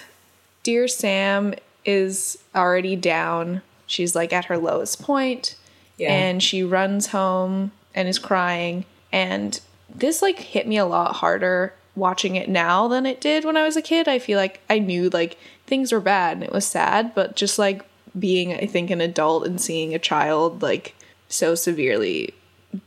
dear 0.63 0.87
Sam 0.89 1.55
is 1.87 2.37
already 2.55 2.95
down. 2.95 3.63
She's 3.87 4.15
like 4.15 4.35
at 4.35 4.45
her 4.45 4.59
lowest 4.59 5.01
point 5.03 5.57
Yeah. 5.97 6.13
and 6.13 6.43
she 6.43 6.63
runs 6.63 7.07
home 7.09 7.73
and 7.95 8.09
is 8.09 8.19
crying 8.19 8.85
and 9.13 9.61
this 9.95 10.23
like 10.23 10.39
hit 10.39 10.67
me 10.67 10.77
a 10.77 10.87
lot 10.87 11.17
harder 11.17 11.73
watching 11.95 12.37
it 12.37 12.49
now 12.49 12.87
than 12.89 13.07
it 13.07 13.21
did 13.21 13.45
when 13.45 13.57
I 13.57 13.65
was 13.65 13.77
a 13.77 13.83
kid. 13.83 14.07
I 14.07 14.19
feel 14.19 14.39
like 14.39 14.61
I 14.69 14.79
knew 14.79 15.09
like 15.09 15.39
things 15.67 15.93
were 15.93 16.01
bad 16.01 16.35
and 16.35 16.45
it 16.45 16.53
was 16.53 16.67
sad, 16.67 17.15
but 17.15 17.37
just 17.37 17.59
like 17.59 17.85
being 18.19 18.53
I 18.53 18.67
think 18.67 18.91
an 18.91 19.01
adult 19.01 19.47
and 19.47 19.61
seeing 19.61 19.95
a 19.95 19.99
child 19.99 20.63
like 20.63 20.95
so 21.29 21.55
severely 21.55 22.35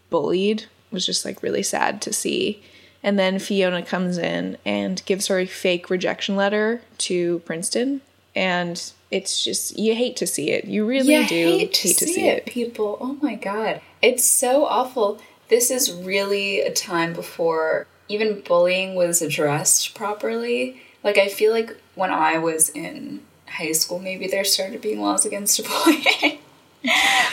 bullied 0.09 0.65
was 0.91 1.05
just 1.05 1.26
like 1.26 1.43
really 1.43 1.63
sad 1.63 2.01
to 2.03 2.13
see. 2.13 2.63
And 3.01 3.17
then 3.17 3.39
Fiona 3.39 3.82
comes 3.84 4.17
in 4.17 4.57
and 4.65 5.01
gives 5.05 5.28
her 5.28 5.39
a 5.39 5.45
fake 5.45 5.89
rejection 5.89 6.36
letter 6.36 6.82
to 6.99 7.39
Princeton 7.39 8.01
and 8.36 8.91
it's 9.11 9.43
just 9.43 9.78
you 9.78 9.95
hate 9.95 10.15
to 10.17 10.28
see 10.28 10.51
it. 10.51 10.65
You 10.65 10.86
really 10.86 11.15
You 11.15 11.28
do 11.28 11.47
hate 11.47 11.74
to 11.74 11.88
see, 11.88 12.28
it, 12.28 12.45
people. 12.45 12.97
Oh 13.01 13.17
my 13.22 13.36
god. 13.36 13.82
It's 14.01 14.24
so 14.24 14.65
awful. 14.65 15.20
This 15.50 15.72
is 15.72 15.91
really 15.91 16.62
a 16.62 16.72
time 16.72 17.14
before 17.14 17.88
even 18.08 18.41
bullying 18.41 18.95
was 18.95 19.22
addressed 19.22 19.95
properly. 19.95 20.82
Like, 21.04 21.18
I 21.18 21.28
feel 21.28 21.52
like 21.52 21.76
when 21.95 22.12
I 22.12 22.38
was 22.38 22.70
in 22.70 23.22
high 23.47 23.72
school, 23.72 24.00
maybe 24.00 24.28
there 24.28 24.43
started 24.43 24.82
being 24.82 25.02
laws 25.02 25.26
against 25.26 25.64
bullying. 25.68 26.39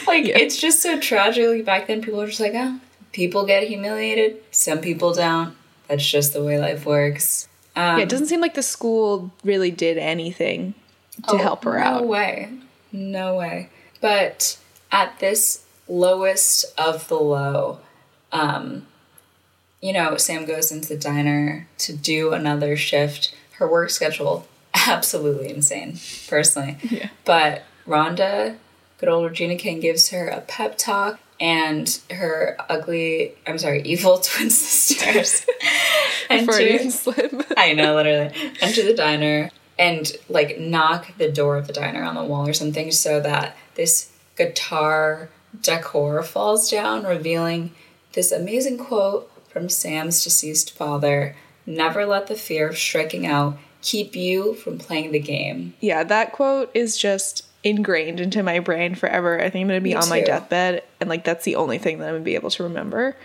like, 0.07 0.27
Yeah. 0.27 0.39
it's 0.39 0.57
just 0.61 0.83
so 0.83 0.99
tragically 0.99 1.63
back 1.63 1.87
then, 1.87 2.03
people 2.03 2.19
were 2.21 2.27
just 2.27 2.41
like, 2.41 2.53
oh, 2.55 2.81
people 3.13 3.47
get 3.47 3.65
humiliated, 3.65 4.43
some 4.51 4.81
people 4.81 5.13
don't. 5.15 5.55
That's 5.89 6.07
just 6.09 6.33
the 6.33 6.43
way 6.43 6.59
life 6.59 6.85
works. 6.85 7.49
Um, 7.77 7.99
yeah, 7.99 8.05
it 8.05 8.09
doesn't 8.09 8.27
seem 8.27 8.41
like 8.41 8.55
the 8.55 8.63
school 8.63 9.31
really 9.45 9.71
did 9.71 9.99
anything 9.99 10.75
to 11.29 11.35
Oh, 11.35 11.39
help 11.39 11.65
her 11.65 11.79
out. 11.79 12.03
no 12.03 12.07
way. 12.09 12.49
No 12.93 13.37
way. 13.37 13.69
But 14.01 14.59
at 14.91 15.19
this 15.21 15.65
lowest 15.89 16.65
of 16.79 17.07
the 17.09 17.17
low, 17.21 17.79
um, 18.33 18.87
you 19.81 19.93
know, 19.93 20.17
Sam 20.17 20.47
goes 20.47 20.73
into 20.73 20.89
the 20.89 20.97
diner 20.97 21.69
to 21.79 21.93
do 21.93 22.33
another 22.33 22.77
shift. 22.77 23.35
Her 23.53 23.71
work 23.71 23.91
schedule, 23.91 24.47
absolutely 24.75 25.51
insane, 25.51 25.99
personally. 26.29 26.77
Yeah. 26.83 27.09
But 27.25 27.65
Rhonda, 27.87 28.57
good 28.99 29.09
old 29.09 29.29
Regina 29.31 29.57
King, 29.57 29.81
gives 29.81 30.11
her 30.11 30.29
a 30.29 30.41
pep 30.41 30.77
talk, 30.77 31.21
and 31.41 32.01
her 32.11 32.57
ugly, 32.69 33.35
I'm 33.47 33.59
sorry, 33.59 33.83
evil 33.83 34.19
twin 34.23 34.51
sisters. 34.51 35.47
enter- 36.31 36.53
Freudian 36.53 36.91
slip. 36.91 37.33
I 37.57 37.73
know, 37.75 37.95
literally. 37.95 38.33
Enter 38.61 38.83
the 38.83 38.95
diner 38.95 39.51
and 39.79 40.11
like 40.29 40.59
knock 40.59 41.17
the 41.19 41.31
door 41.31 41.57
of 41.57 41.67
the 41.67 41.73
diner 41.73 42.03
on 42.03 42.15
the 42.15 42.25
wall 42.25 42.49
or 42.49 42.55
something 42.55 42.91
so 42.91 43.21
that 43.21 43.57
this 43.75 44.11
guitar 44.37 45.29
decor 45.61 46.23
falls 46.23 46.71
down, 46.71 47.05
revealing 47.05 47.73
this 48.17 48.33
amazing 48.33 48.79
quote 48.79 49.31
from 49.49 49.69
Sam's 49.69 50.25
deceased 50.25 50.73
father 50.73 51.37
Never 51.67 52.07
let 52.07 52.29
the 52.29 52.37
fear 52.37 52.69
of 52.69 52.79
striking 52.79 53.27
out 53.27 53.59
keep 53.83 54.15
you 54.15 54.55
from 54.55 54.79
playing 54.79 55.13
the 55.13 55.19
game. 55.19 55.75
yeah, 55.81 56.05
that 56.05 56.33
quote 56.33 56.71
is 56.75 56.97
just 56.97 57.45
ingrained 57.65 58.21
into 58.21 58.43
my 58.45 58.61
brain 58.61 58.95
forever. 58.95 59.41
I 59.41 59.51
think 59.51 59.63
I'm 59.63 59.69
gonna 59.69 59.81
be 59.81 59.91
Me 59.91 59.97
on 59.97 60.09
my 60.09 60.21
deathbed, 60.21 60.85
and 61.01 61.09
like 61.11 61.25
that's 61.25 61.45
the 61.45 61.57
only 61.57 61.79
thing 61.79 61.99
that 61.99 62.09
I'm 62.09 62.15
gonna 62.15 62.25
be 62.25 62.37
able 62.37 62.51
to 62.51 62.63
remember. 62.63 63.17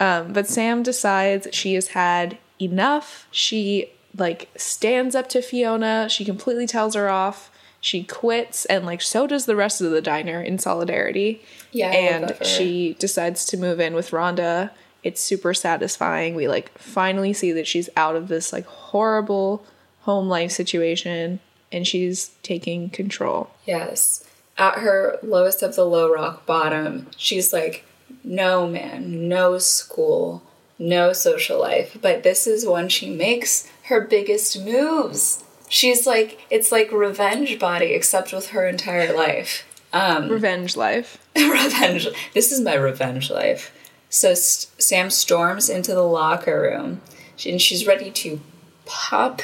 Um, 0.00 0.32
but 0.32 0.46
Sam 0.46 0.82
decides 0.82 1.48
she 1.52 1.74
has 1.74 1.88
had 1.88 2.38
enough. 2.60 3.28
She 3.30 3.90
like 4.16 4.48
stands 4.56 5.14
up 5.14 5.28
to 5.30 5.42
Fiona. 5.42 6.08
She 6.08 6.24
completely 6.24 6.66
tells 6.66 6.94
her 6.94 7.10
off. 7.10 7.50
She 7.80 8.02
quits, 8.02 8.64
and 8.64 8.84
like 8.84 9.00
so 9.02 9.26
does 9.26 9.46
the 9.46 9.56
rest 9.56 9.80
of 9.80 9.90
the 9.90 10.02
diner 10.02 10.42
in 10.42 10.58
solidarity. 10.58 11.42
Yeah, 11.72 11.90
and 11.90 12.24
that 12.24 12.38
for 12.38 12.44
her. 12.44 12.50
she 12.50 12.94
decides 12.98 13.44
to 13.46 13.56
move 13.56 13.80
in 13.80 13.94
with 13.94 14.10
Rhonda. 14.10 14.70
It's 15.02 15.20
super 15.20 15.54
satisfying. 15.54 16.34
We 16.34 16.48
like 16.48 16.76
finally 16.78 17.32
see 17.32 17.52
that 17.52 17.66
she's 17.66 17.88
out 17.96 18.16
of 18.16 18.28
this 18.28 18.52
like 18.52 18.66
horrible 18.66 19.64
home 20.00 20.28
life 20.28 20.52
situation 20.52 21.40
and 21.72 21.86
she's 21.86 22.30
taking 22.42 22.90
control. 22.90 23.50
Yes. 23.66 24.24
At 24.58 24.78
her 24.78 25.18
lowest 25.22 25.62
of 25.62 25.76
the 25.76 25.84
low 25.84 26.10
rock 26.12 26.46
bottom, 26.46 27.08
she's 27.16 27.52
like, 27.52 27.84
no 28.24 28.66
man, 28.66 29.28
no 29.28 29.58
school, 29.58 30.42
no 30.78 31.12
social 31.12 31.60
life. 31.60 31.98
But 32.00 32.22
this 32.22 32.46
is 32.46 32.66
when 32.66 32.88
she 32.88 33.10
makes 33.10 33.68
her 33.84 34.00
biggest 34.00 34.64
moves. 34.64 35.44
She's 35.68 36.06
like, 36.06 36.40
it's 36.50 36.70
like 36.70 36.92
revenge 36.92 37.58
body, 37.58 37.86
except 37.86 38.32
with 38.32 38.48
her 38.48 38.66
entire 38.66 39.14
life. 39.14 39.64
Um, 39.92 40.28
Revenge 40.30 40.76
life. 40.76 41.18
revenge. 41.34 42.08
This 42.34 42.52
is 42.52 42.60
my 42.60 42.74
revenge 42.74 43.30
life. 43.30 43.72
So 44.08 44.30
S 44.30 44.72
Sam 44.78 45.10
storms 45.10 45.68
into 45.68 45.92
the 45.94 46.02
locker 46.02 46.60
room, 46.60 47.00
she, 47.36 47.50
and 47.50 47.60
she's 47.60 47.86
ready 47.86 48.10
to 48.12 48.40
pop 48.84 49.42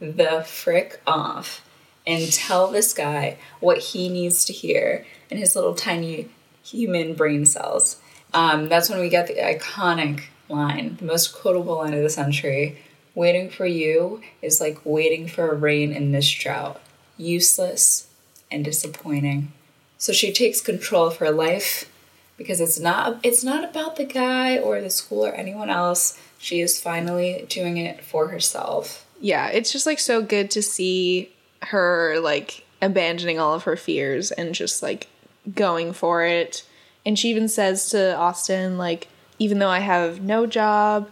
the 0.00 0.44
frick 0.46 1.00
off 1.06 1.66
and 2.06 2.32
tell 2.32 2.68
this 2.68 2.92
guy 2.92 3.38
what 3.60 3.78
he 3.78 4.08
needs 4.08 4.44
to 4.46 4.52
hear 4.52 5.06
in 5.30 5.38
his 5.38 5.54
little 5.54 5.74
tiny 5.74 6.28
human 6.62 7.14
brain 7.14 7.46
cells. 7.46 7.96
Um, 8.32 8.68
that's 8.68 8.90
when 8.90 9.00
we 9.00 9.08
get 9.08 9.28
the 9.28 9.34
iconic 9.36 10.24
line, 10.48 10.96
the 10.98 11.04
most 11.06 11.34
quotable 11.34 11.76
line 11.76 11.94
of 11.94 12.02
the 12.02 12.10
century. 12.10 12.78
Waiting 13.14 13.48
for 13.50 13.66
you 13.66 14.22
is 14.42 14.60
like 14.60 14.78
waiting 14.84 15.28
for 15.28 15.50
a 15.50 15.54
rain 15.54 15.92
in 15.92 16.12
this 16.12 16.30
drought. 16.30 16.80
Useless 17.16 18.08
and 18.50 18.64
disappointing. 18.64 19.52
So 19.98 20.12
she 20.12 20.32
takes 20.32 20.60
control 20.60 21.06
of 21.06 21.16
her 21.18 21.30
life 21.30 21.90
because 22.36 22.60
it's 22.60 22.78
not 22.78 23.20
it's 23.22 23.44
not 23.44 23.64
about 23.64 23.96
the 23.96 24.04
guy 24.04 24.58
or 24.58 24.80
the 24.80 24.90
school 24.90 25.24
or 25.24 25.32
anyone 25.32 25.70
else. 25.70 26.20
She 26.38 26.60
is 26.60 26.80
finally 26.80 27.46
doing 27.48 27.76
it 27.76 28.04
for 28.04 28.28
herself. 28.28 29.06
Yeah, 29.20 29.48
it's 29.48 29.72
just 29.72 29.86
like 29.86 29.98
so 29.98 30.20
good 30.22 30.50
to 30.52 30.62
see 30.62 31.32
her 31.62 32.18
like 32.20 32.66
abandoning 32.82 33.38
all 33.38 33.54
of 33.54 33.62
her 33.62 33.76
fears 33.76 34.30
and 34.30 34.54
just 34.54 34.82
like 34.82 35.08
going 35.54 35.92
for 35.92 36.24
it. 36.24 36.64
And 37.06 37.18
she 37.18 37.30
even 37.30 37.48
says 37.48 37.90
to 37.90 38.16
Austin 38.16 38.76
like 38.76 39.08
even 39.38 39.58
though 39.58 39.70
I 39.70 39.80
have 39.80 40.20
no 40.20 40.46
job, 40.46 41.10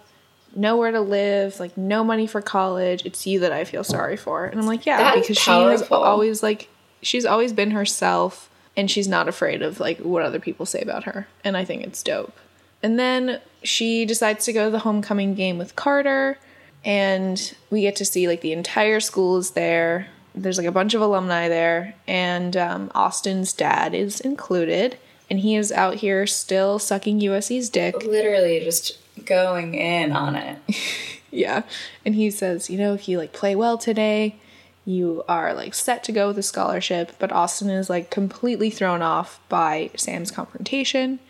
nowhere 0.55 0.91
to 0.91 1.01
live, 1.01 1.59
like 1.61 1.77
no 1.77 2.05
money 2.05 2.27
for 2.27 2.41
college, 2.43 3.05
it's 3.05 3.27
you 3.27 3.41
that 3.41 3.53
I 3.53 3.65
feel 3.65 3.85
sorry 3.85 4.17
for. 4.17 4.45
And 4.45 4.61
I'm 4.61 4.67
like, 4.67 4.87
yeah, 4.87 4.99
That 4.99 5.15
because 5.17 5.39
she 5.39 5.51
has 5.51 5.83
always 5.91 6.43
like 6.43 6.69
she's 7.03 7.25
always 7.25 7.53
been 7.53 7.73
herself 7.73 8.51
and 8.77 8.91
she's 8.91 9.09
not 9.09 9.29
afraid 9.29 9.63
of 9.63 9.81
like 9.81 9.99
what 9.99 10.23
other 10.23 10.41
people 10.41 10.67
say 10.67 10.81
about 10.81 11.05
her. 11.05 11.27
And 11.45 11.57
I 11.57 11.65
think 11.65 11.83
it's 11.83 12.03
dope. 12.03 12.37
And 12.83 12.99
then 12.99 13.41
she 13.63 14.05
decides 14.05 14.45
to 14.47 14.53
go 14.53 14.65
to 14.67 14.71
the 14.71 14.81
homecoming 14.81 15.35
game 15.35 15.59
with 15.59 15.77
Carter 15.77 16.39
and 16.85 17.55
we 17.71 17.83
get 17.83 17.97
to 17.97 18.05
see 18.05 18.27
like 18.27 18.41
the 18.41 18.53
entire 18.53 19.01
school 19.01 19.37
is 19.37 19.51
there. 19.51 20.09
There's 20.35 20.59
like 20.59 20.67
a 20.67 20.73
bunch 20.73 20.95
of 20.95 21.03
alumni 21.03 21.49
there, 21.49 21.95
and 22.09 22.57
um, 22.57 22.91
Austin's 22.95 23.53
dad 23.53 23.95
is 23.95 24.19
included, 24.19 24.97
and 25.29 25.41
he 25.41 25.57
is 25.57 25.71
out 25.71 25.97
here 25.97 26.27
still 26.27 26.79
sucking 26.79 27.21
USC's 27.21 27.69
dick. 27.69 28.03
Literally 28.03 28.59
just 28.61 28.99
going 29.23 29.75
in 29.75 30.13
on 30.13 30.37
it. 30.37 30.59
Yeah, 31.35 31.63
and 32.05 32.15
he 32.15 32.31
says, 32.31 32.69
you 32.69 32.77
know, 32.77 32.93
if 32.93 33.09
you 33.09 33.17
like 33.17 33.33
play 33.33 33.57
well 33.57 33.79
today, 33.79 34.37
you 34.85 35.25
are 35.27 35.55
like 35.55 35.73
set 35.73 36.05
to 36.05 36.13
go 36.13 36.29
with 36.29 36.37
a 36.37 36.43
scholarship. 36.43 37.13
But 37.19 37.33
Austin 37.33 37.71
is 37.71 37.89
like 37.89 38.11
completely 38.11 38.69
thrown 38.69 39.01
off 39.01 39.41
by 39.49 39.91
Sam's 39.97 40.31
confrontation, 40.31 41.21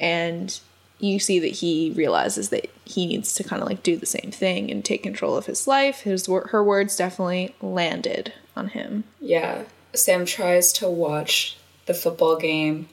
and 0.00 0.58
you 0.98 1.20
see 1.20 1.38
that 1.38 1.46
he 1.46 1.92
realizes 1.94 2.48
that 2.48 2.70
he 2.84 3.06
needs 3.06 3.34
to 3.34 3.44
kind 3.44 3.62
of 3.62 3.68
like 3.68 3.82
do 3.82 3.96
the 3.96 4.06
same 4.06 4.30
thing 4.30 4.70
and 4.70 4.84
take 4.84 5.02
control 5.02 5.36
of 5.36 5.46
his 5.46 5.66
life. 5.66 6.00
His 6.00 6.26
her 6.26 6.64
words 6.64 6.96
definitely 6.96 7.54
landed 7.60 8.32
on 8.56 8.68
him. 8.68 9.04
Yeah. 9.20 9.64
Sam 9.94 10.26
tries 10.26 10.72
to 10.74 10.88
watch 10.88 11.56
the 11.86 11.94
football 11.94 12.36
game. 12.36 12.88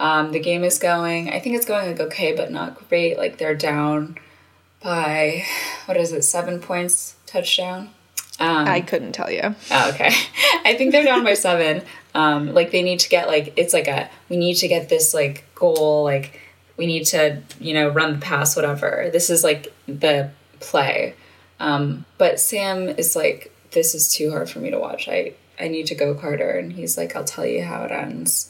Um, 0.00 0.32
the 0.32 0.40
game 0.40 0.64
is 0.64 0.78
going, 0.78 1.30
I 1.30 1.40
think 1.40 1.56
it's 1.56 1.66
going 1.66 1.86
like 1.86 2.00
okay, 2.00 2.34
but 2.34 2.50
not 2.50 2.88
great. 2.88 3.18
Like 3.18 3.36
they're 3.36 3.54
down 3.54 4.16
by, 4.82 5.44
what 5.84 5.98
is 5.98 6.12
it, 6.12 6.22
seven 6.22 6.58
points 6.58 7.16
touchdown? 7.26 7.90
Um, 8.40 8.66
I 8.66 8.80
couldn't 8.80 9.12
tell 9.12 9.30
you. 9.30 9.54
Oh, 9.70 9.90
okay. 9.90 10.10
I 10.64 10.74
think 10.74 10.92
they're 10.92 11.04
down 11.04 11.22
by 11.22 11.34
seven. 11.34 11.82
Um, 12.14 12.54
like 12.54 12.70
they 12.70 12.82
need 12.82 13.00
to 13.00 13.10
get 13.10 13.28
like 13.28 13.52
it's 13.56 13.74
like 13.74 13.86
a 13.86 14.08
we 14.30 14.38
need 14.38 14.54
to 14.54 14.68
get 14.68 14.88
this 14.88 15.12
like 15.12 15.44
goal. 15.54 16.02
Like 16.04 16.40
we 16.78 16.86
need 16.86 17.04
to 17.06 17.42
you 17.60 17.74
know 17.74 17.90
run 17.90 18.14
the 18.14 18.18
pass 18.18 18.56
whatever. 18.56 19.10
This 19.12 19.28
is 19.28 19.44
like 19.44 19.72
the 19.86 20.30
play. 20.60 21.14
Um, 21.60 22.06
but 22.16 22.40
Sam 22.40 22.88
is 22.88 23.14
like 23.14 23.54
this 23.72 23.94
is 23.94 24.12
too 24.12 24.30
hard 24.30 24.48
for 24.48 24.60
me 24.60 24.70
to 24.70 24.78
watch. 24.78 25.08
I 25.08 25.34
I 25.60 25.68
need 25.68 25.86
to 25.88 25.94
go 25.94 26.14
Carter, 26.14 26.52
and 26.52 26.72
he's 26.72 26.96
like 26.96 27.14
I'll 27.14 27.24
tell 27.24 27.44
you 27.44 27.62
how 27.62 27.84
it 27.84 27.92
ends. 27.92 28.49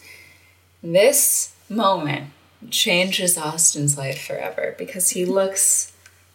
This 0.83 1.55
moment 1.69 2.31
changes 2.71 3.37
Austin's 3.37 3.97
life 3.99 4.27
forever 4.27 4.75
because 4.79 5.11
he 5.11 5.25
looks 5.25 5.93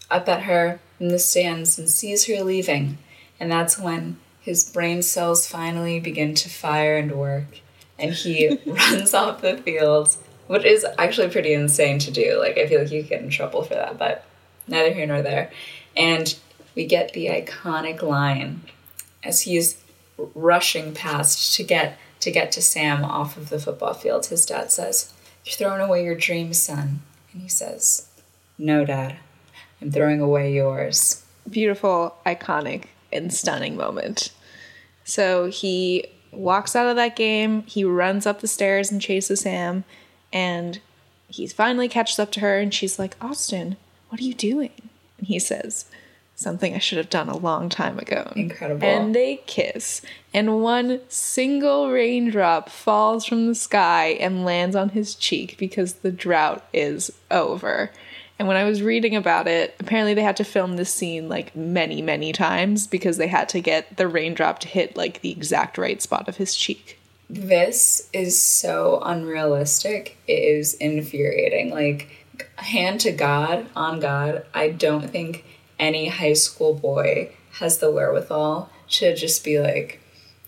up 0.09 0.29
at 0.29 0.43
her 0.43 0.79
in 0.99 1.09
the 1.09 1.19
stands 1.19 1.77
and 1.77 1.89
sees 1.89 2.25
her 2.27 2.43
leaving. 2.43 2.97
And 3.39 3.51
that's 3.51 3.77
when 3.77 4.17
his 4.41 4.63
brain 4.63 5.01
cells 5.01 5.47
finally 5.47 5.99
begin 5.99 6.35
to 6.35 6.49
fire 6.49 6.97
and 6.97 7.11
work. 7.13 7.59
And 7.97 8.13
he 8.13 8.59
runs 8.65 9.13
off 9.13 9.41
the 9.41 9.57
field, 9.57 10.15
which 10.47 10.63
is 10.63 10.85
actually 10.97 11.29
pretty 11.29 11.53
insane 11.53 11.99
to 11.99 12.11
do. 12.11 12.39
Like, 12.39 12.57
I 12.57 12.67
feel 12.67 12.81
like 12.81 12.91
you 12.91 13.01
could 13.01 13.09
get 13.09 13.21
in 13.21 13.29
trouble 13.29 13.63
for 13.63 13.73
that, 13.73 13.97
but 13.97 14.25
neither 14.67 14.93
here 14.93 15.07
nor 15.07 15.21
there. 15.21 15.51
And 15.97 16.35
we 16.75 16.85
get 16.85 17.13
the 17.13 17.27
iconic 17.27 18.01
line 18.01 18.61
as 19.23 19.41
he's 19.41 19.81
rushing 20.17 20.93
past 20.93 21.55
to 21.55 21.63
get 21.63 21.97
to 22.25 22.31
get 22.31 22.51
to 22.51 22.61
Sam 22.61 23.05
off 23.05 23.37
of 23.37 23.49
the 23.49 23.59
football 23.59 23.93
field. 23.93 24.25
His 24.25 24.45
dad 24.45 24.71
says, 24.71 25.13
"You're 25.45 25.55
throwing 25.55 25.81
away 25.81 26.03
your 26.03 26.15
dreams, 26.15 26.61
son." 26.61 27.01
And 27.31 27.41
he 27.41 27.47
says, 27.47 28.07
"No, 28.57 28.83
dad. 28.83 29.15
I'm 29.81 29.91
throwing 29.91 30.19
away 30.19 30.53
yours." 30.53 31.21
beautiful, 31.49 32.15
iconic, 32.25 32.85
and 33.11 33.33
stunning 33.33 33.75
moment. 33.75 34.31
So 35.03 35.47
he 35.47 36.07
walks 36.31 36.75
out 36.75 36.87
of 36.87 36.95
that 36.95 37.15
game, 37.15 37.63
he 37.63 37.83
runs 37.83 38.25
up 38.25 38.41
the 38.41 38.47
stairs 38.47 38.91
and 38.91 39.01
chases 39.01 39.41
Sam, 39.41 39.83
and 40.33 40.79
he 41.27 41.47
finally 41.47 41.87
catches 41.87 42.19
up 42.19 42.31
to 42.33 42.39
her, 42.41 42.59
and 42.59 42.73
she's 42.73 42.99
like, 42.99 43.15
Austin, 43.21 43.77
what 44.09 44.19
are 44.19 44.23
you 44.23 44.33
doing? 44.33 44.71
And 45.17 45.27
he 45.27 45.39
says, 45.39 45.85
Something 46.37 46.75
I 46.75 46.79
should 46.79 46.97
have 46.97 47.09
done 47.09 47.29
a 47.29 47.37
long 47.37 47.69
time 47.69 47.97
ago. 47.97 48.31
Incredible. 48.35 48.85
And 48.85 49.15
they 49.15 49.37
kiss, 49.47 50.01
and 50.33 50.61
one 50.61 50.99
single 51.07 51.89
raindrop 51.89 52.69
falls 52.69 53.25
from 53.25 53.47
the 53.47 53.55
sky 53.55 54.17
and 54.19 54.43
lands 54.43 54.75
on 54.75 54.89
his 54.89 55.15
cheek 55.15 55.55
because 55.57 55.93
the 55.93 56.11
drought 56.11 56.65
is 56.73 57.09
over. 57.31 57.91
And 58.37 58.49
when 58.49 58.57
I 58.57 58.65
was 58.65 58.81
reading 58.81 59.15
about 59.15 59.47
it, 59.47 59.75
apparently 59.79 60.13
they 60.13 60.23
had 60.23 60.35
to 60.37 60.43
film 60.43 60.75
this 60.75 60.93
scene 60.93 61.29
like 61.29 61.55
many, 61.55 62.01
many 62.01 62.33
times 62.33 62.85
because 62.85 63.15
they 63.15 63.27
had 63.27 63.47
to 63.49 63.61
get 63.61 63.95
the 63.95 64.09
raindrop 64.09 64.59
to 64.59 64.67
hit 64.67 64.97
like 64.97 65.21
the 65.21 65.31
exact 65.31 65.77
right 65.77 66.01
spot 66.01 66.27
of 66.27 66.35
his 66.35 66.53
cheek. 66.53 66.99
This 67.29 68.09
is 68.11 68.39
so 68.39 69.01
unrealistic. 69.03 70.17
It 70.27 70.33
is 70.33 70.73
infuriating. 70.75 71.71
Like, 71.71 72.09
hand 72.57 72.99
to 73.01 73.13
God, 73.13 73.67
on 73.75 74.01
God, 74.01 74.45
I 74.53 74.69
don't 74.69 75.09
think 75.09 75.45
any 75.79 76.07
high 76.07 76.33
school 76.33 76.73
boy 76.73 77.31
has 77.53 77.79
the 77.79 77.91
wherewithal 77.91 78.69
to 78.89 79.15
just 79.15 79.43
be 79.43 79.59
like, 79.59 79.99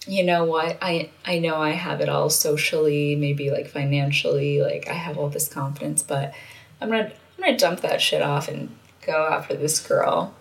you 0.06 0.24
know 0.24 0.46
what? 0.46 0.78
I 0.82 1.10
i 1.26 1.40
know 1.40 1.58
i 1.58 1.72
have 1.72 2.02
it 2.02 2.10
all 2.10 2.30
socially 2.30 3.16
maybe 3.16 3.52
like 3.52 3.68
financially 3.68 4.62
like 4.62 4.88
i 4.88 4.94
have 4.94 5.18
all 5.18 5.28
this 5.30 5.50
confidence 5.50 6.02
but 6.02 6.34
i'm 6.80 6.90
gonna 6.90 7.12
i'm 7.38 7.44
gonna 7.44 7.58
dump 7.58 7.82
that 7.82 8.02
shit 8.02 8.22
off 8.22 8.48
and 8.48 8.70
go 9.08 9.26
after 9.26 9.56
this 9.56 9.80
girl. 9.80 10.34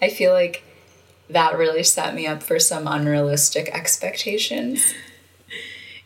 I 0.00 0.08
feel 0.08 0.32
like 0.32 0.64
that 1.30 1.56
really 1.56 1.84
set 1.84 2.14
me 2.14 2.26
up 2.26 2.42
for 2.42 2.58
some 2.58 2.88
unrealistic 2.88 3.68
expectations. 3.68 4.94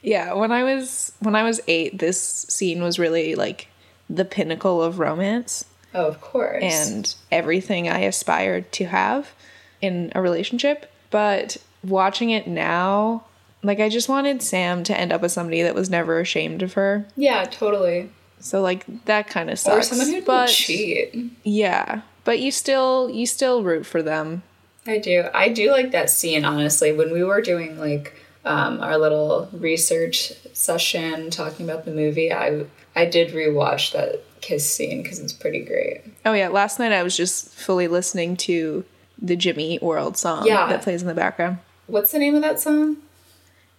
Yeah 0.02 0.34
when 0.34 0.52
i 0.52 0.62
was 0.62 1.12
when 1.20 1.34
i 1.34 1.42
was 1.42 1.60
eight 1.66 1.98
this 1.98 2.20
scene 2.20 2.82
was 2.82 2.98
really 2.98 3.34
like 3.34 3.68
the 4.08 4.24
pinnacle 4.24 4.80
of 4.82 4.98
romance 5.00 5.64
oh 5.96 6.06
of 6.06 6.20
course 6.20 6.62
and 6.62 7.14
everything 7.32 7.88
i 7.88 8.00
aspired 8.00 8.70
to 8.70 8.84
have 8.84 9.32
in 9.80 10.12
a 10.14 10.22
relationship 10.22 10.92
but 11.10 11.56
watching 11.82 12.30
it 12.30 12.46
now, 12.46 13.24
like 13.62 13.80
I 13.80 13.88
just 13.88 14.08
wanted 14.08 14.42
Sam 14.42 14.82
to 14.84 14.98
end 14.98 15.12
up 15.12 15.22
with 15.22 15.32
somebody 15.32 15.62
that 15.62 15.74
was 15.74 15.90
never 15.90 16.20
ashamed 16.20 16.62
of 16.62 16.74
her. 16.74 17.06
Yeah, 17.16 17.44
totally. 17.44 18.10
So 18.38 18.60
like 18.60 19.04
that 19.06 19.28
kind 19.28 19.50
of 19.50 19.58
sucks. 19.58 19.92
Or 19.92 19.94
someone 19.94 20.14
who 20.14 20.22
but, 20.22 20.48
cheat. 20.48 21.14
Yeah, 21.42 22.02
but 22.24 22.40
you 22.40 22.50
still 22.50 23.10
you 23.10 23.26
still 23.26 23.62
root 23.62 23.86
for 23.86 24.02
them. 24.02 24.42
I 24.86 24.98
do. 24.98 25.24
I 25.34 25.48
do 25.48 25.70
like 25.70 25.92
that 25.92 26.10
scene. 26.10 26.44
Honestly, 26.44 26.92
when 26.92 27.12
we 27.12 27.24
were 27.24 27.40
doing 27.40 27.78
like 27.78 28.14
um, 28.44 28.80
our 28.80 28.98
little 28.98 29.48
research 29.52 30.32
session 30.52 31.30
talking 31.30 31.68
about 31.68 31.84
the 31.84 31.92
movie, 31.92 32.32
I 32.32 32.66
I 32.94 33.06
did 33.06 33.32
rewatch 33.32 33.92
that 33.92 34.22
kiss 34.46 34.70
scene 34.72 35.02
because 35.02 35.18
it's 35.18 35.32
pretty 35.32 35.60
great. 35.60 36.02
Oh 36.24 36.32
yeah, 36.32 36.48
last 36.48 36.78
night 36.78 36.92
I 36.92 37.02
was 37.02 37.16
just 37.16 37.52
fully 37.52 37.88
listening 37.88 38.36
to 38.38 38.84
the 39.20 39.34
Jimmy 39.34 39.74
Eat 39.74 39.82
World 39.82 40.16
song 40.16 40.46
yeah. 40.46 40.68
that 40.68 40.82
plays 40.82 41.02
in 41.02 41.08
the 41.08 41.14
background. 41.14 41.58
What's 41.88 42.12
the 42.12 42.20
name 42.20 42.36
of 42.36 42.42
that 42.42 42.60
song? 42.60 42.98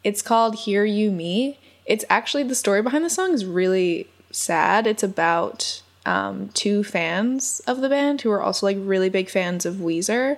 It's 0.04 0.22
called 0.22 0.56
Hear 0.56 0.84
You 0.84 1.10
Me. 1.10 1.58
It's 1.86 2.04
actually 2.10 2.44
the 2.44 2.56
story 2.56 2.82
behind 2.82 3.06
the 3.06 3.10
song 3.10 3.34
is 3.34 3.46
really 3.46 4.08
sad. 4.32 4.88
It's 4.88 5.04
about 5.04 5.82
um, 6.06 6.50
two 6.50 6.84
fans 6.84 7.62
of 7.66 7.80
the 7.80 7.88
band 7.88 8.22
who 8.22 8.32
are 8.32 8.42
also 8.42 8.66
like 8.66 8.78
really 8.80 9.10
big 9.10 9.30
fans 9.30 9.66
of 9.66 9.76
Weezer. 9.76 10.38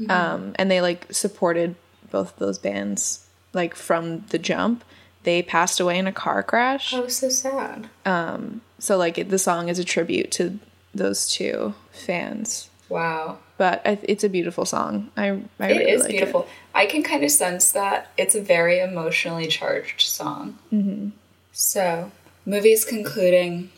Mm-hmm. 0.00 0.10
Um, 0.10 0.52
and 0.56 0.68
they 0.68 0.80
like 0.80 1.12
supported 1.12 1.76
both 2.10 2.36
those 2.38 2.58
bands 2.58 3.26
like 3.52 3.76
from 3.76 4.24
the 4.30 4.38
jump. 4.38 4.82
They 5.24 5.42
passed 5.42 5.80
away 5.80 5.98
in 5.98 6.06
a 6.06 6.12
car 6.12 6.42
crash. 6.42 6.94
Oh, 6.94 7.08
so 7.08 7.28
sad. 7.28 7.88
Um, 8.04 8.62
so 8.78 8.96
like 8.96 9.18
it, 9.18 9.28
the 9.28 9.38
song 9.38 9.68
is 9.68 9.78
a 9.78 9.84
tribute 9.84 10.30
to 10.32 10.58
those 10.94 11.30
two 11.30 11.74
fans. 11.92 12.70
Wow 12.88 13.38
but 13.58 13.82
it's 13.84 14.24
a 14.24 14.28
beautiful 14.28 14.64
song. 14.64 15.10
I, 15.16 15.26
I 15.26 15.32
it 15.32 15.42
really 15.60 15.90
is 15.90 16.02
like 16.02 16.10
beautiful. 16.12 16.42
It. 16.42 16.48
I 16.74 16.86
can 16.86 17.02
kind 17.02 17.24
of 17.24 17.30
sense 17.30 17.72
that 17.72 18.10
it's 18.16 18.36
a 18.36 18.40
very 18.40 18.78
emotionally 18.78 19.48
charged 19.48 20.00
song. 20.00 20.56
Mm-hmm. 20.72 21.08
So, 21.52 22.10
movie's 22.46 22.84
concluding. 22.84 23.70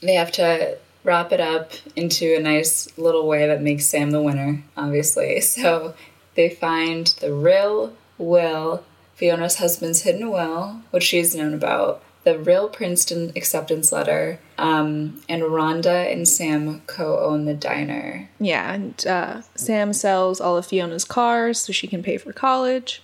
They 0.00 0.14
have 0.14 0.32
to 0.32 0.78
wrap 1.04 1.32
it 1.32 1.40
up 1.40 1.72
into 1.94 2.34
a 2.34 2.40
nice 2.40 2.88
little 2.98 3.28
way 3.28 3.46
that 3.46 3.62
makes 3.62 3.84
Sam 3.84 4.10
the 4.10 4.22
winner, 4.22 4.64
obviously. 4.76 5.40
So, 5.42 5.94
they 6.34 6.48
find 6.48 7.06
the 7.20 7.32
real 7.32 7.94
will, 8.18 8.84
Fiona's 9.16 9.56
husband's 9.56 10.02
hidden 10.02 10.30
will, 10.30 10.82
which 10.90 11.02
she's 11.02 11.34
known 11.34 11.54
about, 11.54 12.02
the 12.24 12.38
real 12.38 12.68
Princeton 12.68 13.32
acceptance 13.34 13.90
letter, 13.90 14.38
um, 14.58 15.22
and 15.28 15.42
Rhonda 15.42 16.12
and 16.12 16.28
Sam 16.28 16.82
co 16.86 17.18
own 17.20 17.46
the 17.46 17.54
diner. 17.54 18.28
Yeah, 18.38 18.74
and 18.74 19.06
uh, 19.06 19.42
Sam 19.54 19.92
sells 19.92 20.40
all 20.40 20.56
of 20.58 20.66
Fiona's 20.66 21.04
cars 21.04 21.60
so 21.60 21.72
she 21.72 21.86
can 21.86 22.02
pay 22.02 22.18
for 22.18 22.32
college. 22.32 23.02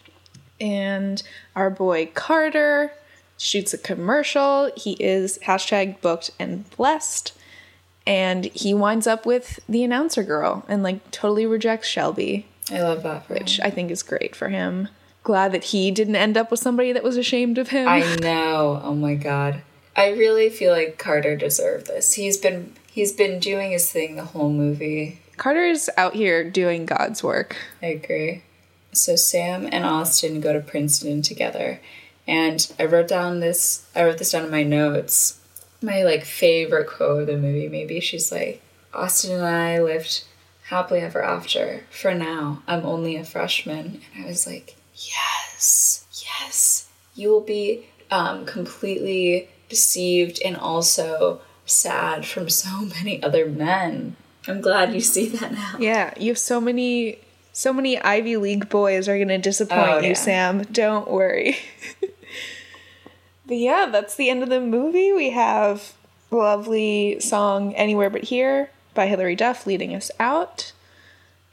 And 0.61 1.23
our 1.57 1.71
boy 1.71 2.11
Carter 2.15 2.93
shoots 3.39 3.73
a 3.73 3.79
commercial. 3.79 4.71
He 4.77 4.93
is 5.01 5.39
hashtag 5.45 6.01
booked 6.01 6.31
and 6.39 6.69
blessed. 6.71 7.33
And 8.07 8.47
he 8.47 8.75
winds 8.75 9.07
up 9.07 9.25
with 9.25 9.61
the 9.69 9.85
announcer 9.85 10.25
girl 10.25 10.65
and 10.69 10.83
like 10.83 11.11
totally 11.11 11.47
rejects 11.47 11.89
Shelby. 11.89 12.47
I 12.71 12.83
love 12.83 13.03
that 13.05 13.29
which 13.31 13.59
him. 13.59 13.67
I 13.67 13.71
think 13.71 13.91
is 13.91 14.03
great 14.03 14.37
for 14.37 14.49
him 14.49 14.89
glad 15.23 15.53
that 15.53 15.65
he 15.65 15.91
didn't 15.91 16.17
end 16.17 16.37
up 16.37 16.51
with 16.51 16.61
somebody 16.61 16.93
that 16.93 17.03
was 17.03 17.17
ashamed 17.17 17.59
of 17.59 17.69
him. 17.69 17.89
I 17.89 18.17
know. 18.17 18.81
Oh 18.83 18.95
my 18.95 19.15
god. 19.15 19.63
I 19.97 20.11
really 20.11 20.49
feel 20.49 20.73
like 20.73 20.99
Carter 20.99 21.37
deserved 21.37 21.87
this. 21.87 22.15
He's 22.15 22.39
been 22.39 22.75
he's 22.91 23.13
been 23.13 23.39
doing 23.39 23.73
his 23.73 23.91
thing 23.91 24.17
the 24.17 24.25
whole 24.25 24.51
movie. 24.51 25.21
Carter 25.37 25.65
is 25.65 25.91
out 25.97 26.15
here 26.15 26.49
doing 26.49 26.87
God's 26.87 27.23
work. 27.23 27.57
I 27.83 27.87
agree. 27.87 28.43
So 28.93 29.17
Sam 29.17 29.69
and 29.71 29.85
Austin 29.85 30.41
go 30.41 30.53
to 30.53 30.61
Princeton 30.61 31.23
together. 31.23 31.81
And 32.27 32.73
I 32.79 32.85
wrote 32.85 33.09
down 33.09 33.41
this 33.41 33.87
I 33.95 34.05
wrote 34.05 34.19
this 34.19 34.33
down 34.33 34.45
in 34.45 34.51
my 34.51 34.63
notes. 34.63 35.41
My 35.83 36.03
like 36.03 36.25
favorite 36.25 36.89
quote 36.89 37.23
of 37.23 37.27
the 37.27 37.37
movie 37.37 37.69
maybe 37.69 38.01
she's 38.01 38.31
like 38.31 38.63
Austin 38.95 39.33
and 39.33 39.45
I 39.45 39.81
lived 39.81 40.25
happily 40.65 41.01
ever 41.01 41.23
after. 41.23 41.85
For 41.91 42.15
now, 42.15 42.63
I'm 42.67 42.85
only 42.87 43.17
a 43.17 43.25
freshman. 43.25 44.01
And 44.15 44.25
I 44.25 44.29
was 44.29 44.47
like, 44.47 44.77
yes, 45.07 46.07
yes, 46.13 46.89
you 47.15 47.31
will 47.31 47.41
be 47.41 47.87
um, 48.11 48.45
completely 48.47 49.49
deceived 49.69 50.41
and 50.45 50.57
also 50.57 51.41
sad 51.67 52.27
from 52.27 52.49
so 52.49 52.81
many 52.97 53.23
other 53.23 53.47
men. 53.47 54.17
I'm 54.49 54.61
glad 54.61 54.93
you 54.93 55.01
see 55.01 55.29
that 55.29 55.53
now. 55.53 55.77
Yeah, 55.79 56.13
you 56.19 56.29
have 56.31 56.39
so 56.39 56.61
many 56.61 57.19
so 57.53 57.73
many 57.73 58.01
Ivy 58.01 58.39
League 58.39 58.69
boys 58.71 59.09
are 59.09 59.17
going 59.17 59.29
to 59.29 59.39
disappoint 59.39 59.89
oh, 59.89 59.99
you, 59.99 60.09
yeah. 60.09 60.15
Sam. 60.15 60.63
Don't 60.65 61.11
worry. 61.11 61.59
but 63.47 63.57
yeah, 63.57 63.87
that's 63.93 64.17
the 64.17 64.31
end 64.31 64.43
of 64.43 64.49
the 64.49 64.61
movie. 64.61 65.13
We 65.13 65.31
have 65.31 65.93
lovely 66.31 67.21
song 67.21 67.75
Anywhere 67.75 68.09
But 68.09 68.25
Here 68.25 68.71
by 68.95 69.07
Hilary 69.07 69.37
Duff 69.37 69.67
leading 69.67 69.95
us 69.95 70.11
out 70.19 70.73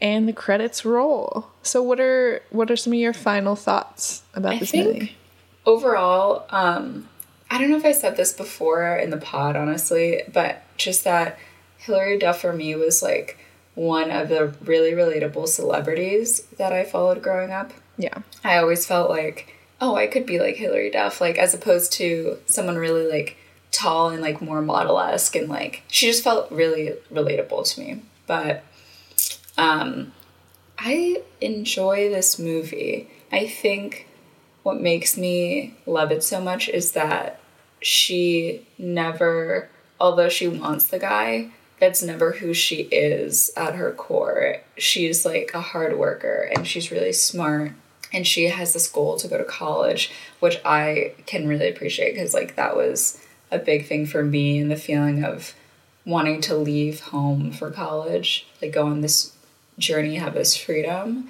and 0.02 0.28
the 0.28 0.34
credits 0.34 0.86
roll. 0.86 1.48
So 1.62 1.82
what 1.82 2.00
are 2.00 2.42
what 2.50 2.72
are 2.72 2.76
some 2.76 2.94
of 2.94 3.00
your 3.00 3.14
final 3.14 3.56
thoughts 3.56 4.24
about 4.34 4.54
I 4.54 4.60
this 4.60 4.74
movie? 4.74 5.16
Overall, 5.66 6.46
um, 6.50 7.08
I 7.52 7.58
don't 7.58 7.70
know 7.70 7.78
if 7.78 7.86
I 7.86 7.92
said 7.92 8.18
this 8.18 8.34
before 8.34 8.96
in 8.98 9.10
the 9.10 9.18
pod, 9.18 9.56
honestly, 9.56 10.24
but 10.32 10.64
just 10.78 11.04
that 11.04 11.38
Hilary 11.78 12.18
Duff 12.18 12.42
for 12.42 12.54
me 12.54 12.76
was 12.76 13.02
like 13.02 13.38
one 13.76 14.12
of 14.12 14.30
the 14.30 14.54
really 14.64 14.92
relatable 14.92 15.48
celebrities 15.48 16.42
that 16.58 16.74
I 16.74 16.84
followed 16.84 17.22
growing 17.22 17.52
up. 17.52 17.72
Yeah. 17.98 18.20
I 18.44 18.58
always 18.58 18.86
felt 18.86 19.10
like, 19.10 19.56
oh, 19.80 19.96
I 19.96 20.08
could 20.08 20.26
be 20.26 20.40
like 20.40 20.56
Hilary 20.56 20.90
Duff, 20.90 21.22
like 21.22 21.38
as 21.38 21.54
opposed 21.54 21.94
to 21.94 22.38
someone 22.46 22.78
really 22.78 23.08
like 23.08 23.38
tall 23.72 24.10
and 24.10 24.22
like 24.22 24.42
more 24.42 24.62
model 24.62 25.00
esque 25.00 25.36
and 25.36 25.48
like 25.48 25.84
she 25.88 26.08
just 26.08 26.24
felt 26.24 26.52
really 26.52 26.94
relatable 27.12 27.72
to 27.74 27.80
me. 27.80 28.02
But 28.28 28.64
um, 29.60 30.14
I 30.78 31.22
enjoy 31.42 32.10
this 32.10 32.40
movie. 32.40 33.10
I 33.30 33.46
think 33.46 34.08
what 34.64 34.80
makes 34.80 35.18
me 35.18 35.76
love 35.86 36.12
it 36.12 36.24
so 36.24 36.40
much 36.40 36.70
is 36.70 36.94
that 36.94 37.42
she 37.82 38.66
never, 38.78 39.70
although 40.00 40.30
she 40.30 40.48
wants 40.48 40.86
the 40.86 41.00
guy, 41.00 41.52
that's 41.78 42.02
never 42.02 42.32
who 42.32 42.54
she 42.54 42.84
is 42.84 43.52
at 43.58 43.76
her 43.76 43.92
core. 43.92 44.62
She's 44.78 45.26
like 45.26 45.52
a 45.54 45.62
hard 45.62 45.98
worker 45.98 46.50
and 46.56 46.66
she's 46.66 46.92
really 46.92 47.14
smart 47.14 47.74
and 48.14 48.26
she 48.26 48.46
has 48.46 48.72
this 48.74 48.90
goal 48.90 49.18
to 49.18 49.28
go 49.28 49.38
to 49.38 49.44
college, 49.44 50.10
which 50.40 50.60
I 50.64 51.16
can 51.26 51.48
really 51.48 51.70
appreciate 51.70 52.14
because 52.14 52.34
like 52.34 52.56
that 52.56 52.78
was 52.78 53.22
a 53.52 53.60
big 53.60 53.88
thing 53.88 54.06
for 54.06 54.24
me 54.24 54.60
and 54.60 54.72
the 54.72 54.78
feeling 54.78 55.24
of 55.26 55.54
wanting 56.06 56.40
to 56.42 56.56
leave 56.56 57.02
home 57.02 57.52
for 57.52 57.72
college, 57.72 58.48
like 58.62 58.72
go 58.72 58.88
on 58.88 59.02
this 59.02 59.34
journey 59.80 60.16
have 60.16 60.34
this 60.34 60.56
freedom. 60.56 61.30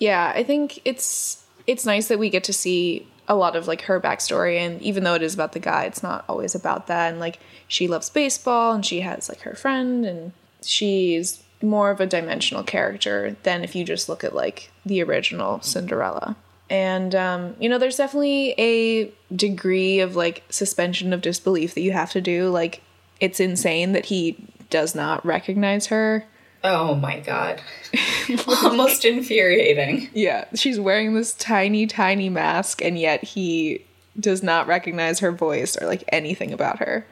Yeah, 0.00 0.32
I 0.34 0.42
think 0.42 0.80
it's 0.84 1.44
it's 1.66 1.84
nice 1.84 2.08
that 2.08 2.18
we 2.18 2.30
get 2.30 2.44
to 2.44 2.52
see 2.52 3.06
a 3.26 3.34
lot 3.34 3.54
of 3.54 3.68
like 3.68 3.82
her 3.82 4.00
backstory 4.00 4.56
and 4.56 4.80
even 4.80 5.04
though 5.04 5.14
it 5.14 5.22
is 5.22 5.34
about 5.34 5.52
the 5.52 5.58
guy, 5.58 5.84
it's 5.84 6.02
not 6.02 6.24
always 6.28 6.54
about 6.54 6.86
that 6.86 7.10
and 7.10 7.20
like 7.20 7.38
she 7.66 7.86
loves 7.86 8.08
baseball 8.08 8.72
and 8.72 8.86
she 8.86 9.00
has 9.00 9.28
like 9.28 9.42
her 9.42 9.54
friend 9.54 10.06
and 10.06 10.32
she's 10.62 11.42
more 11.62 11.90
of 11.90 12.00
a 12.00 12.06
dimensional 12.06 12.62
character 12.62 13.36
than 13.42 13.64
if 13.64 13.74
you 13.74 13.84
just 13.84 14.08
look 14.08 14.24
at 14.24 14.34
like 14.34 14.70
the 14.86 15.02
original 15.02 15.60
Cinderella. 15.60 16.36
And 16.70 17.14
um, 17.14 17.56
you 17.58 17.68
know, 17.68 17.78
there's 17.78 17.96
definitely 17.96 18.54
a 18.58 19.12
degree 19.34 20.00
of 20.00 20.16
like 20.16 20.44
suspension 20.50 21.12
of 21.12 21.22
disbelief 21.22 21.74
that 21.74 21.80
you 21.80 21.92
have 21.92 22.12
to 22.12 22.20
do. 22.20 22.50
Like, 22.50 22.82
it's 23.20 23.40
insane 23.40 23.92
that 23.92 24.06
he 24.06 24.36
does 24.70 24.94
not 24.94 25.24
recognize 25.24 25.86
her. 25.86 26.26
Oh 26.64 26.94
my 26.94 27.20
god. 27.20 27.60
Almost 28.62 29.04
infuriating. 29.04 30.08
Yeah, 30.12 30.44
she's 30.54 30.78
wearing 30.78 31.14
this 31.14 31.34
tiny, 31.34 31.86
tiny 31.86 32.28
mask, 32.28 32.82
and 32.82 32.98
yet 32.98 33.24
he 33.24 33.84
does 34.18 34.42
not 34.42 34.66
recognize 34.66 35.20
her 35.20 35.32
voice 35.32 35.76
or 35.80 35.86
like 35.86 36.04
anything 36.08 36.52
about 36.52 36.78
her. 36.80 37.06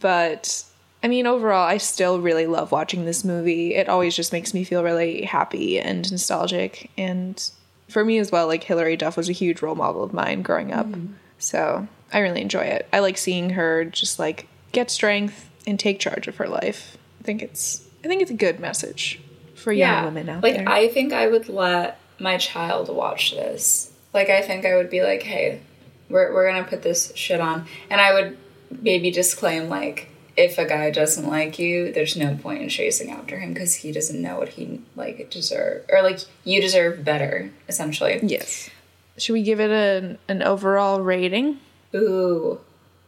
But 0.00 0.64
I 1.02 1.08
mean, 1.08 1.26
overall, 1.26 1.66
I 1.66 1.76
still 1.76 2.20
really 2.20 2.46
love 2.46 2.72
watching 2.72 3.04
this 3.04 3.24
movie. 3.24 3.74
It 3.74 3.88
always 3.88 4.16
just 4.16 4.32
makes 4.32 4.54
me 4.54 4.64
feel 4.64 4.82
really 4.82 5.22
happy 5.22 5.78
and 5.78 6.10
nostalgic. 6.10 6.90
And 6.96 7.50
for 7.88 8.04
me 8.04 8.18
as 8.18 8.32
well, 8.32 8.46
like 8.46 8.64
Hilary 8.64 8.96
Duff 8.96 9.16
was 9.16 9.28
a 9.28 9.32
huge 9.32 9.62
role 9.62 9.74
model 9.74 10.02
of 10.02 10.12
mine 10.12 10.42
growing 10.42 10.72
up. 10.72 10.86
Mm-hmm. 10.86 11.12
So 11.38 11.86
I 12.12 12.20
really 12.20 12.40
enjoy 12.40 12.62
it. 12.62 12.88
I 12.92 13.00
like 13.00 13.18
seeing 13.18 13.50
her 13.50 13.84
just 13.84 14.18
like 14.18 14.48
get 14.72 14.90
strength 14.90 15.50
and 15.66 15.78
take 15.78 16.00
charge 16.00 16.26
of 16.26 16.36
her 16.36 16.48
life. 16.48 16.96
I 17.20 17.24
think 17.24 17.42
it's 17.42 17.86
I 18.04 18.08
think 18.08 18.22
it's 18.22 18.30
a 18.30 18.34
good 18.34 18.60
message 18.60 19.20
for 19.54 19.72
young 19.72 20.04
women 20.04 20.28
out 20.28 20.42
like 20.42 20.56
there. 20.56 20.68
I 20.68 20.88
think 20.88 21.12
I 21.12 21.26
would 21.26 21.48
let 21.48 21.98
my 22.20 22.36
child 22.36 22.94
watch 22.94 23.32
this. 23.32 23.90
Like 24.12 24.28
I 24.28 24.42
think 24.42 24.66
I 24.66 24.76
would 24.76 24.90
be 24.90 25.02
like, 25.02 25.22
hey, 25.22 25.60
we're 26.08 26.32
we're 26.32 26.48
gonna 26.48 26.64
put 26.64 26.82
this 26.82 27.12
shit 27.16 27.40
on, 27.40 27.66
and 27.90 28.00
I 28.00 28.12
would 28.12 28.36
maybe 28.82 29.10
disclaim 29.10 29.68
like, 29.68 30.08
if 30.36 30.58
a 30.58 30.66
guy 30.66 30.90
doesn't 30.90 31.26
like 31.26 31.58
you, 31.58 31.92
there's 31.92 32.16
no 32.16 32.36
point 32.36 32.62
in 32.62 32.68
chasing 32.68 33.10
after 33.10 33.38
him 33.38 33.54
because 33.54 33.76
he 33.76 33.90
doesn't 33.90 34.20
know 34.20 34.38
what 34.38 34.50
he 34.50 34.82
like 34.96 35.30
deserve 35.30 35.84
or 35.88 36.02
like 36.02 36.20
you 36.44 36.60
deserve 36.60 37.04
better 37.04 37.50
essentially. 37.68 38.20
yes. 38.22 38.70
Should 39.16 39.32
we 39.32 39.42
give 39.42 39.60
it 39.60 39.70
an 39.70 40.18
an 40.28 40.42
overall 40.42 41.00
rating? 41.00 41.58
Ooh, 41.94 42.60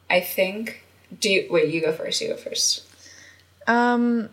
I 0.08 0.20
think. 0.20 0.84
Do 1.20 1.30
you 1.30 1.48
wait? 1.50 1.72
You 1.72 1.80
go 1.80 1.92
first. 1.92 2.20
You 2.20 2.28
go 2.28 2.36
first. 2.36 2.84
Um, 3.66 4.28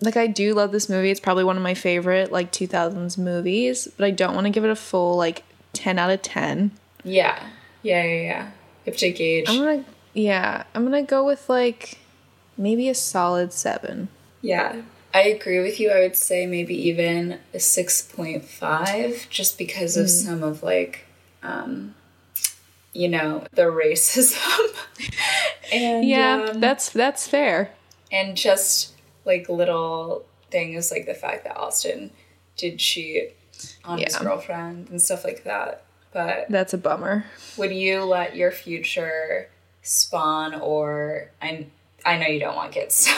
like 0.00 0.16
I 0.16 0.26
do 0.26 0.54
love 0.54 0.72
this 0.72 0.88
movie. 0.88 1.10
It's 1.10 1.20
probably 1.20 1.44
one 1.44 1.56
of 1.56 1.62
my 1.62 1.74
favorite 1.74 2.30
like 2.32 2.52
2000s 2.52 3.16
movies, 3.18 3.88
but 3.96 4.04
I 4.04 4.10
don't 4.10 4.34
want 4.34 4.44
to 4.46 4.50
give 4.50 4.64
it 4.64 4.70
a 4.70 4.76
full 4.76 5.16
like 5.16 5.42
10 5.72 5.98
out 5.98 6.10
of 6.10 6.22
10. 6.22 6.70
Yeah, 7.04 7.38
yeah, 7.82 8.02
yeah, 8.02 8.20
yeah. 8.22 8.44
You 8.84 8.92
have 8.92 8.96
to 8.96 9.10
gauge. 9.12 9.48
I'm 9.48 9.58
gonna 9.58 9.84
yeah, 10.14 10.64
I'm 10.74 10.84
gonna 10.84 11.02
go 11.02 11.24
with 11.24 11.48
like 11.48 11.98
maybe 12.56 12.88
a 12.88 12.94
solid 12.94 13.52
seven. 13.52 14.08
Yeah, 14.42 14.82
I 15.14 15.22
agree 15.22 15.60
with 15.60 15.78
you. 15.80 15.90
I 15.90 16.00
would 16.00 16.16
say 16.16 16.46
maybe 16.46 16.74
even 16.88 17.38
a 17.54 17.58
6.5 17.58 19.28
just 19.28 19.58
because 19.58 19.96
of 19.96 20.08
some 20.10 20.42
of 20.42 20.62
like, 20.62 21.06
um, 21.42 21.94
you 22.92 23.08
know, 23.08 23.44
the 23.52 23.62
racism. 23.62 24.74
and 25.72 26.04
Yeah, 26.06 26.48
um, 26.50 26.60
that's 26.60 26.90
that's 26.90 27.26
fair. 27.26 27.72
and 28.12 28.36
just 28.36 28.92
like 29.26 29.48
little 29.48 30.24
things 30.50 30.90
like 30.90 31.04
the 31.06 31.14
fact 31.14 31.44
that 31.44 31.56
Austin 31.56 32.10
did 32.56 32.78
cheat 32.78 33.34
on 33.84 33.98
his 33.98 34.16
girlfriend 34.16 34.88
and 34.90 35.00
stuff 35.02 35.24
like 35.24 35.44
that. 35.44 35.82
But 36.12 36.46
That's 36.48 36.72
a 36.72 36.78
bummer. 36.78 37.26
would 37.58 37.72
you 37.72 38.04
let 38.04 38.36
your 38.36 38.50
future 38.50 39.50
spawn 39.82 40.54
or 40.54 41.30
I 41.42 41.66
I 42.04 42.16
know 42.18 42.26
you 42.28 42.38
don't 42.40 42.54
want 42.56 42.72
kids, 42.72 42.94
so 42.94 43.12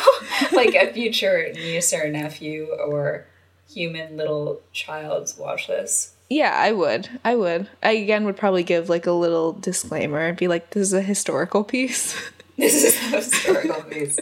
like 0.56 0.74
a 0.74 0.92
future 0.92 1.52
niece 1.54 1.92
or 1.92 2.08
nephew 2.08 2.68
or 2.72 3.26
human 3.72 4.16
little 4.16 4.62
child 4.72 5.32
watch 5.38 5.66
this? 5.68 6.14
Yeah, 6.30 6.52
I 6.54 6.72
would. 6.72 7.08
I 7.24 7.36
would. 7.36 7.68
I 7.82 7.92
again 7.92 8.24
would 8.24 8.36
probably 8.36 8.62
give 8.62 8.88
like 8.88 9.06
a 9.06 9.12
little 9.12 9.52
disclaimer 9.52 10.20
and 10.20 10.36
be 10.36 10.48
like, 10.48 10.70
this 10.70 10.82
is 10.82 10.92
a 10.94 11.02
historical 11.02 11.64
piece. 11.64 12.14
This 12.56 12.82
is 12.82 12.96
a 13.12 13.16
historical 13.18 13.82
piece. 13.84 14.18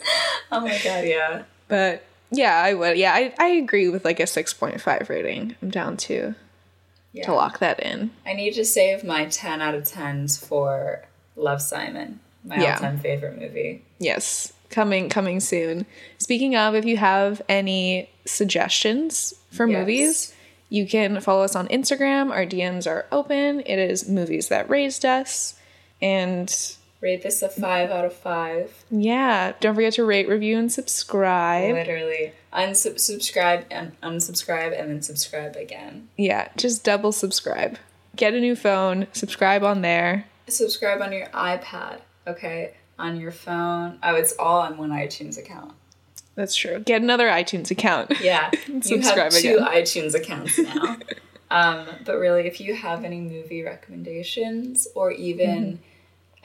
Oh 0.52 0.60
my 0.60 0.78
god, 0.84 1.06
yeah. 1.06 1.44
But 1.68 2.04
yeah, 2.30 2.56
I 2.62 2.74
would. 2.74 2.96
Yeah, 2.98 3.12
I, 3.14 3.32
I 3.38 3.48
agree 3.48 3.88
with 3.88 4.04
like 4.04 4.20
a 4.20 4.24
6.5 4.24 5.08
rating. 5.08 5.54
I'm 5.62 5.70
down 5.70 5.96
to 5.98 6.34
Yeah. 7.12 7.24
to 7.26 7.32
lock 7.34 7.58
that 7.60 7.80
in. 7.80 8.10
I 8.26 8.32
need 8.34 8.54
to 8.54 8.64
save 8.64 9.04
my 9.04 9.26
10 9.26 9.60
out 9.62 9.74
of 9.74 9.84
10s 9.84 10.44
for 10.44 11.04
Love 11.36 11.62
Simon, 11.62 12.20
my 12.44 12.56
Yeah. 12.56 12.74
all-time 12.74 12.98
favorite 12.98 13.38
movie. 13.38 13.84
Yes, 13.98 14.52
coming 14.70 15.08
coming 15.08 15.40
soon. 15.40 15.86
Speaking 16.18 16.56
of, 16.56 16.74
if 16.74 16.84
you 16.84 16.96
have 16.96 17.42
any 17.48 18.10
suggestions 18.24 19.34
for 19.50 19.66
Yes. 19.68 19.78
movies, 19.78 20.32
you 20.68 20.84
can 20.86 21.20
follow 21.20 21.44
us 21.44 21.54
on 21.54 21.68
Instagram. 21.68 22.30
Our 22.32 22.44
DMs 22.44 22.86
are 22.88 23.06
open. 23.12 23.60
It 23.60 23.78
is 23.78 24.08
movies 24.08 24.48
that 24.48 24.68
raised 24.68 25.04
us. 25.04 25.54
And 26.02 26.52
Rate 27.00 27.22
this 27.22 27.42
a 27.42 27.48
5 27.48 27.90
out 27.90 28.04
of 28.06 28.12
5. 28.14 28.84
yeah, 28.90 29.52
don't 29.60 29.74
forget 29.74 29.92
to 29.94 30.04
rate, 30.04 30.28
review, 30.28 30.58
and 30.58 30.72
subscribe. 30.72 31.74
Literally. 31.74 32.32
Unsubscribe 32.52 33.64
and 33.70 34.00
unsubscribe 34.00 34.78
and 34.78 34.90
then 34.90 35.02
subscribe 35.02 35.56
again. 35.56 36.08
Yeah, 36.16 36.48
just 36.56 36.84
double 36.84 37.12
subscribe. 37.12 37.78
Get 38.16 38.32
a 38.34 38.40
new 38.40 38.56
phone, 38.56 39.06
subscribe 39.12 39.62
on 39.62 39.82
there. 39.82 40.24
Subscribe 40.48 41.02
on 41.02 41.12
your 41.12 41.26
iPad, 41.28 42.00
okay? 42.26 42.72
On 42.98 43.20
your 43.20 43.30
phone. 43.32 43.98
Oh, 44.02 44.14
it's 44.14 44.32
all 44.38 44.60
on 44.60 44.78
one 44.78 44.90
iTunes 44.90 45.38
account. 45.38 45.72
That's 46.34 46.54
true. 46.56 46.78
Get 46.80 47.02
another 47.02 47.28
iTunes 47.28 47.70
account. 47.70 48.20
Yeah, 48.20 48.50
you 48.66 48.80
Subscribe 48.82 49.32
have 49.32 49.42
two 49.42 49.56
again. 49.56 49.68
iTunes 49.68 50.14
accounts 50.14 50.58
now. 50.58 50.96
um, 51.50 51.86
but 52.06 52.16
really, 52.18 52.46
if 52.46 52.60
you 52.60 52.74
have 52.74 53.04
any 53.04 53.20
movie 53.20 53.62
recommendations 53.62 54.88
or 54.94 55.10
even 55.12 55.46
Mm-hmm. 55.64 55.82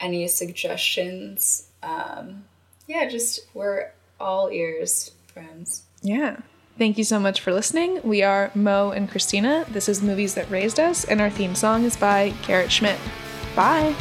Any 0.02 0.28
suggestions, 0.28 1.68
um, 1.82 2.44
yeah, 2.86 3.08
just 3.08 3.40
we're 3.54 3.90
all 4.20 4.50
ears, 4.50 5.12
friends. 5.32 5.84
Yeah. 6.02 6.40
Thank 6.78 6.98
you 6.98 7.04
so 7.04 7.20
much 7.20 7.40
for 7.40 7.52
listening. 7.52 8.00
We 8.02 8.22
are 8.22 8.50
Mo 8.54 8.90
and 8.90 9.08
Christina. 9.10 9.64
This 9.68 9.88
is 9.88 10.02
Movies 10.02 10.34
That 10.34 10.50
Raised 10.50 10.80
Us, 10.80 11.04
and 11.04 11.20
our 11.20 11.30
theme 11.30 11.54
song 11.54 11.84
is 11.84 11.96
by 11.96 12.34
Garrett 12.46 12.72
Schmidt. 12.72 12.98
Bye. 13.54 13.94